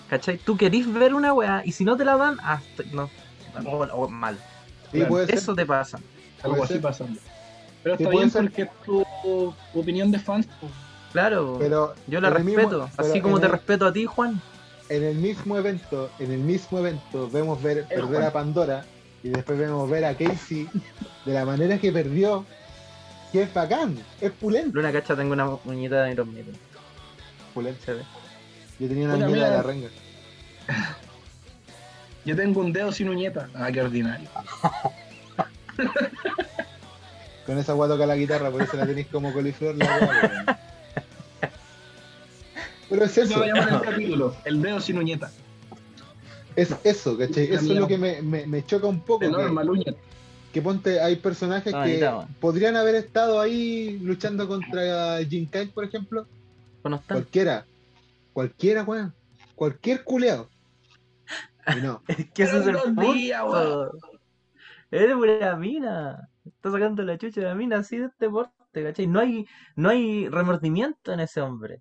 [0.08, 0.38] ¿Cachai?
[0.38, 3.08] Tú querís ver una weá y si no te la dan, hasta, no,
[3.66, 4.36] o- o mal.
[4.90, 5.34] Sí, puede ser.
[5.36, 5.98] Eso te pasa.
[6.42, 7.20] Algo así pasando.
[7.82, 8.42] Pero está bien ser.
[8.42, 10.48] porque es tu opinión de fans.
[10.60, 10.72] pues.
[11.12, 12.88] Claro, Pero yo la mismo- respeto.
[12.96, 14.40] así como te el- respeto a ti, Juan.
[14.90, 18.84] En el mismo evento, en el mismo evento, vemos ver perder a Pandora
[19.22, 20.68] y después vemos ver a Casey
[21.24, 22.44] de la manera que perdió.
[23.32, 24.74] Que es bacán, es pulento.
[24.74, 26.56] Luna Cacha, tengo una muñeca de Iron Maiden.
[27.54, 27.72] ve.
[28.80, 29.88] Yo tenía una Oiga, mierda de la renga.
[32.24, 33.48] Yo tengo un dedo sin uñeta.
[33.54, 34.28] Ah, qué ordinario.
[37.46, 40.69] Con esa guata toca la guitarra, por eso la tenéis como coliflor la weón.
[42.90, 44.36] Pero es Se eso, va a llamar el capítulo.
[44.44, 45.30] El dedo sin uñeta.
[46.56, 47.44] es eso, ¿cachai?
[47.44, 49.20] Eso es lo que me, me, me choca un poco.
[49.24, 49.94] De que- normal uñeta.
[50.52, 55.70] que ponte, hay personajes Ah, que está, podrían haber estado ahí luchando contra Jin Kyle,
[55.70, 56.26] por ejemplo.
[57.06, 57.64] Cualquiera.
[58.32, 59.14] Cualquiera, weón.
[59.54, 60.48] Cualquier culeado.
[61.76, 62.02] Y no.
[62.08, 63.92] Es que ese es el punto.
[64.90, 66.28] Eres una mina.
[66.44, 69.06] Está sacando la chucha de la mina así de este porte, ¿cachai?
[69.06, 71.80] No hay, no hay remordimiento en ese hombre.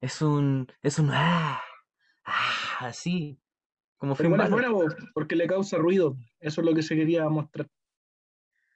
[0.00, 0.66] Es un.
[0.82, 1.10] Es un.
[1.12, 1.60] Ah,
[2.24, 3.38] ah, así.
[3.98, 6.16] Como Pero igual es buena, po, porque le causa ruido.
[6.40, 7.68] Eso es lo que se quería mostrar.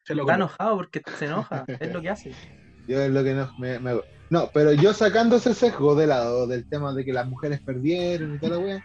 [0.05, 1.65] Se lo Está enojado porque se enoja.
[1.67, 2.33] es lo que hace.
[2.87, 4.03] Yo es lo que no me, me hago.
[4.29, 8.35] No, pero yo sacando ese sesgo de lado del tema de que las mujeres perdieron
[8.35, 8.85] y toda la wea,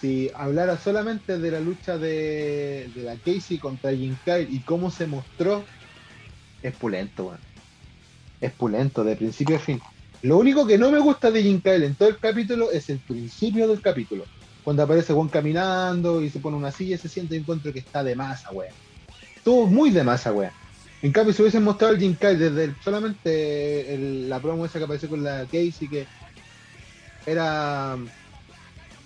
[0.00, 4.90] si hablara solamente de la lucha de, de la Casey contra Jin Kyle y cómo
[4.90, 5.64] se mostró,
[6.62, 7.40] es pulento, weón.
[8.40, 9.80] Es pulento, de principio a fin.
[10.22, 13.02] Lo único que no me gusta de Jin Kyle en todo el capítulo es el
[13.02, 14.28] principio del capítulo.
[14.62, 18.02] Cuando aparece Juan caminando y se pone una silla, se siente y encuentro que está
[18.02, 18.74] de masa, weón.
[19.36, 20.52] Estuvo muy de masa, weón.
[21.02, 24.78] En cambio, si hubiesen mostrado el Jin Kyle desde el- solamente el- la promo esa
[24.78, 26.08] que apareció con la Casey, que
[27.24, 27.96] era.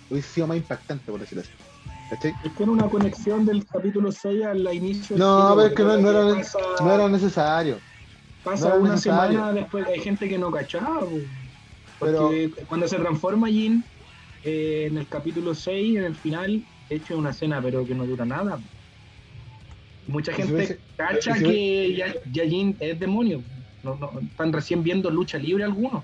[0.09, 1.51] hubiese sido más impactante, por decirlo así.
[2.09, 2.35] ¿Cachai?
[2.43, 5.15] Es que era una conexión del capítulo 6 al inicio.
[5.17, 7.81] No, pero es que no, no era, pasa, no era necesario.
[8.43, 9.31] Pasa no una necesario.
[9.31, 11.01] semana después hay gente que no cachaba.
[11.99, 12.31] Pero-
[12.67, 13.83] cuando se transforma Jin
[14.43, 17.93] eh, en el capítulo 6, en el final, de hecho es una escena, pero que
[17.93, 18.59] no dura nada.
[20.07, 23.43] Mucha gente cacha que ya, ya Jin es demonio.
[23.83, 26.03] No, no, están recién viendo lucha libre algunos.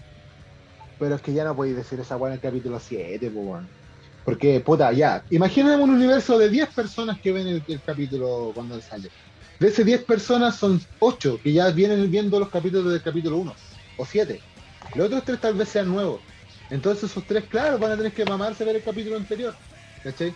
[0.99, 3.67] Pero es que ya no podéis decir esa weá en el capítulo 7, pues, weón.
[4.23, 5.23] Porque, puta, ya.
[5.29, 9.09] Imaginemos un universo de 10 personas que ven el, el capítulo cuando sale.
[9.59, 13.55] De esas 10 personas son 8 que ya vienen viendo los capítulos del capítulo 1
[13.97, 14.39] o 7.
[14.93, 16.21] Los otros 3 tal vez sean nuevos.
[16.69, 19.55] Entonces esos 3, claro, van a tener que mamarse ver el capítulo anterior.
[20.03, 20.33] ¿Cachai?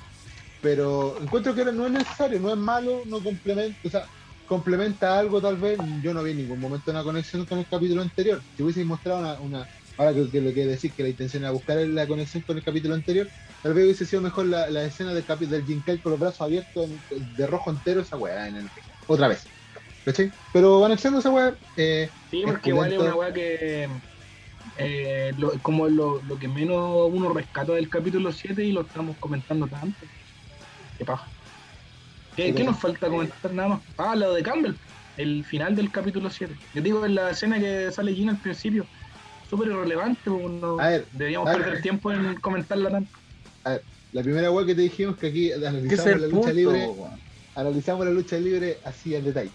[0.62, 4.06] Pero encuentro que no es necesario, no es malo, no complementa, o sea,
[4.48, 5.78] complementa algo tal vez.
[6.02, 8.42] Yo no vi en ningún momento una conexión con el capítulo anterior.
[8.58, 9.68] Si hubiese mostrado una, una
[9.98, 12.64] ahora que, que lo que decir que la intención era buscar la conexión con el
[12.64, 13.28] capítulo anterior,
[13.62, 16.90] Tal vez hubiese sido mejor la, la escena del, del Jinkai con los brazos abiertos
[17.10, 18.70] de rojo entero, esa weá, en el,
[19.14, 19.48] otra vez.
[20.06, 20.32] ¿Cachai?
[20.54, 23.90] Pero anexando esa weá, eh, Sí, porque igual es una weá que.
[24.78, 29.18] eh, lo- como lo, lo que menos uno rescata del capítulo 7 y lo estamos
[29.20, 30.06] comentando tanto.
[30.98, 31.28] Qué paja.
[32.36, 32.72] ¿Qué, ¿Qué qué cosa?
[32.72, 33.82] nos falta comentar nada más?
[33.98, 34.76] Ah, lo de Campbell,
[35.18, 36.56] el final del capítulo 7.
[36.74, 38.88] Yo digo, en la escena que sale Gina al principio,
[39.50, 41.64] súper irrelevante, pues, no- A ver, deberíamos a ver.
[41.64, 43.12] perder tiempo en comentarla tanto.
[44.14, 46.90] la primera weá que te dijimos que aquí analizamos la lucha punto, libre.
[47.56, 49.52] Analizamos la lucha libre así en detalle.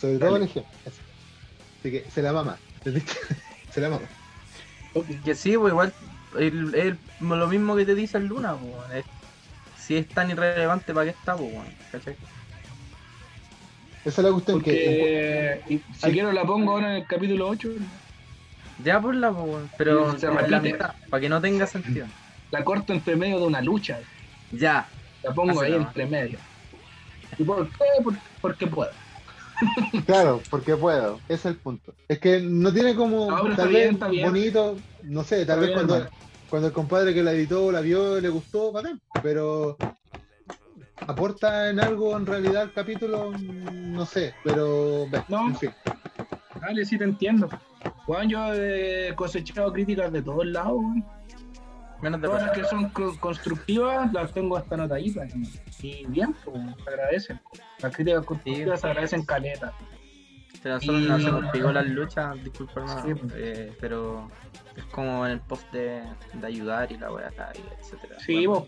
[0.00, 0.44] Sobre todo Dale.
[0.44, 0.72] el ejemplo.
[0.86, 0.98] Así.
[1.80, 2.58] Así que se la mama.
[3.72, 4.06] se la mama.
[5.24, 5.92] Que sí, pues igual
[6.38, 9.04] el- el- lo mismo que te dice el Luna, pues,
[9.78, 11.50] si es tan irrelevante, ¿para qué está, pues?
[11.92, 12.16] ¿Cachai?
[14.04, 15.60] Esa es la cuestión que.
[15.64, 17.68] Porque y si quiero la pongo ahora en el capítulo 8,
[18.84, 22.06] Ya por la, pues, pero se la mitad, para que no tenga sentido.
[22.50, 23.98] la corto entre medio de una lucha.
[24.52, 24.88] Ya,
[25.22, 26.38] La pongo ahí entre medio.
[27.38, 27.84] ¿Y por qué?
[28.02, 28.90] Por- porque puedo.
[30.06, 31.18] Claro, porque puedo.
[31.28, 31.94] Ese es el punto.
[32.08, 33.30] Es que no tiene como.
[33.30, 34.76] No, tal bien, vez bonito.
[35.02, 36.16] No sé, tal Está vez bien, cuando, hermano.
[36.50, 39.00] cuando el compadre que la editó la vio le gustó, bacán.
[39.22, 39.76] Pero.
[40.98, 43.32] ¿Aporta en algo en realidad el capítulo?
[43.38, 45.06] No sé, pero.
[45.28, 45.46] No.
[45.48, 45.70] En fin.
[46.60, 47.48] Dale, sí te entiendo.
[48.06, 50.80] Juan, yo he cosechado críticas de todos lados.
[52.02, 55.32] Menos de Todas las que son co- constructivas las tengo hasta notaditas.
[55.82, 57.40] Y bien, pues, se agradecen.
[57.80, 59.72] Las críticas constructivas se agradecen caleta.
[60.64, 60.74] No
[61.14, 63.32] hacemos pico las luchas, disculpa Sí, pues.
[63.36, 64.28] eh, pero
[64.74, 67.30] es como en el post de, de ayudar y la weá,
[67.80, 68.18] etcétera.
[68.20, 68.66] Sí, Bueno.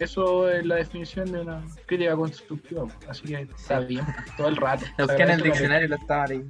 [0.00, 2.86] Eso es la definición de una crítica constructiva.
[3.08, 3.86] Así que está Sí.
[3.88, 4.06] bien,
[4.36, 4.84] todo el rato.
[4.96, 6.44] Lo Se busqué en el diccionario lo estaba ahí.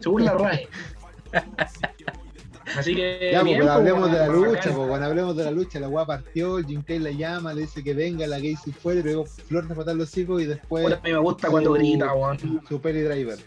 [0.00, 0.68] Según la RAE.
[2.76, 3.30] Así que.
[3.32, 5.80] Ya, pues, bien, pero pues, hablemos de la lucha, pues, cuando hablemos de la lucha,
[5.80, 8.94] la weá partió, el Jim Kay la llama, le dice que venga, la Casey fue,
[8.96, 11.70] le pegó flor de patar los hijos y después Puta, a mí me gusta cuando
[11.70, 12.38] su- grita, weón.
[12.68, 13.38] su peli driver.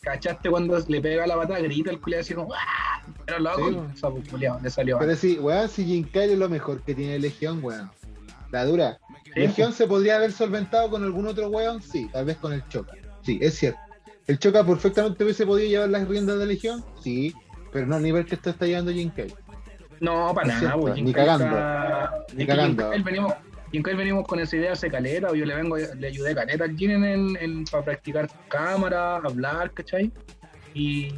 [0.00, 1.60] ¿Cachaste cuando le pega la patada?
[1.60, 3.02] Grita el culiado así como ¡Ah!
[3.26, 3.76] Pero loco, Sí.
[3.94, 4.98] y sapo culiao, le salió.
[4.98, 7.90] Pero sí, weón, si Jim Kay es lo mejor que tiene Legión, weón.
[8.50, 8.98] La dura.
[9.24, 12.66] Sí, Legión se podría haber solventado con algún otro weón, sí, tal vez con el
[12.68, 12.92] Choca.
[13.22, 13.78] Sí, es cierto.
[14.26, 17.34] El Choca perfectamente hubiese podido llevar las riendas de Legión, sí,
[17.72, 19.32] pero no al nivel que esto está llevando Jim Kay.
[20.00, 20.94] No, para nada, cierto, weón.
[20.96, 22.92] ni Jim cagando, está- ni cagando.
[22.92, 23.34] Jim venimos,
[23.72, 26.76] Jim venimos con esa idea hace caleta, o yo le vengo, le ayudé caleta al
[26.76, 30.10] Jin en, en, para practicar cámara, hablar, ¿cachai?
[30.74, 31.08] Y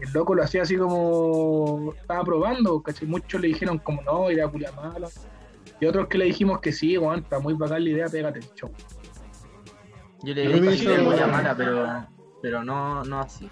[0.00, 3.08] el loco lo hacía así como estaba probando, ¿cachai?
[3.08, 5.08] Muchos le dijeron como no, idea culia mala.
[5.80, 8.46] Y otros que le dijimos que sí, weón, está muy bacán la idea, pégate el
[8.54, 8.70] show.
[10.22, 12.06] Yo le dije que era muy mala, pero,
[12.42, 13.48] pero no, no así.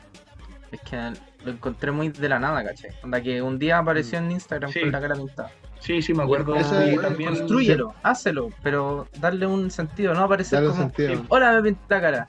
[0.72, 1.12] Es que
[1.46, 2.90] lo encontré muy de la nada, ¿cachai?
[3.02, 4.80] Onda que un día apareció en Instagram Sí.
[4.80, 5.50] con la cara pintada.
[5.80, 6.56] Sí, sí, me acuerdo.
[6.56, 11.24] Ese- y también Construyelo, hácelo, pero darle un sentido, no aparecer Darle como, sentido.
[11.28, 12.28] hola, me pinté la cara.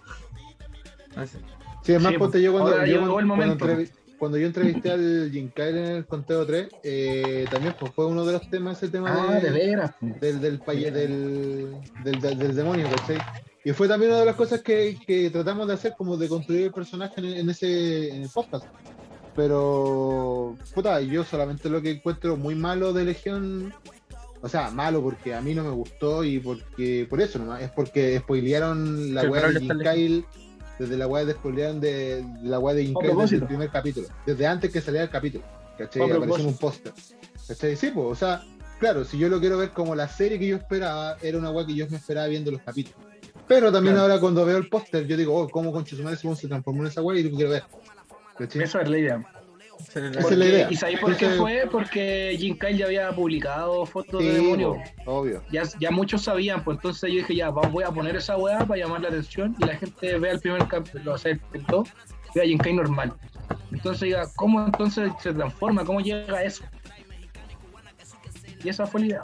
[1.15, 1.37] Así.
[1.83, 3.91] Sí, además, Sí, ponte yo cuando, ahora yo llegó cuando, el cuando momento.
[4.19, 8.25] cuando yo entrevisté al Jim Kyle en el conteo 3, eh, también pues, fue uno
[8.25, 9.91] de los temas, ese tema Ah, de veras.
[10.01, 13.17] del, del, paye- del, del, del- del demonio, ¿cachai?
[13.63, 16.65] Y fue también una de las cosas que, que tratamos de hacer, como de construir
[16.65, 18.65] el personaje en, en ese en el podcast.
[19.37, 23.71] Pero, puta, yo solamente lo que encuentro muy malo de Legión,
[24.41, 27.69] o sea, malo porque a mí no me gustó y porque, por eso nomás, es
[27.69, 30.25] porque spoilearon la weá de Jim Kyle,
[30.79, 33.69] desde la weá de spoilearon de, de la weá de Jim Kyle desde el primer
[33.69, 35.43] capítulo, desde antes que saliera el capítulo,
[35.77, 36.09] ¿cachai?
[36.09, 36.93] Apareció en un póster.
[37.47, 37.75] ¿Cachai?
[37.75, 38.43] Sí, pues, o sea,
[38.79, 41.63] claro, si yo lo quiero ver como la serie que yo esperaba, era una weá
[41.63, 42.99] que yo me esperaba viendo los capítulos.
[43.47, 44.07] Pero también Claro.
[44.11, 45.71] ahora cuando veo el póster, yo digo, oh, ¿cómo
[46.03, 47.19] madre se se transformó en esa weá?
[47.19, 47.63] Y lo quiero ver.
[48.37, 48.63] ¿Cachai?
[48.63, 49.33] Esa es la idea.
[49.89, 50.71] Esa es la.
[50.71, 51.67] ¿Y sabéis por qué fue?
[51.71, 54.63] Porque Jim Kyle ya había publicado fotos de Sí,
[55.05, 55.43] po, obvio.
[55.51, 58.81] Ya, ya muchos sabían, pues entonces yo dije, ya, voy a poner esa weá para
[58.81, 61.89] llamar la atención y la gente vea el primer capítulo, o sea, el, el 2,
[62.35, 63.13] vea Jim Kyle normal.
[63.71, 65.85] Entonces diga, ¿cómo entonces se transforma?
[65.85, 66.63] ¿Cómo llega a eso?
[68.63, 69.21] Y esa fue la idea.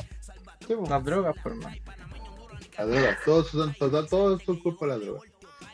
[0.89, 1.76] Las drogas, por más.
[2.78, 5.22] La droga, todos son, todos, todos son culpa de la droga.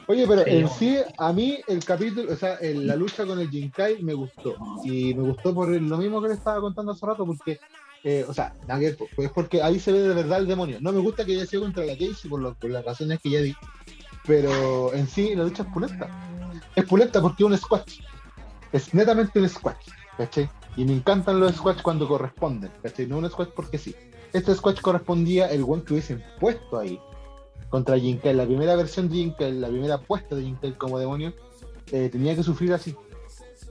[0.10, 3.48] Oye, pero en sí, a mí el capítulo, o sea, el- la lucha con el
[3.48, 4.56] Jinkai me gustó.
[4.84, 7.60] Y me gustó por lo mismo que le estaba contando hace rato, porque,
[8.04, 10.80] eh, o sea, ver, pues, es porque ahí se ve de verdad el demonio.
[10.82, 13.30] No me gusta que haya sido contra la Casey por, lo- por las razones que
[13.30, 13.54] ya di,
[14.26, 16.10] pero en sí la lucha es pulenta.
[16.76, 18.00] Es pulenta porque es un squash.
[18.72, 20.50] Es netamente un squash, ¿cachai?
[20.76, 23.06] Y me encantan los squash cuando corresponden, ¿cachai?
[23.06, 23.94] No un squash porque sí.
[24.34, 27.00] Este squash correspondía el one que hubiesen puesto ahí
[27.70, 28.38] contra Jinkel.
[28.38, 31.34] La primera versión de Jinkel, la primera puesta de Jinkel como demonio,
[31.92, 32.96] eh, tenía que sufrir así.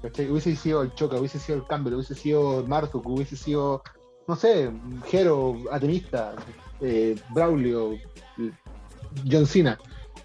[0.02, 0.30] ¿cachai?
[0.30, 3.82] Hubiese sido el Choca, hubiese sido el Campbell, hubiese sido Marduk, hubiese sido
[4.28, 4.70] no sé,
[5.06, 6.34] Jero, Atenista,
[6.82, 7.98] eh, Braulio,
[9.28, 9.78] John Cena.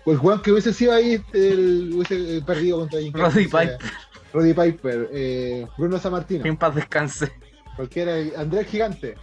[0.05, 3.77] O el Juan que hubiese sido ahí, el, hubiese perdido contra Jim Roddy Piper.
[4.33, 7.31] Roddy Piper, eh, Bruno Sammartino, En paz descanse.
[7.77, 9.15] cualquiera, Andrés Gigante.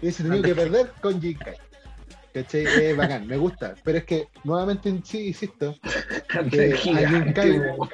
[0.00, 1.58] Hubiese tenido que perder con Carrey.
[2.34, 2.64] ¿Cachai?
[2.64, 3.74] Es bacán, me gusta.
[3.84, 5.76] Pero es que, nuevamente, sí, insisto,
[6.30, 7.60] a Jim Kyle.
[7.60, 7.88] weón.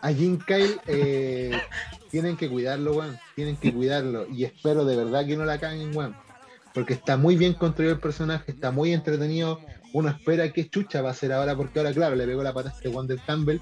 [0.00, 1.52] a Jim Kyle eh,
[2.10, 3.18] tienen que cuidarlo, weón.
[3.36, 4.26] Tienen que cuidarlo.
[4.28, 6.16] Y espero de verdad que no la caguen, weón.
[6.72, 9.60] Porque está muy bien construido el personaje, está muy entretenido.
[9.92, 12.70] Uno espera qué chucha va a hacer ahora, porque ahora, claro, le pegó la pata
[12.70, 13.60] a este Wander Campbell.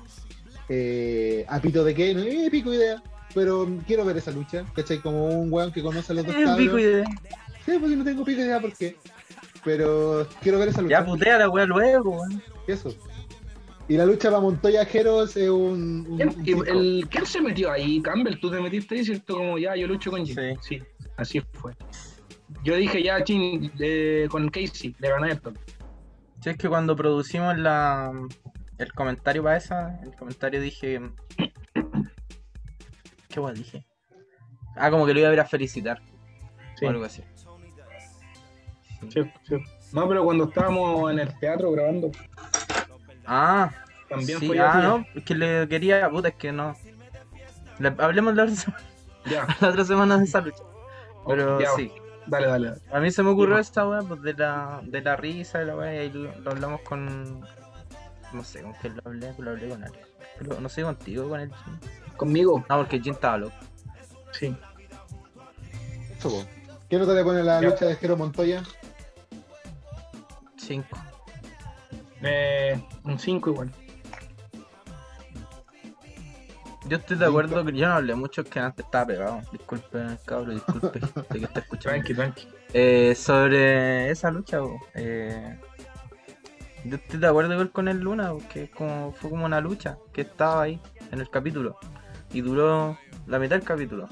[0.70, 3.03] Eh, a pito de que no eh, pico idea.
[3.34, 4.98] Pero quiero ver esa lucha, ¿cachai?
[4.98, 6.80] Como un weón que conoce a los dos Eh, pico cabros.
[6.80, 7.05] idea.
[7.66, 8.96] Sí, porque no tengo pico idea por qué.
[9.65, 11.01] Pero quiero ver esa lucha.
[11.01, 12.43] Ya putea la wea luego, weón.
[12.67, 12.95] Eso.
[13.89, 16.07] Y la lucha para Montoya Jeros es un.
[16.09, 16.65] un- ¿Quién, un y cinco.
[16.65, 18.01] el, ¿Quién se metió ahí?
[18.01, 19.37] Campbell, tú te metiste ahí, ¿cierto?
[19.37, 20.35] Como ya, yo lucho con Jim.
[20.35, 20.57] Sí.
[20.79, 20.83] Sí,
[21.17, 21.73] así fue.
[22.65, 25.53] Yo dije ya, Jim, eh, con Casey, le gané esto.
[26.43, 28.13] Sí, es que cuando producimos la,
[28.79, 31.01] el comentario para esa, el comentario dije.
[33.29, 33.85] ¿Qué guay dije?
[34.77, 36.01] Ah, como que lo iba a ir a felicitar.
[36.79, 37.23] Sí, O algo así.
[39.92, 42.11] No, pero cuando estábamos en el teatro grabando,
[43.26, 43.70] Ah,
[44.09, 46.09] también sí, fue ah, no, es que le quería.
[46.11, 46.74] Puta, es que no.
[47.78, 48.82] Le- hablemos la otra, semana,
[49.26, 50.62] Ya, la otra semana de esa lucha.
[51.26, 51.92] Pero ya, sí,
[52.26, 52.68] dale, dale.
[52.70, 52.80] dale.
[52.92, 55.76] a mí se me ocurrió esta weá pues, de, la, de la risa de la
[55.76, 57.40] weá y lo, lo hablamos con.
[58.32, 60.05] No sé con quién lo hablé, lo hablé con alguien.
[60.38, 61.78] Pero no sé contigo, con el Jin.
[62.16, 63.55] Conmigo, Ah, porque el Jin estaba loco.
[64.32, 64.55] sí.
[66.88, 67.68] ¿Qué nota le pone la Ya.
[67.70, 68.62] lucha de Jero Montoya?
[70.73, 70.89] 5.
[72.23, 73.70] Eh, un 5 igual.
[76.89, 79.41] Yo estoy de acuerdo que yo no hablé mucho, que antes estaba pegado.
[79.53, 81.91] Disculpe, cabrón, disculpe, gente que está escuchando.
[81.91, 82.49] Tranqui, tranqui.
[82.73, 84.61] Eh, sobre esa lucha,
[84.95, 85.59] eh,
[86.85, 90.23] yo estoy de acuerdo igual con el Luna, porque como, fue como una lucha que
[90.23, 91.77] estaba ahí en el capítulo
[92.33, 94.09] y duró la mitad del capítulo.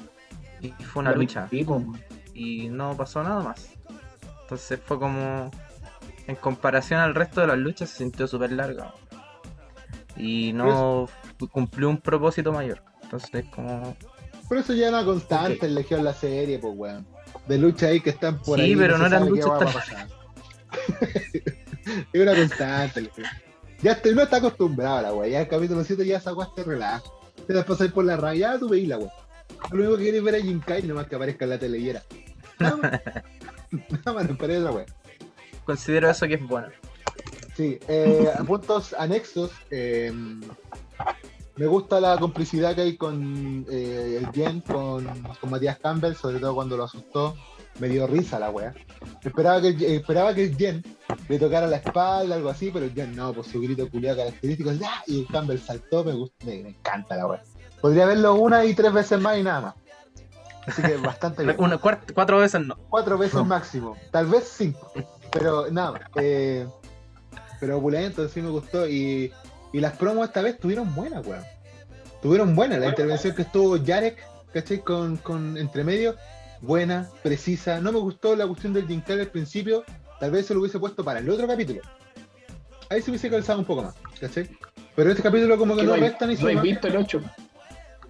[0.61, 1.49] Y fue una lucha
[2.35, 3.71] y no pasó nada más.
[4.43, 5.51] Entonces fue como,
[6.31, 8.95] en comparación al resto de las luchas, se sintió súper larga
[10.17, 11.09] y no
[11.51, 12.83] cumplió un propósito mayor.
[13.03, 13.97] Entonces como
[14.49, 15.63] Por eso ya una constante Ok.
[15.65, 17.07] en Legión la serie, pues weón.
[17.47, 18.77] De lucha ahí que están por Sí, ahí.
[18.77, 20.09] pero se no eran luchas a tan-
[22.13, 23.27] es una constante, Legión.
[23.83, 25.29] Ya estoy, no está acostumbrado a la weá.
[25.29, 27.03] Ya el capítulo 7 ya esa weá te relaja.
[27.47, 29.11] Te la pasáis por la raya, ya tú veis la weá.
[29.73, 31.89] Lo único que queréis ver es Jim Kai, nomás que aparezca en la tele y
[31.91, 32.03] era.
[32.59, 32.91] Nada más.
[34.05, 34.87] Nada más, no esperé otra weá.
[35.71, 36.69] Considero eso que es bueno.
[37.57, 39.51] Sí, eh, puntos anexos.
[39.71, 40.13] eh,
[41.57, 45.05] me gusta la complicidad que hay con eh, el Jen, con,
[45.41, 47.37] con Matías Campbell, sobre todo cuando lo asustó.
[47.79, 48.75] Me dio risa la wea.
[49.23, 50.83] Esperaba que, el- esperaba que el Jen
[51.29, 54.71] le tocara la espalda, algo así, pero el Jen no, por su grito culiado característico.
[54.85, 55.03] ¡ah!
[55.07, 57.43] Y el Campbell saltó, me, gusta, me, me encanta la wea.
[57.81, 59.75] Podría verlo una y tres veces más y nada más.
[60.67, 61.57] Así que bastante bien.
[61.59, 62.77] Una, cuatro veces no.
[62.89, 63.45] Cuatro veces No.
[63.45, 64.93] máximo, tal vez cinco,
[65.33, 66.67] pero nada, eh,
[67.59, 69.33] pero opulento, sí me gustó y,
[69.73, 71.43] y las promos esta vez tuvieron buenas, weón.
[72.23, 74.19] Tuvieron buenas, la intervención que estuvo Jarek,
[74.53, 74.81] ¿cachai?
[74.81, 76.17] Con, con entre medio,
[76.61, 77.81] buena, precisa.
[77.81, 79.85] No me gustó la cuestión del Jim Carrey al principio,
[80.19, 81.81] tal vez se lo hubiese puesto para el otro capítulo.
[82.91, 84.51] Ahí se hubiese calzado un poco más, ¿cachai?
[84.97, 87.23] Pero este capítulo como que no hay- resta ni no he visto el 8.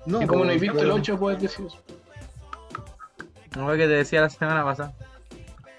[0.06, 1.76] No, y como no he pues, visto el pero- 8, puedes decir eso.
[3.56, 4.94] No fue que te decía la semana pasada.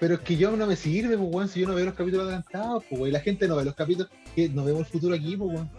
[0.02, 2.24] Pero es que yo no me sirve, pues, weón, si yo no veo los capítulos
[2.26, 3.10] adelantados, pues, weón.
[3.10, 5.70] Y la gente no ve los capítulos, que no vemos el futuro aquí, pues, weón.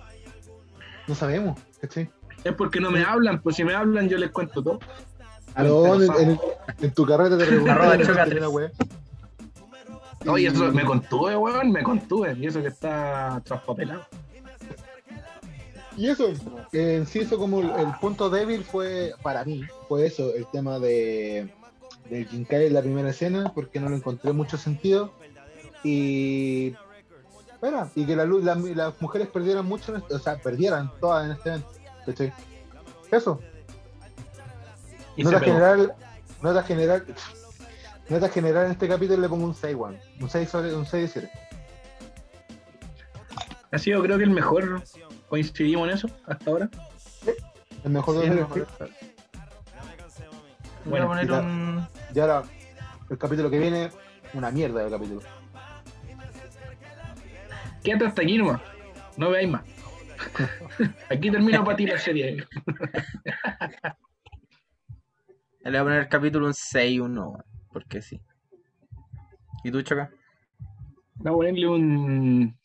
[1.09, 2.09] No sabemos, ¿cachai?
[2.45, 4.79] Es porque no me hablan, pues si me hablan yo les cuento todo.
[5.55, 6.39] A lo en, en-
[6.81, 7.97] en tu carreta te preguntan Arroba
[10.23, 10.31] ¿no?
[10.31, 12.33] Oye, eso Y- me contuve, weón, me contuve.
[12.39, 14.05] Y eso que está traspapelado.
[15.97, 16.29] Y eso,
[16.71, 20.79] en sí, eso como el, el punto débil fue, para mí, fue eso, el tema
[20.79, 21.53] de
[22.09, 25.13] del Jinkai en la primera escena, porque no lo encontré mucho sentido.
[25.83, 26.75] Y.
[27.61, 30.91] Bueno, y que la, luz- la- las mujeres perdieran mucho, en este- o sea, perdieran
[30.99, 31.69] todas en este evento.
[32.05, 32.33] ¿cachai?
[33.11, 33.39] Eso,
[35.15, 35.93] Y nota general,
[36.41, 37.05] nota general,
[38.09, 39.97] nota general en este capítulo le pongo un 6, weón.
[40.19, 41.31] Un 6 sobre un 6 de 7.
[43.71, 44.81] Ha sido creo que el mejor.
[45.29, 46.69] Coincidimos en eso hasta ahora.
[47.83, 48.49] El mejor Sí, de los.
[50.83, 50.91] Tres.
[50.91, 51.87] Voy a Bueno, poner y la- un.
[52.15, 52.43] Y ahora,
[53.09, 53.89] el capítulo que viene,
[54.33, 55.21] una mierda de capítulo.
[57.83, 58.61] Quédate hasta aquí nomás.
[59.17, 59.63] No veáis más.
[61.09, 62.45] aquí termino para ti la serie.
[65.61, 67.37] Le voy a poner el capítulo un 6 1.
[67.71, 68.21] porque sí.
[69.63, 70.09] ¿Y tú, Choca?
[71.15, 72.59] Voy a ponerle un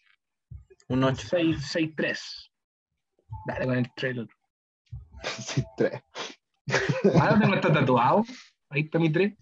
[0.89, 1.29] Un 8.
[1.37, 2.51] 6-3.
[3.47, 4.27] Dale con el trailer.
[5.23, 6.01] Sí, tres.
[7.21, 8.25] Ah, no tengo esto tatuado.
[8.71, 9.35] Ahí está mi 3.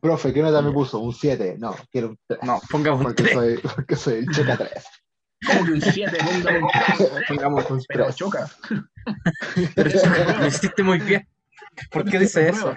[0.00, 0.98] Profe, ¿qué nota me puso?
[0.98, 1.56] Un 7.
[1.58, 2.40] No, quiero un 3.
[2.42, 3.34] No, pongamos un Porque 3.
[3.34, 4.70] soy, porque soy el Choca 3.
[5.46, 6.68] Como que un 7, póngame un
[6.98, 7.10] 3.
[7.28, 8.16] Pongamos un Pero 3.
[8.16, 8.50] choca.
[9.74, 11.26] Pero Choca, lo hiciste muy bien.
[11.90, 12.74] ¿Por qué dice eso?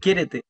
[0.00, 0.42] Quiérete.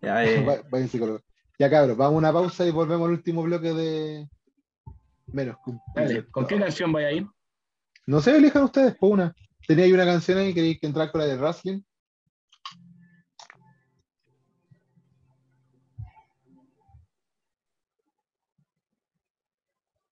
[0.00, 1.20] Ya, eh, Va- Vayan psicólogo.
[1.58, 4.28] Ya cabros, vamos a una pausa y volvemos al último bloque de
[5.28, 5.56] menos
[5.94, 6.30] piloto.
[6.32, 7.26] ¿con qué canción vaya a ir?
[8.06, 9.34] No sé, elijan ustedes, por una.
[9.66, 10.52] ¿Tenía ahí una canción ahí?
[10.52, 11.80] ¿Queréis que entrar con la de wrestling?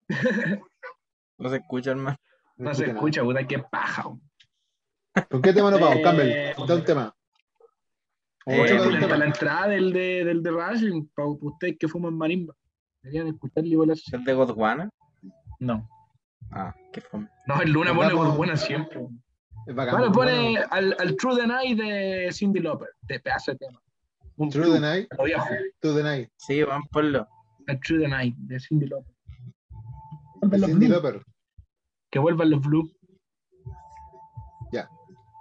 [1.39, 2.17] no se escucha, hermano.
[2.57, 4.05] No se escucha puta, qué paja.
[5.29, 5.99] ¿Con qué tema nos vamos?
[6.03, 7.15] Campbell, da un tema.
[8.47, 9.17] Eh, la, tema.
[9.17, 12.55] la entrada del de, del de Racing, para ustedes que fuman marimba.
[13.03, 14.11] Deberían escucharle igual así.
[14.15, 14.91] ¿Es de Godwana?
[15.59, 15.89] No.
[16.51, 17.29] Ah, qué fome.
[17.47, 19.07] No, el Luna pone buena siempre.
[19.67, 19.69] Weón.
[19.69, 19.97] Es bacán.
[19.99, 20.67] Bueno, pone bueno.
[20.71, 22.89] al, al True the Night de Cindy Lauper.
[23.03, 23.81] De pedazo de tema.
[24.37, 25.09] Un club, the Night.
[25.81, 26.31] Through the Night.
[26.37, 27.29] Sí, vamos ponlo.
[27.67, 29.15] El True the Night de Cindy Lauper.
[29.15, 31.23] de Vuelvan los Cindy Lauper.
[32.11, 32.91] Que vuelvan los Blue.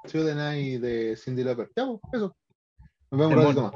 [0.08, 1.70] Through the Night de Cindy Lauper.
[1.76, 2.36] Ya, pues, eso.
[3.12, 3.74] Nos vemos un ratito más.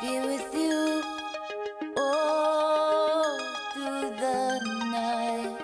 [0.00, 1.02] Be with you.
[1.96, 3.38] All
[3.74, 4.60] through the
[4.90, 5.58] night,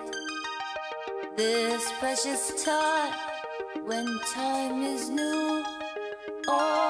[1.37, 3.13] this precious time
[3.85, 5.63] when time is new.
[6.47, 6.84] All,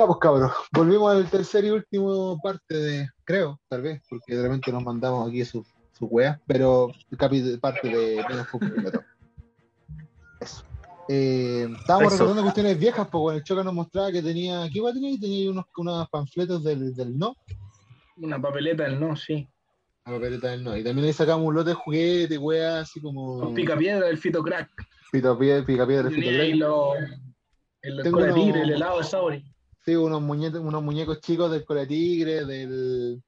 [0.00, 4.42] Ya, pues cabros, volvimos al tercer y último parte de, creo, tal vez, porque de
[4.44, 7.18] repente nos mandamos aquí sus su weas, pero el
[7.58, 8.46] parte de menos.
[10.40, 10.62] Eso.
[11.06, 12.22] Eh, estábamos Eso.
[12.22, 15.20] recordando cuestiones viejas, bueno, el Choca nos mostraba que tenía, ¿qué iba a tener?
[15.20, 17.36] Tenía unos, unos panfletos del, del no,
[18.16, 19.46] Una papeleta del no, sí.
[20.06, 23.38] la papeleta del no, y también ahí sacamos un lote de juguetes, weas, así como
[23.40, 24.70] Con pica piedra del fito crack.
[25.12, 26.94] pica piedra, Tenía ahí lo,
[27.82, 29.49] el Tengo uno- tigre, el helado de Sauri.
[29.84, 33.22] Sí, unos muñecos, unos muñecos chicos del Cola Tigre, del.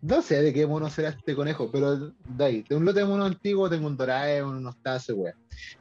[0.00, 3.04] No sé de qué mono será este conejo, pero de ahí, de un lote de
[3.06, 5.34] mono antiguo tengo un Doraemon, unos tazos, weá.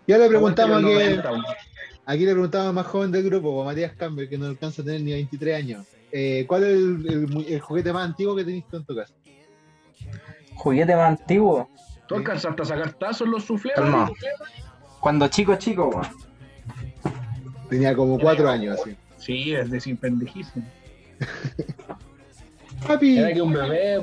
[0.08, 1.44] Ya le preguntamos aquí, los 90, weón.
[2.08, 4.86] aquí le preguntamos al más joven del grupo, a Matías Campbell, que no alcanza a
[4.86, 5.86] tener ni 23 años.
[6.12, 8.96] Eh, ¿Cuál es el, el mu- el juguete más antiguo que tenés tú en tu
[8.96, 9.14] casa?
[10.56, 11.70] Juguete más antiguo.
[12.08, 13.76] ¿Tú alcanzaste a sacar tazos los suflés?
[13.76, 14.10] Calma.
[15.00, 16.08] Cuando chico, chico, weón.
[17.70, 18.96] Tenía como 4 años, así.
[19.28, 20.66] Sí, es de sin pendejísimo.
[22.88, 24.02] Papi, Era que un bebé,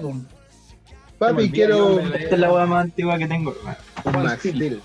[1.19, 2.25] papi, quiero un bebé.
[2.25, 4.23] Esta es la weá más antigua que tengo, hermano.
[4.23, 4.83] Max Steel.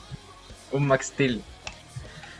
[0.71, 1.41] Un Max Steel.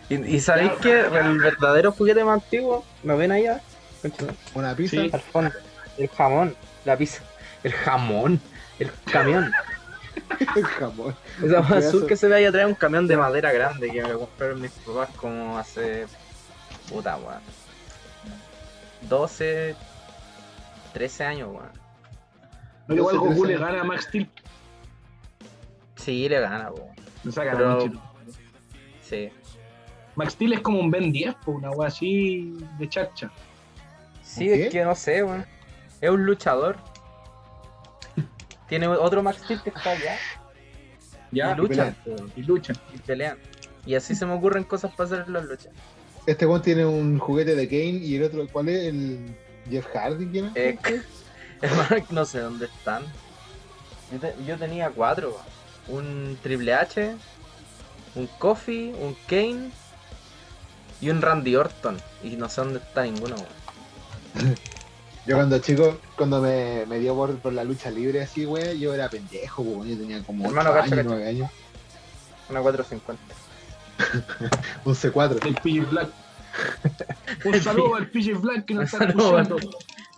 [0.10, 2.86] ¿Y, y sabéis que el verdadero juguete más antiguo?
[3.04, 3.60] ¿Lo ven allá?
[4.54, 4.96] Una pizza.
[4.96, 5.10] Sí.
[5.12, 5.52] Al fondo.
[5.98, 6.56] El jamón.
[6.86, 7.22] La pizza.
[7.64, 8.40] El jamón.
[8.80, 9.52] El camión.
[10.80, 11.16] Jamón.
[11.44, 14.02] Esa más azul que se ve ahí atrás es un camión de madera grande que
[14.02, 16.06] me lo compraron mis papás como hace.
[16.90, 17.59] Puta, weón.
[19.02, 19.76] 12,
[20.94, 21.72] 13 años, weón.
[22.88, 24.30] No, igual Goku le gana a Max Steel.
[25.96, 26.90] Sí, le gana, weón.
[27.24, 27.92] Le saca Pero-.
[29.02, 29.30] Sí.
[30.16, 33.32] Max Steel es como un Ben 10, pues, una wea así de chacha.
[34.22, 35.46] Sí, es que no sé, weón.
[36.02, 36.78] Es un luchador.
[38.68, 40.18] Tiene otro Max Steel que está allá.
[41.32, 41.96] Ya, y luchan,
[42.36, 42.76] y luchan.
[42.94, 43.38] y pelean.
[43.86, 45.74] Y así se me ocurren cosas para hacer las luchas.
[46.30, 48.84] Este one tiene un juguete de Kane y el otro, ¿cuál es?
[48.86, 49.20] El
[49.70, 50.52] Jeff Hardy, ¿quién es?
[50.56, 50.78] Eh,
[51.62, 53.04] hermano, no sé dónde están.
[54.12, 55.38] Yo, te- yo tenía cuatro.
[55.88, 57.16] Un Triple H,
[58.16, 59.72] un Kofi, un Kane
[61.02, 61.98] y un Randy Orton.
[62.24, 63.36] Y no sé dónde está ninguno.
[63.36, 64.56] weón.
[65.26, 68.96] Yo cuando chico, cuando me, me dio por, por la lucha libre así, güey, yo
[68.96, 71.16] era pendejo, güey, yo tenía como Hermano, 8 cacha, años, cacha.
[71.16, 71.52] 9 años.
[72.50, 73.36] Una 450.
[74.86, 75.46] Un C4.
[75.46, 76.10] El PJ Black.
[77.46, 79.58] Un saludo al PJ Black que nos está escuchando.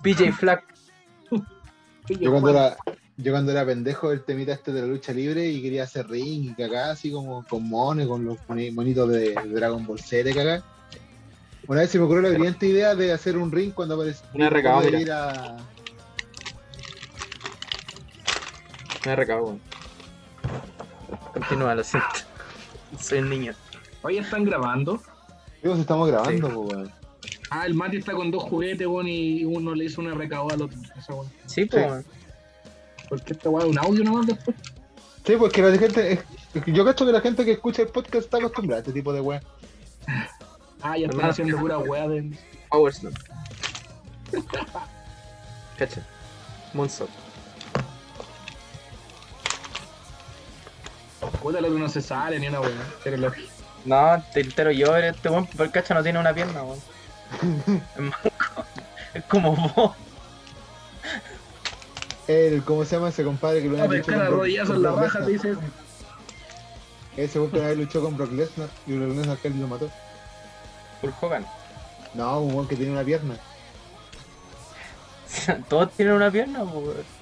[0.01, 0.63] PJ Flack.
[2.07, 2.77] PJ Yo cuando, era,
[3.17, 6.49] yo cuando era pendejo, el temita este de la lucha libre y quería hacer ring
[6.51, 10.63] y cagá, así como con mones, con los moni- monitos de, Dragon Ball Z, cagá.
[11.67, 14.25] Una vez se me ocurrió la brillante idea de hacer un ring cuando apareció.
[14.33, 15.01] Una recabada, de mira.
[15.01, 15.57] ir a.
[19.05, 19.45] Me recago.
[19.45, 19.61] weón.
[21.33, 22.07] Continúa, lo siento.
[22.99, 23.53] Soy un niño.
[24.03, 24.99] Oye, están grabando.
[25.61, 26.91] Digo, si estamos grabando, pues, weón.
[27.51, 30.61] Ah, el Mati está con dos juguetes, weón, y uno le hizo una recabada al
[30.63, 30.77] otro.
[30.97, 31.27] Esa weón.
[31.45, 31.83] Sí, pues.
[31.83, 31.89] Sí.
[31.89, 32.05] weón.
[33.09, 34.55] Porque esta weá es un audio nomás después.
[35.25, 36.13] Sí, pues que la gente.
[36.13, 36.23] es-
[36.63, 39.13] que yo cacho que la gente que escucha el podcast está acostumbrada a este tipo
[39.13, 39.41] de weón.
[40.83, 42.31] Ah, ya están haciendo pura weá de.
[42.71, 43.13] Power Slam.
[45.77, 46.03] Cacha.
[51.41, 52.71] Puta, el otro no se sale ni una weá.
[53.03, 53.31] Pero lo-
[53.85, 56.79] No, te entero yo, eres este weón, pero el cacha no tiene una pierna, weón.
[57.95, 58.65] Es manco.
[59.13, 59.95] Es como vos.
[62.27, 65.25] El, ¿Cómo se llama ese compadre que lo A pescar a rodillazos en la raja,
[65.25, 65.55] te dice.
[67.17, 69.89] Ese weón que una vez luchó con Brock Lesnar y Brock Lesnar casi lo mató.
[71.01, 71.45] Hulk Hogan.
[72.13, 73.35] No, un weón que tiene una pierna.
[75.69, 77.21] Todos tienen una pierna, pues, weón.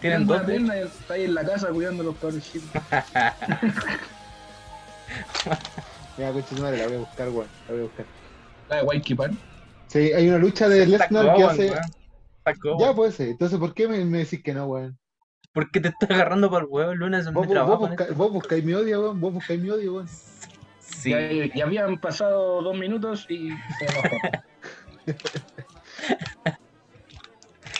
[0.00, 0.44] Tienen dos.
[0.44, 2.68] tienda y está ahí en la casa cuidando a los cabros chicos.
[6.16, 7.48] Mira, coche madre, la voy a buscar, weón.
[7.66, 8.06] La voy a buscar.
[8.68, 9.38] La de Waiki Pan.
[9.88, 11.72] Sí, hay una lucha de Lesnar que hace.
[12.78, 13.28] Ya, puede ser.
[13.28, 14.98] Entonces, ¿por qué me, me decís que no, weón?
[15.52, 17.78] ¿Por qué te estás agarrando por el huevo el lunes en Vos, mi trabajo?
[17.78, 19.20] vos, en busca- vos buscáis mi odio, weón.
[19.20, 20.08] Vos buscáis mi odio, weón.
[20.80, 21.10] Sí.
[21.10, 21.20] Ya,
[21.54, 24.16] ya habían pasado dos minutos y se enojó.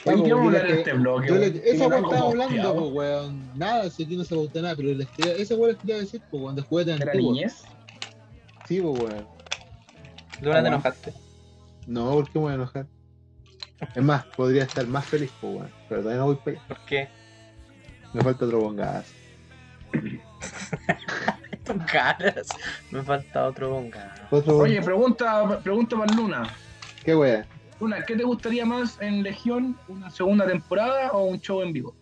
[0.04, 1.28] Ya, ¿Y pues, qué vamos a que- este bloque?
[1.28, 1.62] Yo le- weón?
[1.64, 3.50] esa weón estaba hablando, pues, weón.
[3.56, 6.22] Nada, si aquí no se gusta nada, pero les quería, ese weón les quería decir,
[6.30, 7.32] pues, weón, de juguete ¿Era antiguo.
[7.32, 7.64] niñez?
[8.66, 9.26] Sí, pues, weón.
[10.40, 11.12] Luna, te enojaste.
[11.86, 12.86] No, ¿por qué me voy a enojar?
[13.94, 15.70] Es más, podría estar más feliz, pues, weón.
[15.88, 16.68] Pero todavía no voy para allá.
[16.68, 17.08] ¿Por qué?
[18.12, 19.12] Me falta otro bongazo.
[21.64, 22.48] Tus caras.
[22.90, 24.28] Me falta otro bonga.
[24.30, 26.42] Otro Oye, pregunta, pregunta para Luna.
[27.04, 27.44] ¿Qué weón?
[27.80, 29.76] Luna, ¿qué te gustaría más en Legión?
[29.88, 31.96] ¿Una segunda temporada o un show en vivo?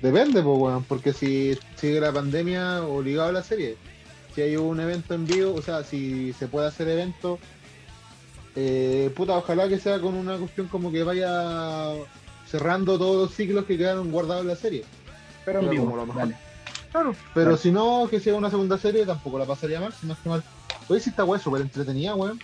[0.00, 3.76] Depende, pues, weón, porque si sigue la pandemia obligado a la serie.
[4.34, 7.38] Si hay un evento en vivo, o sea, si se puede hacer evento,
[8.56, 11.90] Eh, puta, ojalá que sea con una cuestión como que vaya
[12.48, 14.84] cerrando todos los ciclos que quedaron guardados en la serie.
[15.44, 15.84] Pero en vivo.
[15.86, 16.22] como lo mejor.
[16.22, 16.36] Dale.
[16.92, 17.16] Claro.
[17.34, 17.56] Pero Claro.
[17.56, 20.44] si no, que sea una segunda serie, tampoco la pasaría mal, si más que mal.
[20.88, 22.38] Oye, si esta weá es súper entretenida, weón.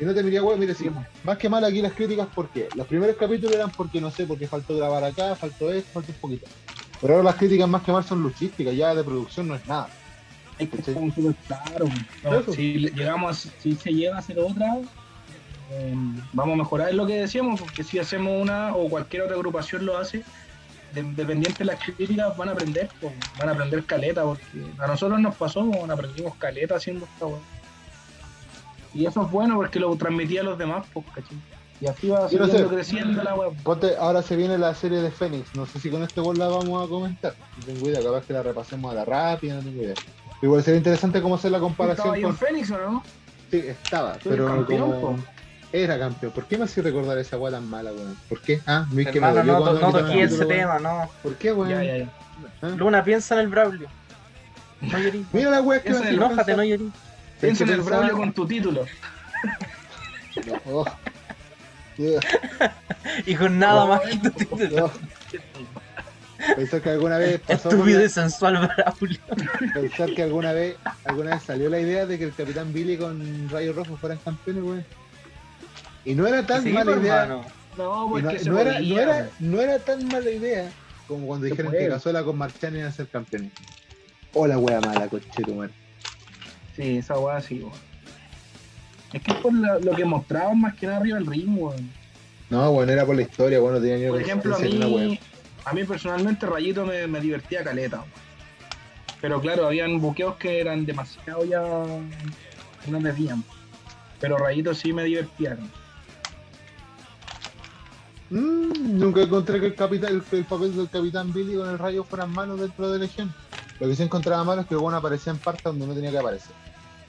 [0.00, 0.90] Y no te miría, weón, mire, sí,
[1.22, 2.68] más que mal aquí las críticas, ¿por qué?
[2.74, 6.18] Los primeros capítulos eran porque, no sé, porque faltó grabar acá, faltó esto, faltó un
[6.18, 6.46] poquito.
[7.00, 9.88] Pero ahora las críticas más que mal son luchísticas, ya de producción no es nada.
[10.58, 10.90] Es que Sí.
[10.90, 11.90] estamos súper claros.
[12.22, 12.52] No, Eso.
[12.52, 14.76] si le- llegamos, a- si se llega a hacer otra,
[15.70, 15.94] eh,
[16.32, 16.88] vamos a mejorar.
[16.90, 20.22] Es lo que decíamos, porque si hacemos una o cualquier otra agrupación lo hace,
[20.94, 24.44] de- dependiente de las críticas van a aprender, pues, van a aprender caleta, porque
[24.78, 27.38] a nosotros nos pasó, pues, aprendimos caleta haciendo esta weá.
[28.94, 31.38] Y eso es bueno porque lo transmitía a los demás, pues, ¿cachai?
[31.80, 33.34] Y así va no creciendo la.
[33.64, 36.46] Ponte, ahora se viene la serie de Fénix, no sé si con este gol la
[36.46, 37.34] vamos a comentar.
[37.56, 39.96] No tengo idea, capaz que la repasemos a la rápida, no tengo idea.
[40.42, 42.30] Igual sería interesante cómo hacer la ¿Estaba comparación ahí con...
[42.32, 43.04] en Fénix o no?
[43.50, 45.24] Sí, estaba, pero campeón, como...
[45.72, 46.32] Era campeón.
[46.32, 48.16] ¿Por qué me hace recordar esa weá tan mala, weón?
[48.28, 48.60] ¿Por qué?
[48.66, 51.08] Ah, mi que no, no quitaron toqué ese tema, no.
[51.22, 51.70] ¿Por qué, weón?
[51.70, 52.12] Ya, ya, ya.
[52.60, 52.68] ¿Ah?
[52.76, 53.88] Luna, piensa en el Braulio.
[54.80, 55.24] No llorí.
[55.32, 56.90] Mira la weá que me Enójate, no llorí.
[57.40, 58.84] Piensa en el Braulio con tu título.
[60.66, 60.86] Oh.
[61.98, 62.20] Yeah.
[63.26, 64.90] Y con nada Oh, más que tu título.
[66.50, 66.56] Oh.
[66.56, 69.18] Pensar que alguna vez pasó Estúpido y sensual Braulio.
[69.74, 73.48] pensar que alguna vez alguna vez salió la idea de que el Capitán Billy con
[73.48, 74.84] Rayo Rojo fueran campeones, weón.
[76.04, 77.22] Y no era tan Sí, mala pues, idea.
[77.22, 77.44] hermano.
[77.78, 79.30] No, pues no, que se no era, podía, no, era, weón.
[79.40, 80.70] no era tan mala idea
[81.08, 81.84] como cuando Se dijeron puede.
[81.84, 83.52] que Cazuela con Marchán iban a ser campeones.
[84.34, 85.72] O la wea mala, cochero, weón.
[86.76, 87.72] Sí, esa weá sí, weón.
[89.12, 91.90] Es que es por lo, lo que mostraban más que nada arriba del ring, weón.
[92.50, 95.18] No, bueno, era por la historia, bueno, tenía ni Por ejemplo, a mí,
[95.64, 98.04] a mí personalmente Rayito me, me divertía caleta.
[99.20, 101.62] Pero claro, habían buqueos que eran demasiado ya...
[102.86, 103.44] no me dían.
[104.20, 105.54] Pero Rayito sí me divertía.
[105.54, 105.68] ¿no?
[108.30, 112.02] Mm, nunca encontré que el, capitán, el, el papel del Capitán Billy con el rayo
[112.02, 113.32] fueran malos dentro de Legión.
[113.78, 116.18] Lo que sí encontraba malo es que bueno aparecía en partes donde no tenía que
[116.18, 116.54] aparecer.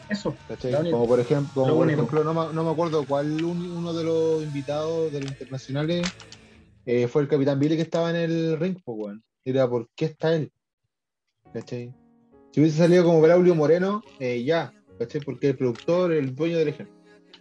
[0.09, 0.35] Eso.
[0.91, 4.43] Como por ejemplo, como por ejemplo no, me, no me acuerdo cuál uno de los
[4.43, 6.11] invitados de los internacionales
[6.85, 9.23] eh, fue el Capitán Billy que estaba en el ring, pues weón.
[9.45, 10.51] Era ¿por qué está él?
[11.53, 11.93] ¿Cachai?
[12.51, 15.21] Si hubiese salido como Braulio Moreno, eh, ya, ¿cachai?
[15.21, 16.89] Porque el productor, el dueño de Legión.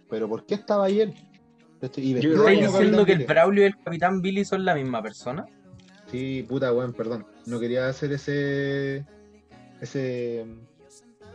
[0.09, 1.13] Pero ¿por qué estaba ahí él?
[1.79, 2.03] ¿Cachai?
[2.03, 3.25] Y Yo- ¿Estás como diciendo que el.
[3.25, 5.45] Braulio y el Capitán Billy son la misma persona?
[6.11, 7.25] Sí, puta, weón, perdón.
[7.45, 9.05] No quería hacer ese.
[9.81, 10.45] Ese.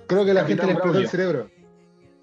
[0.06, 1.50] Creo que la gente le explotó el cerebro.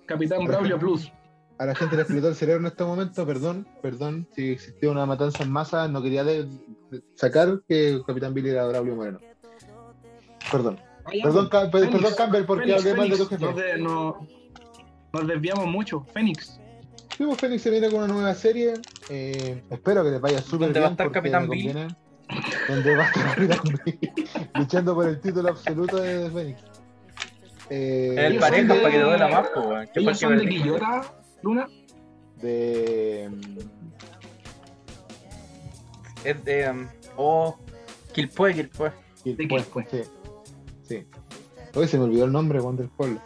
[0.06, 1.12] Capitán Braulio Plus.
[1.57, 4.27] A la gente le explotó el cerebro en este momento, perdón, perdón.
[4.36, 6.45] Si existió una matanza en masa, no quería de-
[6.91, 9.19] de- sacar que el Capitán Billy era Braulio Moreno.
[10.52, 10.80] Perdón.
[11.23, 11.49] Perdón.
[11.49, 13.45] Ca- per- Fénix, perdón Campbell, porque Fénix, hablé mal de tu jefe.
[13.45, 14.27] Nos, de- no-
[15.14, 16.06] nos desviamos mucho.
[16.14, 16.60] Fénix.
[17.18, 18.73] Sí, pues, Fénix se viene con una nueva serie.
[19.10, 20.84] eh, espero que les vaya súper ¿Dónde bien.
[20.84, 21.72] va a estar Capitán Billy?
[22.68, 23.99] Donde va a estar Capitán Billy.
[24.56, 26.61] Luchando por el título absoluto de Fénix.
[27.69, 29.88] Eh, El pareja para que te duela más, weón.
[29.94, 30.48] ¿Qué Ellos son de?
[30.49, 31.14] Quillota,
[31.45, 31.67] Luna.
[32.41, 33.30] de
[36.23, 36.69] Es de.
[36.72, 37.55] um, oh.
[38.13, 38.91] Quilpue, Quilpue.
[39.23, 39.35] Sí,
[40.88, 41.05] sí.
[41.76, 43.19] Hoy se me olvidó el nombre Juan del pueblo.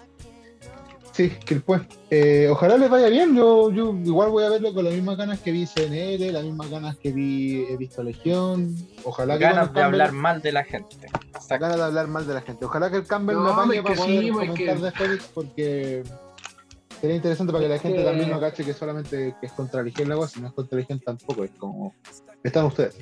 [1.13, 1.81] Sí, Quilpué.
[2.09, 3.35] Eh, ojalá les vaya bien.
[3.37, 6.69] Yo, yo igual voy a verlo con las mismas ganas que vi CNL, las mismas
[6.69, 8.75] ganas que vi he visto Legión.
[9.05, 10.95] Ojalá que Ganas de hablar mal de la gente.
[11.05, 11.59] Exacto.
[11.59, 12.65] ganas de hablar mal de la gente.
[12.65, 14.91] Ojalá que el Campbell No, me apañe es para que poder sí, comentar que- de
[14.91, 16.03] Félix porque
[16.99, 19.83] sería interesante para que la gente que- también no cache que solamente que es contra
[19.83, 21.43] Legión la si no es contra Legión tampoco.
[21.43, 21.95] Es como
[22.43, 22.97] están ustedes.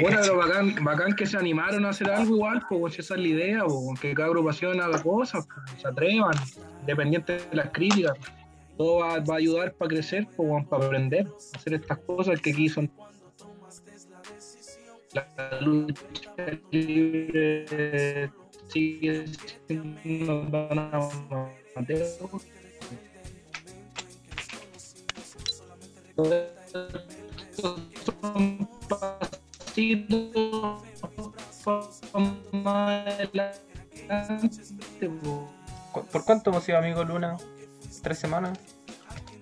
[0.00, 3.26] Bueno, pero bacán, bacán que se animaron a hacer algo igual, pues esa es la
[3.26, 6.34] idea, pues, que cada agrupación haga cosas, pues, se atrevan,
[6.80, 8.16] independiente de las críticas.
[8.76, 12.40] Todo va, va a ayudar para crecer, pues, weón, para aprender, a hacer estas cosas
[12.40, 12.90] que aquí son.
[15.12, 16.34] La lucha
[16.70, 18.30] libre
[18.68, 19.26] sigue
[19.66, 20.48] siendo
[21.74, 22.06] tan amateur.
[27.56, 30.82] Son pasitos
[32.52, 35.48] más adelante, po.
[35.92, 37.36] ¿Cu- ¿Por cuánto hemos sido amigos, Luna?
[38.02, 38.58] ¿Tres semanas?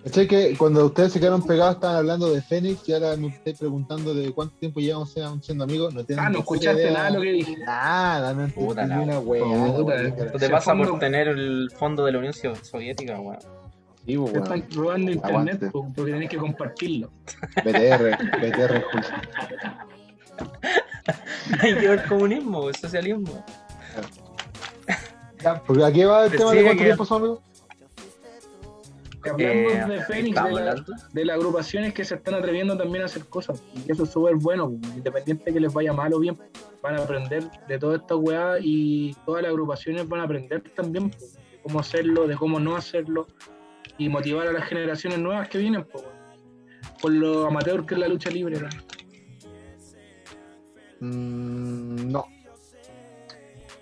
[0.03, 3.53] ¿Cachai que cuando ustedes se quedaron pegados estaban hablando de Fénix y ahora me estoy
[3.53, 5.93] preguntando de cuánto tiempo llevamos siendo siendo amigos?
[5.93, 6.91] No Ah, no escuchaste idea.
[6.91, 7.57] nada de lo que dije.
[7.59, 10.07] Nada, no entendí una wea.
[10.17, 13.39] Esto te pasa por tener el fondo de la Unión Soviética, weón.
[14.05, 17.09] Sí, Te están robando internet porque tenés que compartirlo.
[17.63, 19.09] BTR, BTR, Julio.
[21.61, 23.45] Hay que ver comunismo, el socialismo.
[25.41, 27.39] Ya, porque aquí va el tema de cuánto tiempo son amigos.
[29.31, 33.05] Hablamos Eh, de Fénix, de, la- de las agrupaciones que se están atreviendo también a
[33.05, 33.63] hacer cosas.
[33.87, 36.37] Y eso es súper bueno, independiente que les vaya mal o bien,
[36.81, 41.09] van a aprender de toda esta weá y todas las agrupaciones van a aprender también
[41.09, 43.27] pues, de cómo hacerlo, de cómo no hacerlo
[43.97, 46.03] y motivar a las generaciones nuevas que vienen pues,
[47.01, 48.59] por lo amateur que es la lucha libre.
[48.59, 48.67] ¿no?
[50.99, 52.25] Mm, no.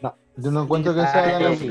[0.01, 1.69] No, yo no encuentro que sea Ay, tan así.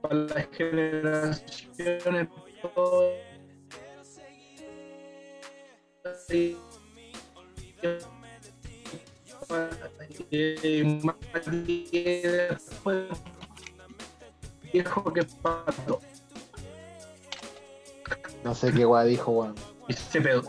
[0.00, 2.28] Para las generaciones
[11.02, 11.16] más
[14.72, 16.00] viejo que pato
[18.44, 19.54] No sé qué weá dijo, weón.
[19.88, 20.42] y se pedo.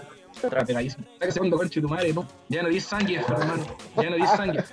[0.44, 3.66] Otra pegadísima Saca segundo conche tu madre no ya no di sangre hermano.
[3.98, 4.64] Ya no di sangre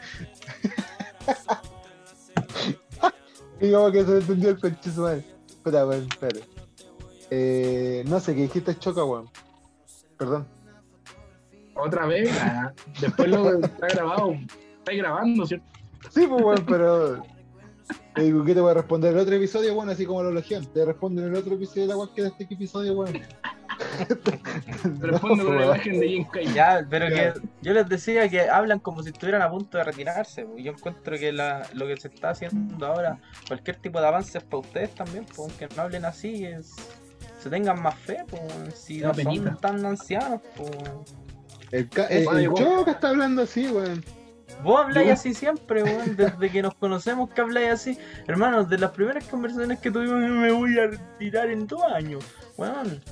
[3.60, 5.24] Y como que se entendió el conche su madre.
[5.48, 6.40] Espera, weón, espera.
[7.30, 9.28] Eh, no sé, ¿qué dijiste choca, weón?
[10.18, 10.46] Perdón.
[11.74, 14.32] Otra vez, ah, después lo está grabado.
[14.78, 15.66] Está grabando, ¿cierto?
[16.10, 17.16] Sí, pues, weón, pero.
[18.16, 19.12] Eh, ¿Qué te voy a responder?
[19.12, 20.66] El otro episodio, bueno, así como la Legión.
[20.66, 23.20] Te respondo en el otro episodio de la weá que era este episodio, weón.
[25.00, 25.62] Responde No, con la weón.
[25.64, 26.26] imagen de Jim.
[26.54, 27.32] Ya, pero Ya.
[27.34, 30.44] que yo les decía que hablan como si estuvieran a punto de retirarse.
[30.44, 30.62] pues.
[30.64, 33.18] Yo encuentro que la- lo que se está haciendo ahora,
[33.48, 36.74] cualquier tipo de avance es para ustedes también, pues, aunque no hablen así, es,
[37.38, 40.40] se tengan más fe, pues, si no son tan ancianos.
[40.56, 40.70] Pues.
[41.72, 42.54] El, ca- el, el.
[42.54, 44.04] Choca está hablando así, weón.
[44.62, 47.98] Vos habláis así siempre, weón, desde que nos conocemos que habláis así.
[48.26, 52.24] Hermanos, de las primeras conversaciones que tuvimos, me voy a retirar en dos años.
[52.56, 53.02] Weón,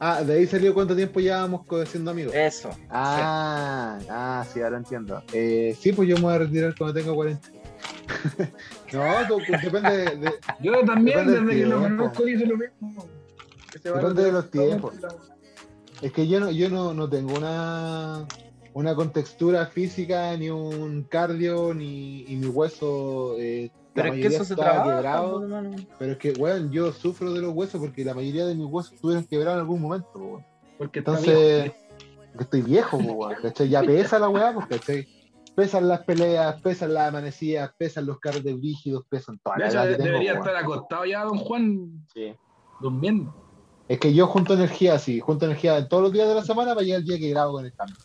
[0.00, 2.32] Ah, de ahí salió cuánto tiempo llevábamos siendo amigos.
[2.34, 2.70] eso.
[2.90, 5.22] Ah, ah, sí, ahora entiendo.
[5.32, 7.48] Eh, sí, pues yo me voy a retirar cuando tenga 40.
[8.92, 13.06] no, tú- tú- depende de, de- Yo también, desde que lo conozco, dice lo mismo.
[13.82, 14.94] Depende de los tiempos.
[16.00, 18.26] Es que yo no, yo no, no tengo una,
[18.72, 23.34] una contextura física, ni un cardio, ni y mi hueso.
[23.38, 23.70] eh,
[24.02, 25.32] Pero es que mayoría eso se está trabaja, quebrado.
[25.32, 25.76] pues, hermano.
[25.98, 28.92] Pero es que, weón, yo sufro de los huesos porque la mayoría de mis huesos
[28.94, 30.46] estuvieron quebrados en algún momento, po, weón.
[30.78, 30.98] Porque.
[31.00, 31.72] Entonces,
[32.38, 33.68] estoy viejo, po, weón, ¿cachai?
[33.68, 35.06] Ya pesa la weá, pues, ¿cachai?
[35.54, 39.78] Pesan las peleas, pesan las amanecidas, pesan los carretes rígidos, pesan toda De la hecho,
[39.78, 40.46] edad que tengo, debería weón.
[40.46, 42.34] estar acostado ya, don Juan, Sí.
[42.80, 43.34] durmiendo.
[43.88, 46.84] Es que yo junto energía así, junto energía todos los días de la semana para
[46.84, 47.96] llegar el día que grabo con el cambio.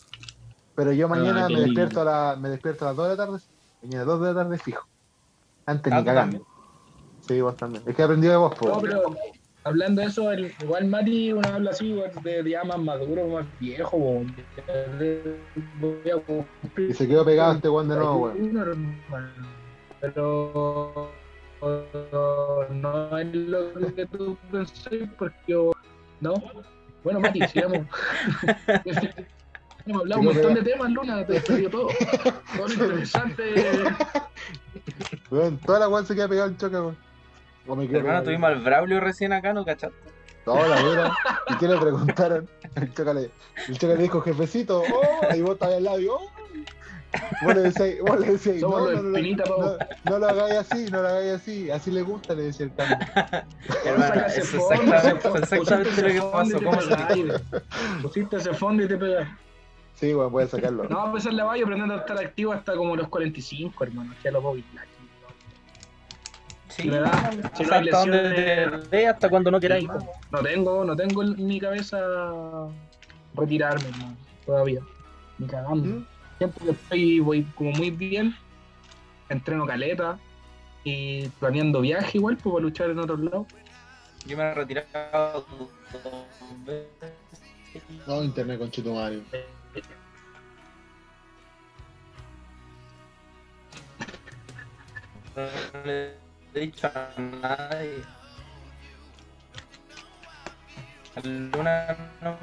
[0.76, 3.26] Pero yo mañana Ah, me despierto a la, me despierto a las 2 de la
[3.26, 3.40] tarde,
[3.84, 4.88] mañana 2 de la tarde fijo.
[5.66, 6.38] Antes Ah, ni ¿tú cagando.
[6.38, 6.44] también?
[7.22, 7.84] Sí, vos también.
[7.88, 8.68] Es que he aprendido de vos, po.
[8.68, 9.16] No, pero
[9.64, 13.46] hablando de eso, el, igual Mati uno habla así, igual, de ya más maduro, más
[13.60, 14.24] viejo.
[16.78, 19.00] Y se quedó pegado este weón de nuevo, weón.
[20.02, 21.12] Pero
[22.72, 25.72] no es lo que tú pensé, porque yo.
[26.20, 26.34] No.
[27.04, 27.86] Bueno, Mati, sigamos.
[29.86, 31.88] Hemos hablado un montón de temas, Luna, te perdió todo.
[32.56, 33.44] Todo lo interesante.
[35.30, 36.98] Weón, toda la weón se queda pegado al choque, weón.
[37.68, 39.98] O me quedo Hermano, tuvimos al Braulio recién acá, ¿no cachaste?
[40.46, 41.18] No, la dura.
[41.50, 42.50] ¿Y qué le preguntaron?
[42.76, 43.32] El choca le,
[43.68, 46.20] el choca le dijo, jefecito, oh, y vos estabas al lado y oh.
[47.44, 51.02] Vos le decías, vos le Somos no, no, no, no, no lo hagáis así, no
[51.02, 52.98] lo hagáis así, así le gusta, le decía el cambio.
[53.86, 56.60] Hermano, fondo, exactamente, exactamente lo que pasó.
[56.64, 58.02] ¿Cómo.
[58.02, 59.28] Pusiste ese fondo y te pegas.
[59.96, 60.84] Sí, weón, puede sacarlo.
[60.90, 64.14] No, a pesar de vaya aprendiendo a estar activo hasta como los 45, hermano.
[64.24, 64.88] Ya lo voy Black.
[66.70, 67.32] Sí, ¿verdad?
[67.54, 69.88] Si no hasta hay donde lesiones- te dé, hasta cuando no queráis.
[70.32, 72.68] No tengo, no tengo en mi cabeza
[73.36, 74.16] retirarme, hermano,
[74.46, 74.82] todavía.
[75.38, 75.88] Ni cagando.
[76.00, 76.06] ¿Mm?
[76.40, 78.36] Siempre que estoy, voy como muy bien,
[79.30, 80.18] entreno caleta
[80.84, 83.48] y planeando viaje igual, pues para luchar en otros lados.
[84.26, 85.70] Yo me he retirado dos
[86.66, 87.84] veces.
[88.08, 89.22] No, internet con Chito Mario.
[95.36, 95.44] No
[95.86, 96.14] le
[96.54, 98.02] he dicho a nadie.
[101.16, 102.38] A Luna no.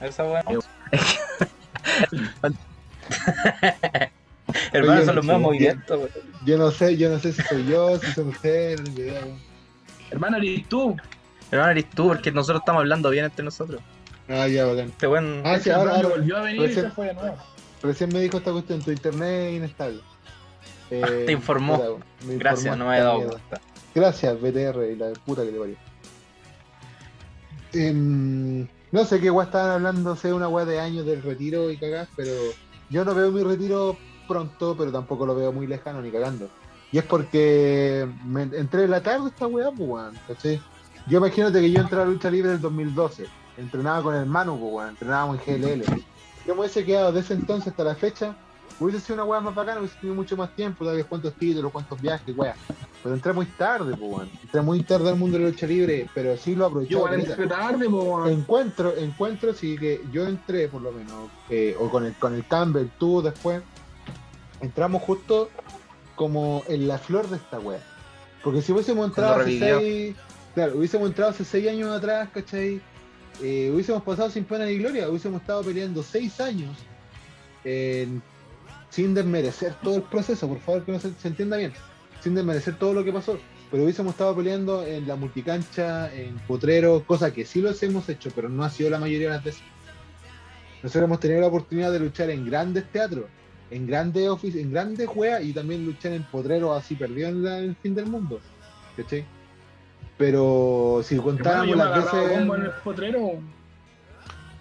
[0.00, 0.42] A esa weá.
[4.72, 6.10] Hermano, Oye, son los mismos movimientos, weón.
[6.44, 9.20] Yo no sé, yo no sé si soy yo, si son ustedes, no tengo idea,
[9.24, 9.38] weón.
[10.10, 10.96] Hermano, eres tú.
[11.50, 13.80] Hermano, eres tú, porque nosotros estamos hablando bien entre nosotros.
[14.28, 14.88] Ah, ya, bacán.
[14.88, 15.42] Este weón.
[15.44, 17.36] Ah, sí, ahora, volvió a venir y recién- se fue de nuevo.
[17.82, 20.00] recién me dijo esta cuestión, tu internet es inestable.
[20.90, 21.98] Eh, Te informó.
[22.22, 23.60] Gracias, no me he dado cuenta.
[23.94, 25.76] Gracias, BTR y la puta que te parió.
[27.72, 31.76] Em, no sé qué weá estaban hablando, sé una weá de años del retiro y
[31.76, 32.32] cagás, pero
[32.90, 33.96] yo no veo mi retiro
[34.26, 36.48] pronto, pero tampoco lo veo muy lejano ni cagando.
[36.90, 40.18] Y es porque me entré en la tarde esta weá, pues, weón.
[40.26, 40.60] ¿cachai?
[41.06, 43.26] Yo imagínate que yo entré a la lucha libre en el 2012.
[43.58, 44.88] Entrenaba con el Manu, pues, weón.
[44.90, 45.84] Entrenábamos en GLL.
[46.46, 48.34] Yo me hubiese quedado desde entonces hasta la fecha.
[48.80, 51.72] Hubiese sido una weá más bacana, hubiese tenido mucho más tiempo, tal vez cuántos títulos,
[51.72, 52.54] cuántos viajes, weá.
[53.02, 54.30] Pero entré muy tarde, pues, weón.
[54.42, 56.92] Entré muy tarde al mundo de la lucha libre, pero sí lo aproveché.
[56.92, 58.28] Yo entré tarde, po, weón.
[58.30, 62.46] Encuentro, encuentro, sí que yo entré por lo menos, eh, o con el, con el
[62.46, 63.62] Campbell, tú después,
[64.60, 65.50] entramos justo
[66.14, 67.80] como en la flor de esta wea.
[68.44, 70.16] Porque si hubiésemos entrado hace seis,
[70.54, 72.80] claro, hubiésemos entrado hace seis años atrás, ¿cachai?
[73.42, 76.76] Eh, hubiésemos pasado sin pena ni gloria, hubiésemos estado peleando seis años
[77.64, 78.22] en-
[78.90, 81.72] sin desmerecer todo el proceso, por favor que no se, se entienda bien,
[82.20, 83.38] sin desmerecer todo lo que pasó.
[83.70, 88.30] Pero hubiésemos estado peleando en la multicancha, en Potrero, cosa que sí los hemos hecho,
[88.34, 89.62] pero no ha sido la mayoría de las veces.
[90.82, 93.26] Nosotros hemos tenido la oportunidad de luchar en grandes teatros,
[93.70, 97.58] en grandes office, en grandes juegas y también luchar en Potrero así perdido en, la-
[97.58, 98.40] en el fin del mundo.
[98.96, 99.26] ¿Cachai?
[100.16, 102.30] Pero si contáramos las veces.
[102.38, 103.20] en el potrero.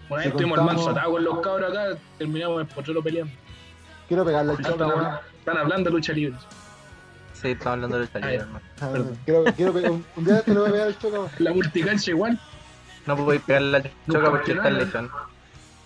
[0.10, 3.02] Vez Si estuvimos contamos- al manso atado con los cabros acá, terminamos en el potrero
[3.02, 3.34] peleando.
[4.08, 6.38] Quiero pegarle al Están, hablando- están hablando de lucha libre.
[7.34, 8.66] Sí, estamos hablando de lucha libre, hermano.
[8.82, 8.92] Ah.
[9.26, 11.18] Quiero, quiero pe- un, un día te lo voy a pegar al choca.
[11.40, 12.40] La multicancha igual.
[13.06, 14.86] No podéis pegarle al choca porque está en nada.
[14.86, 15.12] legión.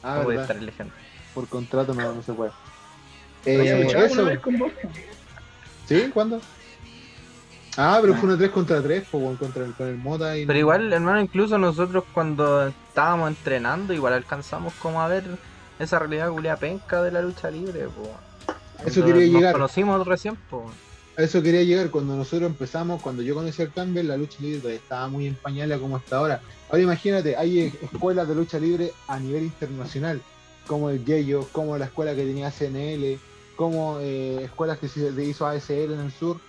[0.03, 0.43] Ah, No verdad.
[0.43, 0.91] estar en legión.
[1.34, 2.52] Por contrato no, no se puede.
[3.45, 4.26] Eh, eso.
[4.26, 4.72] vez con vos.
[5.88, 6.10] ¿Sí?
[6.14, 6.39] ¿Cuándo?
[7.77, 10.45] Ah, pero fue una 3 contra 3, pues, contra el, con el Mota y.
[10.45, 15.23] Pero igual, hermano, incluso nosotros cuando estábamos entrenando, igual alcanzamos como a ver
[15.81, 18.09] esa realidad culia penca de la lucha libre, po.
[18.85, 19.53] Eso quería nos llegar.
[19.53, 20.71] conocimos recién, po.
[21.17, 24.75] A eso quería llegar cuando nosotros empezamos, cuando yo conocí al Campbell, la lucha libre
[24.75, 26.41] estaba muy en pañales como está ahora.
[26.69, 30.21] Ahora imagínate, hay escuelas de lucha libre a nivel internacional,
[30.67, 33.19] como el Yeyo, como la escuela que tenía CNL,
[33.57, 36.39] como eh, escuelas que se le hizo ASL en el sur,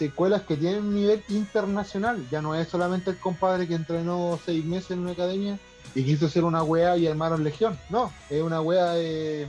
[0.00, 4.64] escuelas que tienen un nivel internacional, ya no es solamente el compadre que entrenó seis
[4.64, 5.58] meses en una academia
[5.94, 9.48] y quiso hacer una wea y armaron legión, no, es una wea eh,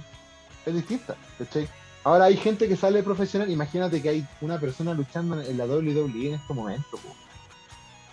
[0.65, 1.15] es distinta.
[2.03, 6.27] Ahora hay gente que sale profesional, imagínate que hay una persona luchando en la WWE
[6.27, 6.99] en este momento.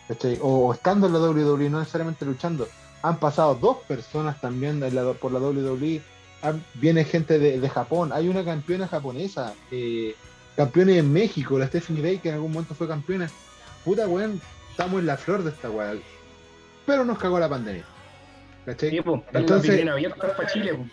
[0.09, 0.39] ¿Cachai?
[0.43, 2.69] O, estando en la WWE, no necesariamente luchando.
[3.03, 4.81] Han pasado dos personas también
[5.21, 6.03] por la WWE.
[6.75, 8.13] Viene gente de, de Japón.
[8.13, 9.55] Hay una campeona japonesa.
[9.71, 10.15] Eh,
[10.57, 13.31] campeona en México, la Stephanie Bay, que en algún momento fue campeona.
[13.85, 14.41] Puta weón,
[14.71, 15.95] estamos en la flor de esta weá.
[16.85, 17.85] Pero nos cagó la pandemia.
[18.69, 18.91] ¿Cachai?
[18.91, 19.25] Sí, po.
[19.33, 20.85] Entonces- la para Chile, po.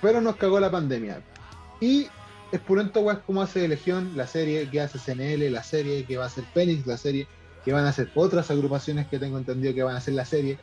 [0.00, 1.20] pero nos cagó la pandemia.
[1.80, 2.08] Y
[2.50, 6.24] es purento weas como hace Legión, la serie que hace CNL, la serie que va
[6.24, 7.28] a hacer Phoenix, la serie
[7.64, 10.58] que van a hacer otras agrupaciones que tengo entendido que van a hacer la serie.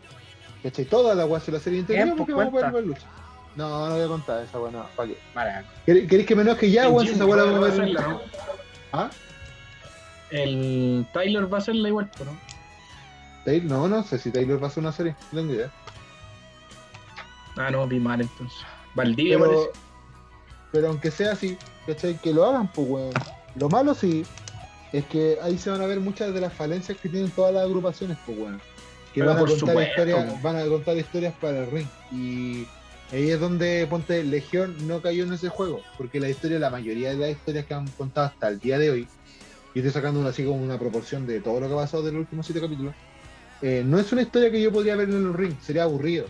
[0.61, 0.83] ¿Cachai?
[0.83, 3.01] Todas las weas de la serie entera Bien, porque pues, vamos a poder cuenta.
[3.01, 3.19] ver lucha.
[3.55, 6.05] No, no voy a contar esa wea, no, ¿para qué?
[6.05, 7.07] ¿Queréis que me enoje ya, weón?
[7.07, 7.81] Esa wea la va vamos a ver.
[7.81, 8.21] hacerla, ¿no?
[8.91, 9.09] ¿Ah?
[10.31, 12.37] El Tyler va a hacerla igual, ¿no?
[13.45, 15.71] Taylor, no, no sé si Taylor va a hacer una serie, no tengo idea.
[17.59, 18.57] Ah, no, vi mal entonces.
[18.95, 19.69] Valdivia Pero, parece.
[20.71, 22.17] pero aunque sea así, ¿cachai?
[22.17, 23.13] Que lo hagan, pues, weón.
[23.55, 24.25] Lo malo sí,
[24.93, 27.63] es que ahí se van a ver muchas de las falencias que tienen todas las
[27.63, 28.61] agrupaciones, pues, weón.
[29.13, 30.41] Que Pero van a, contar supuesto, historias, weón.
[30.41, 31.87] van a contar historias para el ring.
[32.13, 32.65] Y
[33.11, 35.81] ahí es donde, ponte, Legión no cayó en ese juego.
[35.97, 38.89] Porque la historia, la mayoría de las historias que han contado hasta el día de
[38.89, 39.07] hoy,
[39.75, 42.21] y estoy sacando así como una proporción de todo lo que ha pasado de los
[42.21, 42.95] últimos siete capítulos,
[43.61, 46.25] eh, no es una historia que yo podría ver en el ring, sería aburrido.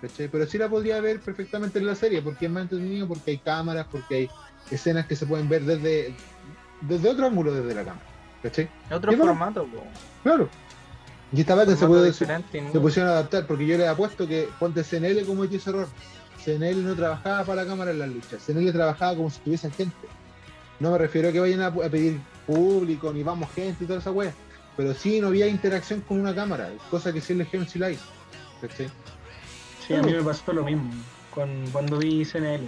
[0.00, 0.28] ¿Cachai?
[0.28, 3.38] Pero sí la podría ver perfectamente en la serie, porque es más entretenido, porque hay
[3.38, 4.30] cámaras, porque hay
[4.70, 6.14] escenas que se pueden ver desde,
[6.82, 8.06] desde otro ángulo desde la cámara.
[8.42, 8.68] ¿Cachai?
[8.90, 9.82] Otro formato, po.
[10.22, 10.48] Claro.
[11.32, 12.72] Y esta vez se, puede, ¿no?
[12.72, 15.88] se pusieron a adaptar, porque yo le apuesto que ponte CNL como ese error.
[16.44, 20.06] CNL no trabajaba para la cámara en las luchas, CNL trabajaba como si tuviesen gente.
[20.78, 23.98] No me refiero a que vayan a, a pedir público, ni vamos gente y toda
[23.98, 24.32] esa wea.
[24.76, 27.90] Pero sí no había interacción con una cámara, cosa que sí en Legion sí la
[27.90, 28.04] hizo.
[28.60, 28.88] ¿Cachai?
[29.86, 30.90] Sí, a mí me pasó lo mismo
[31.36, 32.66] con, cuando vi CNL.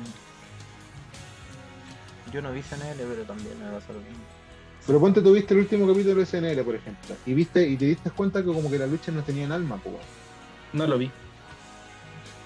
[2.33, 4.23] Yo no vi CNL, pero también me pasó lo mismo.
[4.87, 7.87] Pero ponte tú viste el último capítulo de CNL, por ejemplo, y viste y te
[7.87, 9.97] diste cuenta que como que las luchas no tenían alma, pues.
[10.73, 11.11] No lo vi.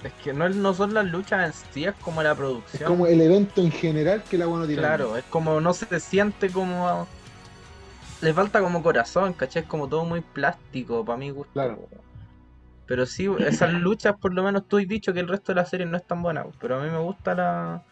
[0.05, 2.83] Es que no, no son las luchas en sí, es como la producción.
[2.83, 4.81] Es como el evento en general que la bueno tiene.
[4.81, 7.07] Claro, es como no se siente como.
[8.21, 9.63] Le falta como corazón, ¿cachai?
[9.63, 11.53] Es como todo muy plástico, para mi gusto.
[11.53, 11.89] Claro.
[12.87, 15.67] Pero sí, esas luchas, por lo menos tú has dicho que el resto de la
[15.67, 17.85] serie no es tan buena, pero a mí me gusta la.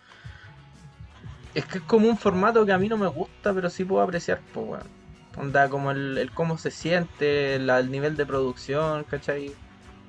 [1.54, 4.02] Es que es como un formato que a mí no me gusta, pero sí puedo
[4.02, 4.90] apreciar, pues, weón.
[5.36, 9.54] Onda, como el, el cómo se siente, la- el nivel de producción, ¿cachai?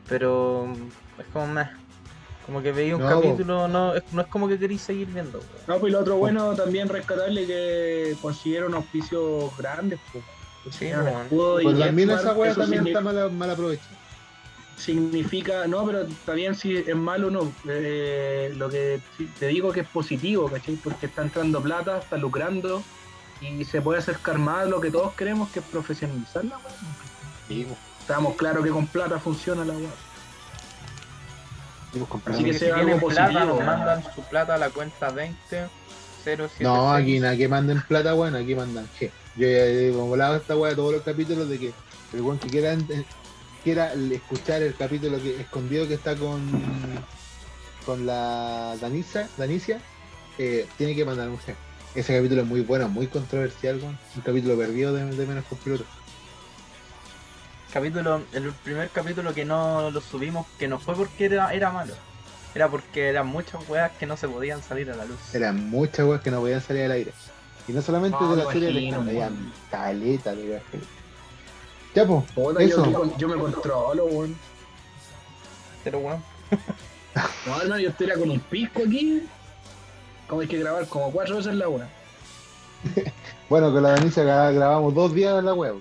[0.07, 0.65] Pero
[1.17, 1.71] es como más.
[2.45, 5.39] Como que veía un No, capítulo, no es, no es como que queréis seguir viendo.
[5.39, 5.63] weón.
[5.67, 10.25] No, pues lo otro bueno también rescatable que consiguieron auspicios grandes, pues.
[10.69, 14.00] Sí, escudo y Pues también esa weá también está mal, mal aprovechada.
[14.81, 17.51] Significa, no, pero también si es malo o no.
[17.67, 18.99] Eh, lo que
[19.39, 20.75] te digo que es positivo, ¿cachai?
[20.75, 22.83] Porque está entrando plata, está lucrando
[23.41, 26.73] y se puede acercar más a lo que todos queremos, que es profesionalizar la weá.
[27.47, 29.89] Sí, pues, Estamos claros que con plata funciona la weá.
[31.93, 32.27] sí, pues.
[32.27, 33.65] Así que sea algo plata, positivo, nos ¿no?
[33.65, 35.67] mandan su plata a la cuenta 20
[36.23, 36.61] 076.
[36.61, 39.09] No, aquí nada que manden plata, weón, aquí mandan G.
[39.35, 41.73] Yo ya he volado esta weá todos los capítulos de que
[42.13, 42.75] el weón que quiera,
[43.63, 46.41] quiera escuchar el capítulo que, escondido que está con
[47.85, 49.79] con la Danisa, Danicia,
[50.37, 51.55] eh, tiene que mandar un G.
[51.95, 53.79] Ese capítulo es muy bueno, muy controversial.
[53.81, 55.83] Un capítulo perdido de, de menos copiloto.
[57.73, 61.95] capítulo, el primer capítulo que no lo subimos, que no fue porque era, era malo,
[62.53, 65.19] era porque eran muchas weas que no se podían salir a la luz.
[65.33, 67.11] Eran muchas weas que no podían salir al aire.
[67.67, 69.29] Y no solamente No, de la serie de
[69.69, 70.61] caleta de.
[71.93, 73.17] Ya, pues, Puta, Eso.
[73.17, 74.35] Yo, me controlo, weón.
[75.83, 76.23] Pero weón,
[77.45, 79.23] No, hermano, yo estaría con un pisco aquí.
[80.27, 81.89] Como hay que grabar como cuatro veces la weá.
[83.49, 85.75] bueno, con la Danicia gra- grabamos dos días en la web.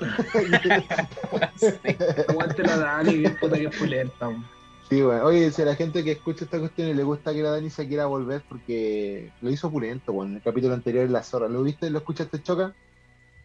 [2.28, 4.44] Aguante la Dani, que puta que pulenta, weón.
[4.88, 5.24] Sí, bueno.
[5.24, 7.70] Oye, si a la gente que escucha esta cuestión y le gusta que la Dani
[7.70, 11.48] se quiera volver porque lo hizo pulento, bueno, en el capítulo anterior en La Zorra.
[11.48, 11.88] ¿Lo viste?
[11.88, 12.74] ¿Lo escuchaste, Choca?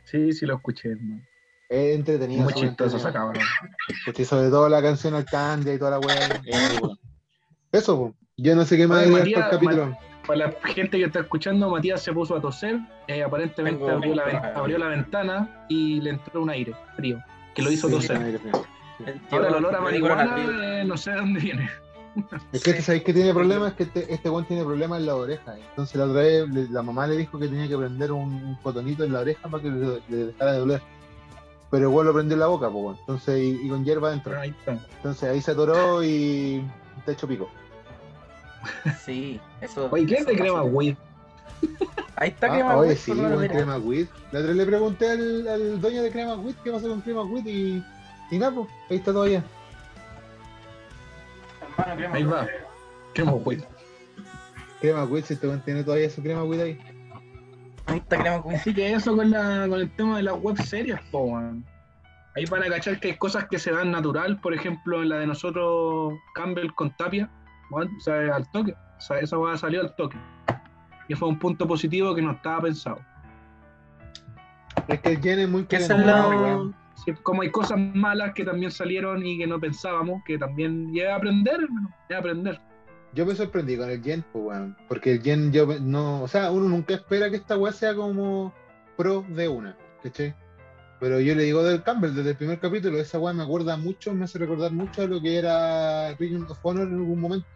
[0.05, 1.21] Sí, sí lo escuché, hermano.
[1.69, 2.43] Es entretenido.
[2.43, 3.43] Muy chistoso esa cabrón.
[4.05, 6.41] Porque sobre todo la canción Alcandia y toda la weá.
[7.71, 8.13] Eso, pues.
[8.37, 9.49] Yo no sé qué más Oye, Matías.
[10.25, 12.79] Para la gente que está escuchando, Matías se puso a toser.
[13.07, 17.21] eh, aparentemente Tengo- abrió la, abrió la ventana y le entró un aire frío
[17.55, 18.17] que lo hizo Sí, toser.
[18.41, 19.11] sí, sí.
[19.31, 20.35] Ahora el olor a marihuana,
[20.81, 21.69] eh, no sé de dónde viene.
[22.51, 23.69] Es que este, ¿sabéis que tiene problemas?
[23.71, 25.55] Es que este, este weón tiene problemas en la oreja.
[25.55, 29.03] Entonces la otra vez la mamá le dijo que tenía que prender un, un cotonito
[29.03, 30.81] en la oreja para que le, le dejara de doler.
[31.69, 32.97] Pero weón lo prendió en la boca, pues.
[32.99, 34.31] Entonces, y, y con hierba adentro.
[34.31, 34.71] Pero ahí está.
[34.97, 36.63] Entonces ahí se atoró y
[36.97, 37.49] está hecho pico.
[39.03, 39.87] Sí, eso.
[39.91, 40.69] Oye, ¿qué es de crema pasa.
[40.73, 40.95] weed?
[42.15, 44.07] Ahí está Ah, crema oye, weed, sí, buen crema wheat.
[44.31, 47.45] La otra le pregunté al, al dueño de crema wheat qué pasó con crema wheat
[47.47, 47.83] y,
[48.31, 49.43] y nada, pues, ahí está todavía.
[51.61, 52.33] Hermano, crema Ahí weed.
[52.33, 52.47] va.
[53.13, 53.63] Crema weed.
[54.81, 56.79] Crema wheat, si este weón tiene todavía su crema wheat ahí.
[57.87, 58.57] Ahí está crema weed.
[58.57, 61.37] Así que eso con, la, con el tema de las web series, po.
[62.35, 65.17] Ahí van a cachar que hay cosas que se dan natural, por ejemplo, en la
[65.19, 67.29] de nosotros, Campbell con Tapia,
[67.71, 68.73] weón, o sea, al toque.
[68.73, 70.17] O sea, esa weá salió al toque.
[71.07, 72.99] Y fue un punto positivo que no estaba pensado.
[74.87, 76.41] Es que es muy ¿Qué es crema, el weón.
[76.41, 76.73] lado?
[77.05, 81.13] Sí, como hay cosas malas que también salieron y que no pensábamos, que también llega
[81.13, 82.61] a aprender, hermano, llega a aprender.
[83.13, 84.77] Yo me sorprendí con el Jen, pues, weón.
[84.87, 86.21] Porque el Jen, yo no.
[86.23, 88.53] O sea, uno nunca espera que esta weá sea como
[88.95, 90.35] pro de una, ¿cachai?
[90.99, 94.13] Pero yo le digo del Campbell, desde el primer capítulo, esa weá me acuerda mucho,
[94.13, 97.47] me hace recordar mucho a lo que era Ring of Honor en algún momento.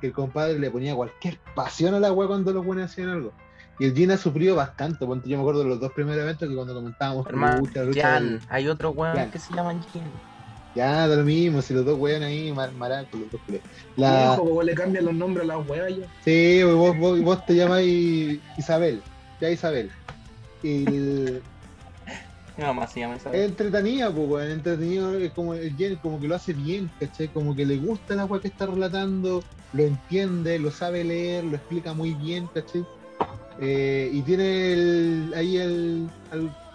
[0.00, 3.32] Que el compadre le ponía cualquier pasión a la weá cuando los buenos hacían algo.
[3.78, 6.48] Y el Jen ha sufrido bastante, ponte, yo me acuerdo de los dos primeros eventos
[6.48, 7.62] que cuando comentábamos Hermano,
[7.94, 10.33] Jan, del- hay otro weón que se llama Jan.
[10.74, 13.70] Ya, da lo mismo, si los dos weón ahí, mar, maracos, los dos culiados.
[13.96, 14.28] La...
[14.30, 16.06] Viejo, como le cambian los nombres a las weas ya.
[16.24, 19.00] Sí, vos, vos, vos te llamas Isabel,
[19.40, 19.90] ya Isabel.
[20.62, 21.42] Y el-
[22.56, 23.30] Mi mamá se llama esa.
[23.32, 27.28] es entretenida, pues, weón, entretenido, es como el Jen, como que lo hace bien, ¿cachai?
[27.28, 31.56] Como que le gusta la weá que está relatando, lo entiende, lo sabe leer, lo
[31.56, 32.84] explica muy bien, ¿cachai?
[33.60, 36.08] Eh, y tiene el- ahí el,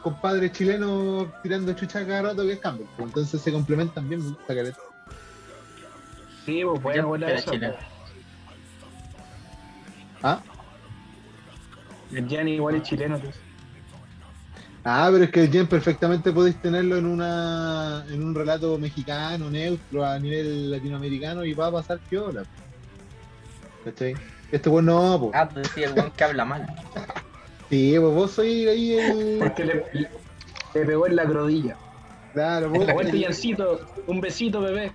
[0.01, 4.29] compadre chileno tirando chucha cada rato que es Campbell, pues, entonces se complementan bien, me
[4.29, 4.79] gusta caleta.
[6.45, 7.73] Sí, pues Jan buena chileno.
[7.73, 7.79] po.
[10.23, 10.41] ¿Ah?
[12.11, 13.35] El Jan igual es chileno, pues.
[14.83, 19.49] Ah, pero es que el Jen perfectamente podéis tenerlo en una en un relato mexicano,
[19.49, 22.43] neutro, a nivel latinoamericano y va a pasar piola.
[23.83, 24.15] ¿Cachai?
[24.51, 25.31] Este pues no, pues.
[25.35, 26.65] Ah, tú decías el weón que habla mal.
[27.69, 29.37] Sí, pues vos sois ahí el.
[29.39, 30.09] Porque le,
[30.73, 31.77] le pegó en la crodilla.
[32.33, 32.87] Claro, vos.
[32.87, 33.81] Aguante, Jancito.
[34.07, 34.91] Un besito, bebé.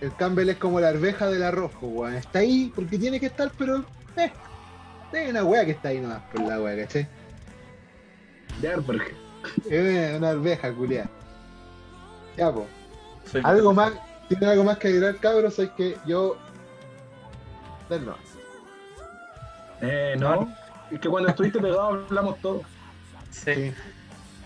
[0.00, 2.14] El Campbell es como la arveja del arroz, pues, weón.
[2.14, 3.84] Está ahí porque tiene que estar, pero.
[4.16, 4.32] Eh,
[5.12, 7.06] es una wea que está ahí nomás por la wea, ¿cachai?
[8.60, 9.14] De Arberg.
[9.68, 11.10] Es una arveja, culiada.
[12.36, 12.66] Ya, pues.
[13.30, 13.92] Soy Algo más,
[14.28, 16.36] tiene algo más que agregar, cabros, es que yo.
[17.88, 18.14] Del no.
[19.82, 20.48] Eh, no.
[20.90, 22.62] Es que cuando estuviste pegado hablamos todo.
[23.30, 23.72] Sí.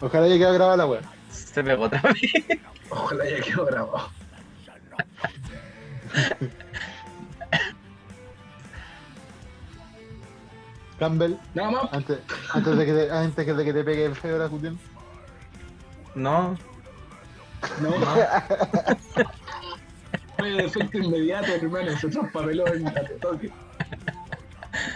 [0.00, 1.00] Ojalá haya quedado grabada la weá.
[1.30, 2.44] Se pegó también.
[2.90, 4.10] Ojalá haya quedado grabado.
[10.98, 11.34] Campbell.
[11.54, 11.92] Nada más.
[11.92, 12.18] Antes,
[12.52, 14.48] antes, de, que te, antes de que te pegue el feo la.
[16.14, 16.56] No.
[17.80, 17.90] No.
[17.90, 18.06] no.
[20.36, 21.98] Fue efecto inmediato, hermano.
[21.98, 23.50] Se traspapeló en el toque.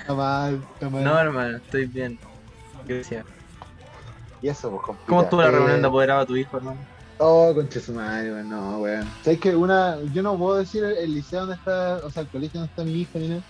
[0.01, 1.05] Está mal, está mal.
[1.05, 2.19] no, hermano, estoy bien.
[2.87, 3.25] Gracias.
[4.43, 5.07] Y eso, pues, complicado.
[5.09, 6.79] ¿Cómo estuvo la Eh, reunión de apoderado de tu hijo, hermano?
[7.19, 9.09] Oh, concha su madre, weón, no, weón.
[9.25, 12.29] ¿Sabes que una, yo no puedo decir el, el liceo donde está, o sea, el
[12.29, 13.43] colegio donde está mi hija, ni nada,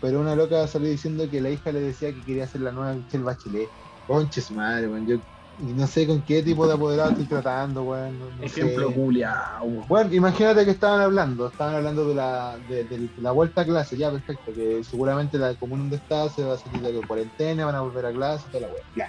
[0.00, 2.94] pero una loca salió diciendo que la hija le decía que quería ser la nueva
[2.94, 3.68] Michelle Bachelet.
[4.08, 5.16] Concha su madre, weón, yo
[5.58, 8.18] no sé con qué tipo de apoderado estoy tratando, weón.
[8.18, 8.94] No, no Ejemplo sé.
[8.94, 9.66] culiao.
[9.88, 13.96] Bueno, imagínate que estaban hablando, estaban hablando de la, de, de la vuelta a clase,
[13.96, 17.66] ya, perfecto, que seguramente la comuna donde está se va a salir de la cuarentena,
[17.66, 19.08] van a volver a clase, toda la ya.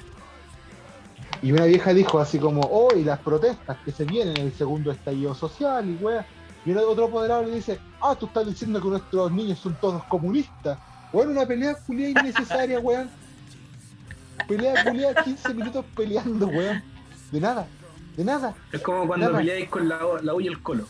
[1.41, 4.91] Y una vieja dijo así como, oh, y las protestas que se vienen, el segundo
[4.91, 6.26] estallido social y weá.
[6.65, 10.03] Y el otro apoderado le dice, ah, tú estás diciendo que nuestros niños son todos
[10.06, 10.78] comunistas.
[11.11, 13.10] Bueno, una pelea culia innecesaria, weón.
[14.47, 16.81] Pelea culia 15 minutos peleando, weón.
[17.31, 17.65] De nada,
[18.15, 18.53] de nada.
[18.72, 19.39] Es como cuando Nada.
[19.39, 20.85] peleáis con la, la U y el colo.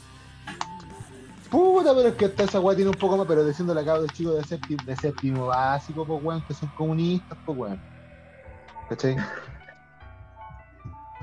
[1.49, 4.11] Puta, pero es que hasta esa weá tiene un poco más, pero diciéndole a cabros
[4.14, 7.82] chicos de séptimo, de séptimo básico, pues weón, que son comunistas, pues weón.
[8.90, 9.15] ¿Cachai?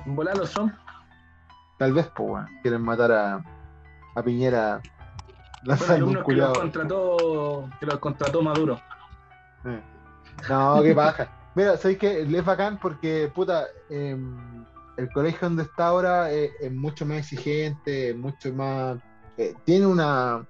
[0.07, 0.75] Volar son.
[1.79, 3.45] Tal vez, pues weón, quieren matar a,
[4.15, 4.81] a Piñera
[5.67, 8.81] un alumnos que los contrató, que los contrató Maduro.
[9.65, 9.81] Eh.
[10.49, 11.29] No, qué paja.
[11.61, 12.23] Mira, ¿sabes qué?
[12.23, 14.65] Es bacán porque, puta, em,
[14.97, 18.97] el colegio donde está ahora eh, es mucho más exigente, mucho más.
[19.37, 20.47] eh, tiene una.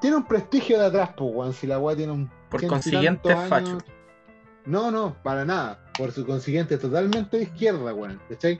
[0.00, 1.52] Tiene un prestigio de atrás, pues, weón.
[1.52, 2.28] Si la weá tiene un.
[2.50, 3.66] Por consiguiente, tantos facho.
[3.68, 3.84] años.
[4.64, 5.78] No, no, para nada.
[5.96, 8.20] Por su consiguiente, totalmente de izquierda, weón.
[8.28, 8.58] ¿Cachai?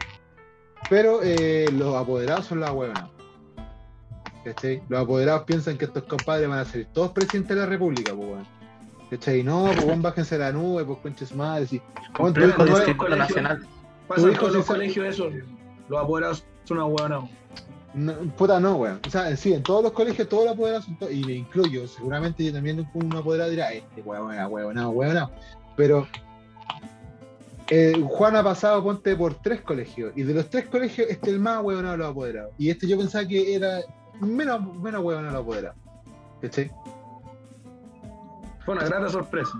[0.88, 3.10] Pero eh, los apoderados son la weona.
[4.44, 4.80] ¿Cachai?
[4.88, 8.28] Los apoderados piensan que estos compadres van a ser todos presidentes de la república, pues,
[8.28, 8.55] weón.
[9.10, 9.42] ¿Cachai?
[9.42, 11.72] No, pues, bájense a la nube, pues, conches madres.
[11.72, 11.80] Y,
[12.18, 13.16] weón, tu hijo no colegio.
[13.16, 13.66] Nacional.
[14.16, 15.30] Sí los colegios eso.
[15.88, 17.28] Los apoderados son una huevona.
[17.94, 19.00] No, puta no, weón.
[19.06, 22.44] O sea, sí, en todos los colegios, todos los apoderados son y me incluyo, seguramente
[22.44, 25.30] yo también un apoderado dirá, este weón, weón, no, weón, no.
[25.76, 26.06] Pero
[27.68, 31.34] eh, Juan ha pasado, ponte, por tres colegios, y de los tres colegios, este es
[31.34, 32.52] el más weón de los apoderados.
[32.58, 33.80] Y este yo pensaba que era
[34.20, 35.78] menos, menos weón de los apoderados.
[36.42, 36.70] ¿Cachai?
[38.66, 39.52] Fue una grata sorpresa.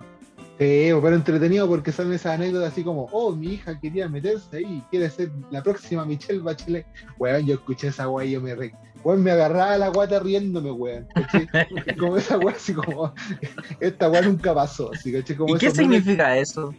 [0.59, 4.83] Sí, pero entretenido porque son esas anécdotas así como, oh, mi hija quería meterse ahí,
[4.91, 6.87] quiere ser la próxima Michelle Bachelet.
[7.19, 8.75] Weón, yo escuché esa weá y yo me re...
[9.05, 11.07] Weón, me agarraba la guata riéndome, weón.
[12.01, 13.15] como esa weá así como,
[13.81, 14.91] esta weá nunca pasó.
[14.93, 16.75] Así, ¿Y qué significa eso?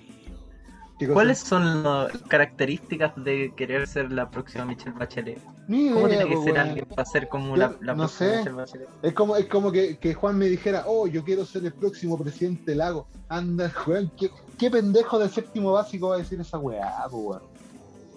[1.13, 5.39] ¿Cuáles son las características de querer ser la próxima Michelle Bachelet?
[5.67, 7.97] Ni ¿Cómo idea, tiene que po, ser alguien para ser como Yo la, la no
[8.05, 8.37] próxima sé.
[8.37, 8.89] Michelle Bachelet?
[9.03, 12.17] Es como, es como que, que Juan me dijera, oh, yo quiero ser el próximo
[12.17, 13.07] presidente del lago.
[13.29, 17.41] Anda, weón, ¿qué, qué pendejo del séptimo básico va a decir esa weá, po, weón?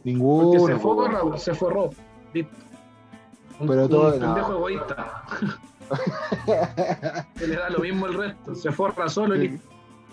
[0.05, 0.59] Ninguno.
[0.59, 1.13] Porque se po, weón.
[1.13, 1.85] forró, se forró.
[3.59, 4.27] Un, Pero un todo- no.
[4.35, 5.23] pendejo egoísta.
[7.37, 8.55] Que le da lo mismo el resto.
[8.55, 9.69] Se forra solo y listo.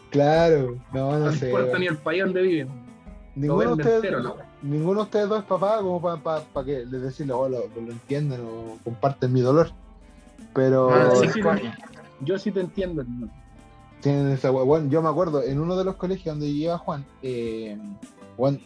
[0.09, 1.47] Claro, no, no No sé.
[1.47, 1.81] importa weón.
[1.81, 2.69] ni el país donde viven.
[3.35, 7.47] Ninguno ustedes, entero, ninguno de ustedes dos es papá como para que les decirle, oh,
[7.47, 9.69] lo, lo entiendan o comparten mi dolor.
[10.55, 11.71] Pero Ah, sí, sí, sí, coño.
[12.21, 13.01] Yo sí te entiendo.
[13.03, 13.31] hermano.
[14.01, 17.77] tienen esa bueno, yo me acuerdo, en uno de los colegios donde iba Juan, eh,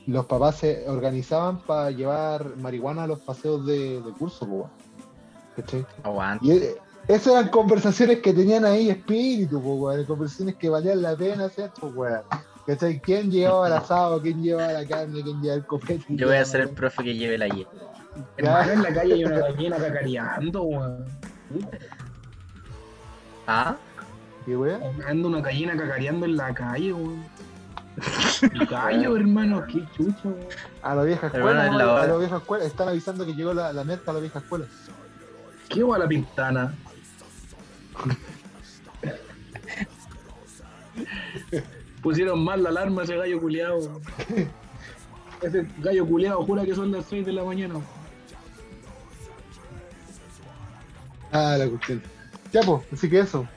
[0.07, 4.69] los papás se organizaban para llevar marihuana a los paseos de, de curso, weón.
[5.57, 5.85] ¿Cachai?
[6.03, 6.45] Aguanta.
[6.45, 6.75] Y eh,
[7.07, 11.71] esas eran conversaciones que tenían ahí espíritu, po, weón, conversaciones que valían la pena hacer,
[11.79, 12.21] pues, weón.
[12.65, 12.99] ¿Cachai?
[12.99, 14.21] ¿Quién llevaba el asado?
[14.21, 15.23] ¿Quién llevaba la carne?
[15.23, 16.05] ¿Quién llevaba el copete?
[16.09, 17.67] Yo voy a ser el profe que lleve la Y.
[18.37, 21.05] Hermano, en la calle hay una gallina cacareando, weón.
[23.47, 23.75] ¿Ah?
[24.45, 24.81] ¿Qué weón?
[25.07, 27.25] Anda una gallina cacareando en la calle, weón.
[28.69, 30.47] Gallo, hermano, qué chucho, weón.
[30.83, 32.63] A la vieja escuela, a la vieja escuela.
[32.63, 34.65] Están avisando que llegó la, la merca a la vieja escuela.
[35.67, 36.73] ¿Qué va la pintana?
[42.01, 43.77] Pusieron mal la alarma ese gallo culeado.
[43.77, 44.01] weón.
[45.41, 47.75] Ese gallo culeado jura que son las 6 de la mañana.
[51.31, 52.01] Ah, la cuestión.
[52.51, 53.47] Ya, pues, así que eso.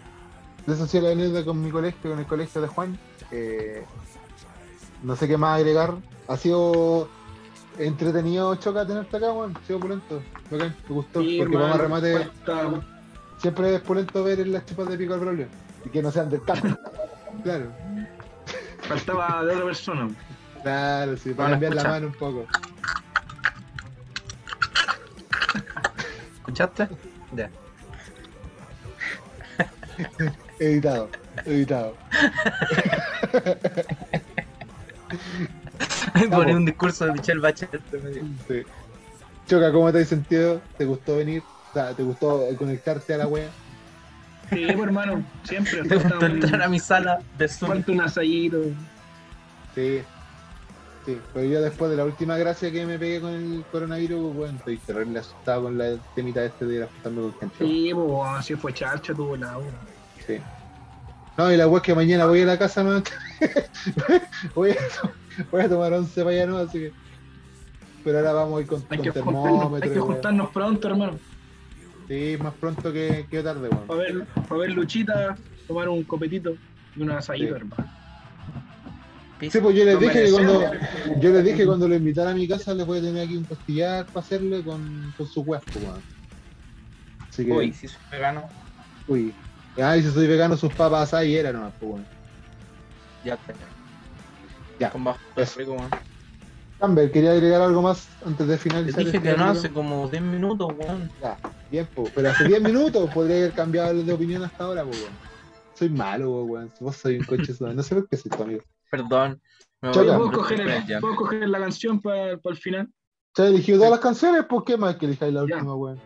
[0.66, 2.98] De eso sí la anécdota con mi colegio, con el colegio de Juan.
[3.30, 3.84] Eh,
[5.02, 5.94] no sé qué más agregar.
[6.28, 7.08] Ha sido
[7.78, 9.54] entretenido, Choca, tenerte acá, Juan.
[9.56, 10.22] Ha sido pulento.
[10.50, 11.20] Bacán, me gustó.
[11.20, 12.30] Sí, porque vamos a remate.
[13.44, 15.50] Siempre es pulento ver en las chupas de pico al problema.
[15.84, 16.66] Y que no sean del campo.
[17.42, 17.70] claro.
[18.88, 20.08] faltaba de otra persona.
[20.62, 22.46] Claro, sí, para cambiar la mano un poco.
[26.38, 26.88] ¿Escuchaste?
[27.32, 27.50] Ya.
[30.58, 31.10] Editado,
[31.44, 31.96] editado.
[36.30, 37.82] Poner un discurso de Michelle Bachelet.
[38.48, 38.62] Sí.
[39.46, 40.62] Choca, ¿cómo te has sentido?
[40.78, 41.42] ¿Te gustó venir?
[41.74, 43.48] O sea, ¿te gustó conectarte a la wea?
[44.48, 45.82] Sí, pues, hermano, siempre.
[45.82, 47.70] ¿Te gustó entrar a mi sala de Zoom?
[47.72, 48.58] falta un asadito.
[49.74, 50.02] Sí.
[51.04, 54.56] Sí, pero yo después de la última gracia que me pegué con el coronavirus, bueno,
[54.56, 57.56] estoy terrible asustado con la temita este de ir a juntarme con gente.
[57.58, 59.66] Sí, pues, así fue charcha tuvo la hora.
[60.24, 60.38] Sí.
[61.36, 63.02] No, y la wea es que mañana voy a la casa, no.
[64.54, 64.76] voy, a,
[65.50, 66.58] voy a tomar once para allá, ¿no?
[66.58, 66.92] Así que.
[68.04, 69.92] Pero ahora vamos a ir con, Hay con que, juntarnos, hay termómetro.
[69.92, 71.18] que juntarnos pronto, hermano.
[72.08, 73.86] Sí, más pronto que, que tarde, weón.
[73.86, 75.36] Para ver, para ver Luchita,
[75.66, 76.56] tomar un copetito
[76.96, 77.60] y un asadito, Sí.
[77.60, 77.90] hermano.
[79.40, 80.62] Sí, pues yo les No dije que cuando
[81.20, 83.36] yo les dije que cuando lo invitara a mi casa les voy a tener aquí
[83.36, 86.02] un costillar para hacerle con, con su huevo, weón.
[87.28, 88.48] Así que, Uy, uy, si soy vegano,
[89.82, 92.06] Ah, y si soy vegano, sus papas ahí era nomás, pues weón.
[93.24, 93.54] ya te.
[94.78, 94.90] Ya.
[94.90, 95.18] Con bajo
[95.56, 95.90] rico, weón.
[96.86, 99.04] Campbell, ¿quería agregar algo más antes de finalizar?
[99.04, 101.10] dije este que no hace como 10 minutos, weón.
[101.22, 101.38] Ya,
[101.70, 105.12] bien, pues, pero hace 10 minutos podría haber cambiado de opinión hasta ahora, weón.
[105.74, 106.70] Soy malo, weón.
[106.80, 107.74] Vos soy un coche suave.
[107.74, 108.62] No sé por qué soy tu amigo.
[108.90, 109.40] Perdón.
[109.80, 110.14] Me Choca.
[110.14, 111.06] a ¿Puedo coger, con el el- llanto.
[111.06, 112.88] ¿Puedo coger la canción para el final?
[113.36, 115.56] Ya eligió todas las canciones, ¿por qué más que elijáis la Ya.
[115.56, 116.00] última, weón?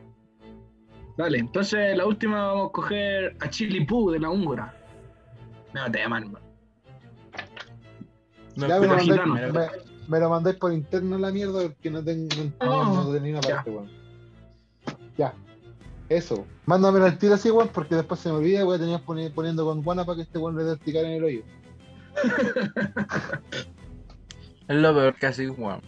[1.17, 4.75] Dale, entonces la última vamos a coger a Chili Poo de la húngara.
[5.75, 6.47] No te llaman, hermano.
[8.57, 8.67] Me
[9.53, 12.29] me me, lo mandáis por interno la mierda porque no tengo
[12.61, 13.89] no, Oh, no tenía una parte, weón.
[15.17, 15.33] Ya.
[16.09, 16.47] Eso.
[16.67, 19.65] Mándamelo al tiro así, weón, porque después se me olvida, voy a tener poni- poniendo
[19.65, 21.43] con guana para que este weón le dé picar en el hoyo.
[24.69, 25.81] Es lo peor que así, weón.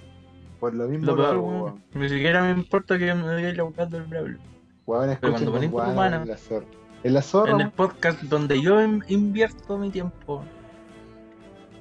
[0.58, 1.62] Por lo mismo Lo lo peor, weón.
[1.62, 1.84] weón.
[1.94, 4.38] Ni siquiera me importa que me digáis la boca del Brawl.
[4.86, 6.66] Weón, Pero cuando con ponís guana, en la zorra.
[7.02, 10.42] En la zorra, En el podcast donde yo in- invierto mi tiempo.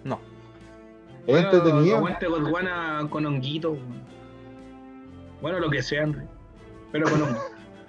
[0.04, 0.20] No.
[1.38, 1.98] Es entretenido.
[1.98, 3.78] Aguante Godwana con honguito.
[5.42, 6.26] Bueno, lo que sea, André.
[6.92, 7.40] Pero con hongo.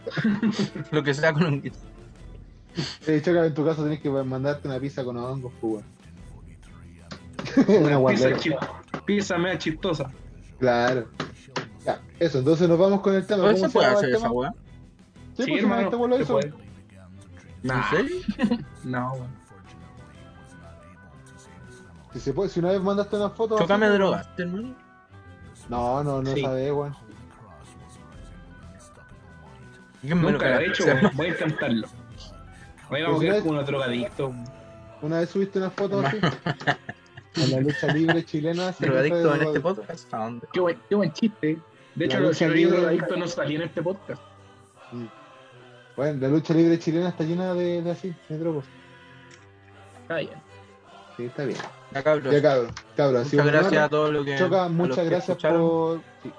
[0.91, 1.79] Lo que sea con un guito.
[3.07, 5.85] De hecho, que en tu caso tenés que mandarte una pizza con hongos, pues,
[7.69, 8.59] una Pizza,
[9.05, 10.11] pizza media chistosa.
[10.59, 11.09] Claro.
[11.85, 13.43] Ya, eso, entonces nos vamos con el tema.
[13.43, 14.55] ¿Cómo ¿Cómo se puede hacer esa weá?
[15.37, 16.41] Sí, pues, hermano, este lo hizo.
[16.41, 18.17] ¿En serio?
[18.85, 19.40] no, weón.
[22.13, 23.55] Si se puede, si una vez mandaste una foto.
[23.55, 24.75] así, Chocame pues, drogaste, hermano.
[25.69, 26.43] No, no, no Sí.
[26.43, 26.97] sabes, weón.
[30.01, 31.11] ¿Quién me Nunca lo he hecho, weón.
[31.15, 31.87] Voy a intentarlo.
[32.91, 34.31] Hoy vamos a Pues una- como unos drogadictos.
[34.31, 34.45] weón.
[35.03, 36.19] Una vez subiste una foto así.
[37.37, 38.73] En la lucha libre chilena.
[38.77, 39.63] Drogadicto en este drogadicto.
[39.63, 40.13] podcast.
[40.15, 40.49] ¿A dónde?
[40.53, 41.59] Qué buen, qué buen chiste.
[41.95, 44.21] De hecho, La los lucha chicos libre- drogadictos no salían en este podcast.
[45.97, 48.65] Bueno, la lucha libre chilena está llena de, de así, de drogos.
[50.03, 50.31] Está bien.
[51.21, 51.59] Sí, está bien.
[51.93, 52.43] Ya cabros.
[52.43, 52.55] Ya,
[53.21, 53.83] ha sido Muchas gracias honor.
[53.83, 54.39] a todos los que.
[54.39, 56.01] Choca, muchas gracias por.
[56.23, 56.33] Sí,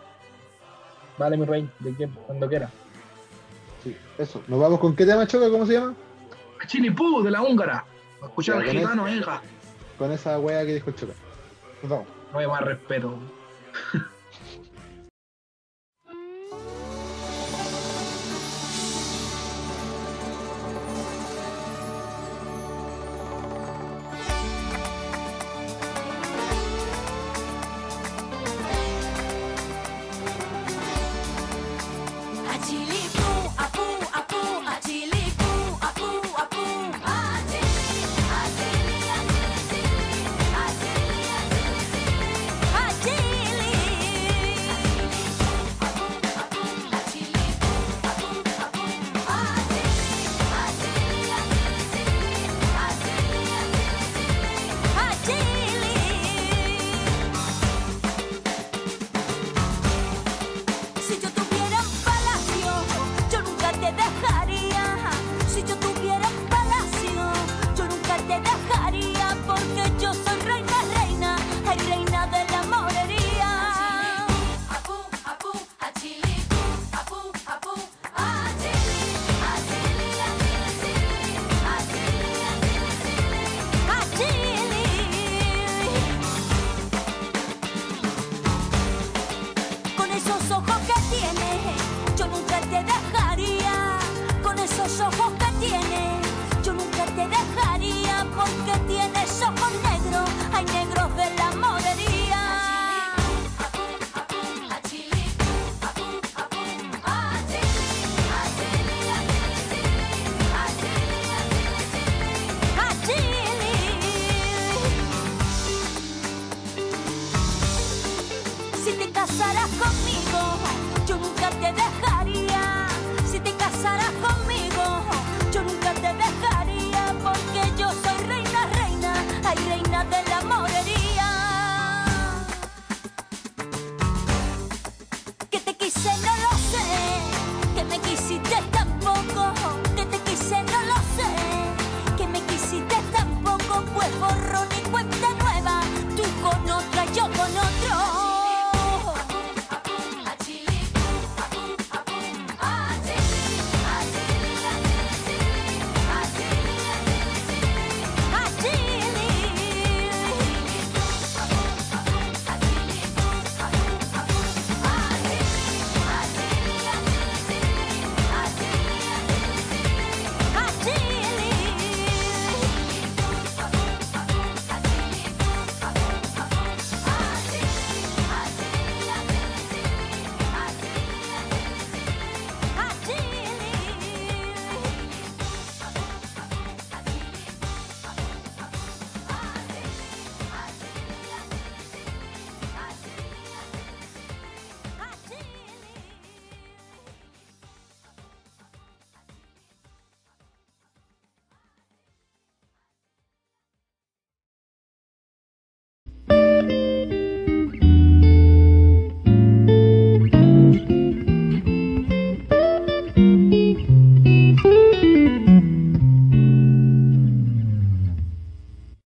[1.20, 2.70] Vale, mi rey, de que cuando quiera.
[3.84, 4.42] sí, eso.
[4.48, 5.52] ¿Nos vamos con qué tema, Choca?
[5.52, 5.94] ¿Cómo se llama?
[6.66, 7.86] Chili Poo de la húngara.
[8.24, 9.42] A escuchar al con gitano, hija.
[10.00, 11.14] Con esa wea que dijo el Choca.
[11.84, 12.08] Nos vamos.
[12.34, 13.20] No hay más respeto.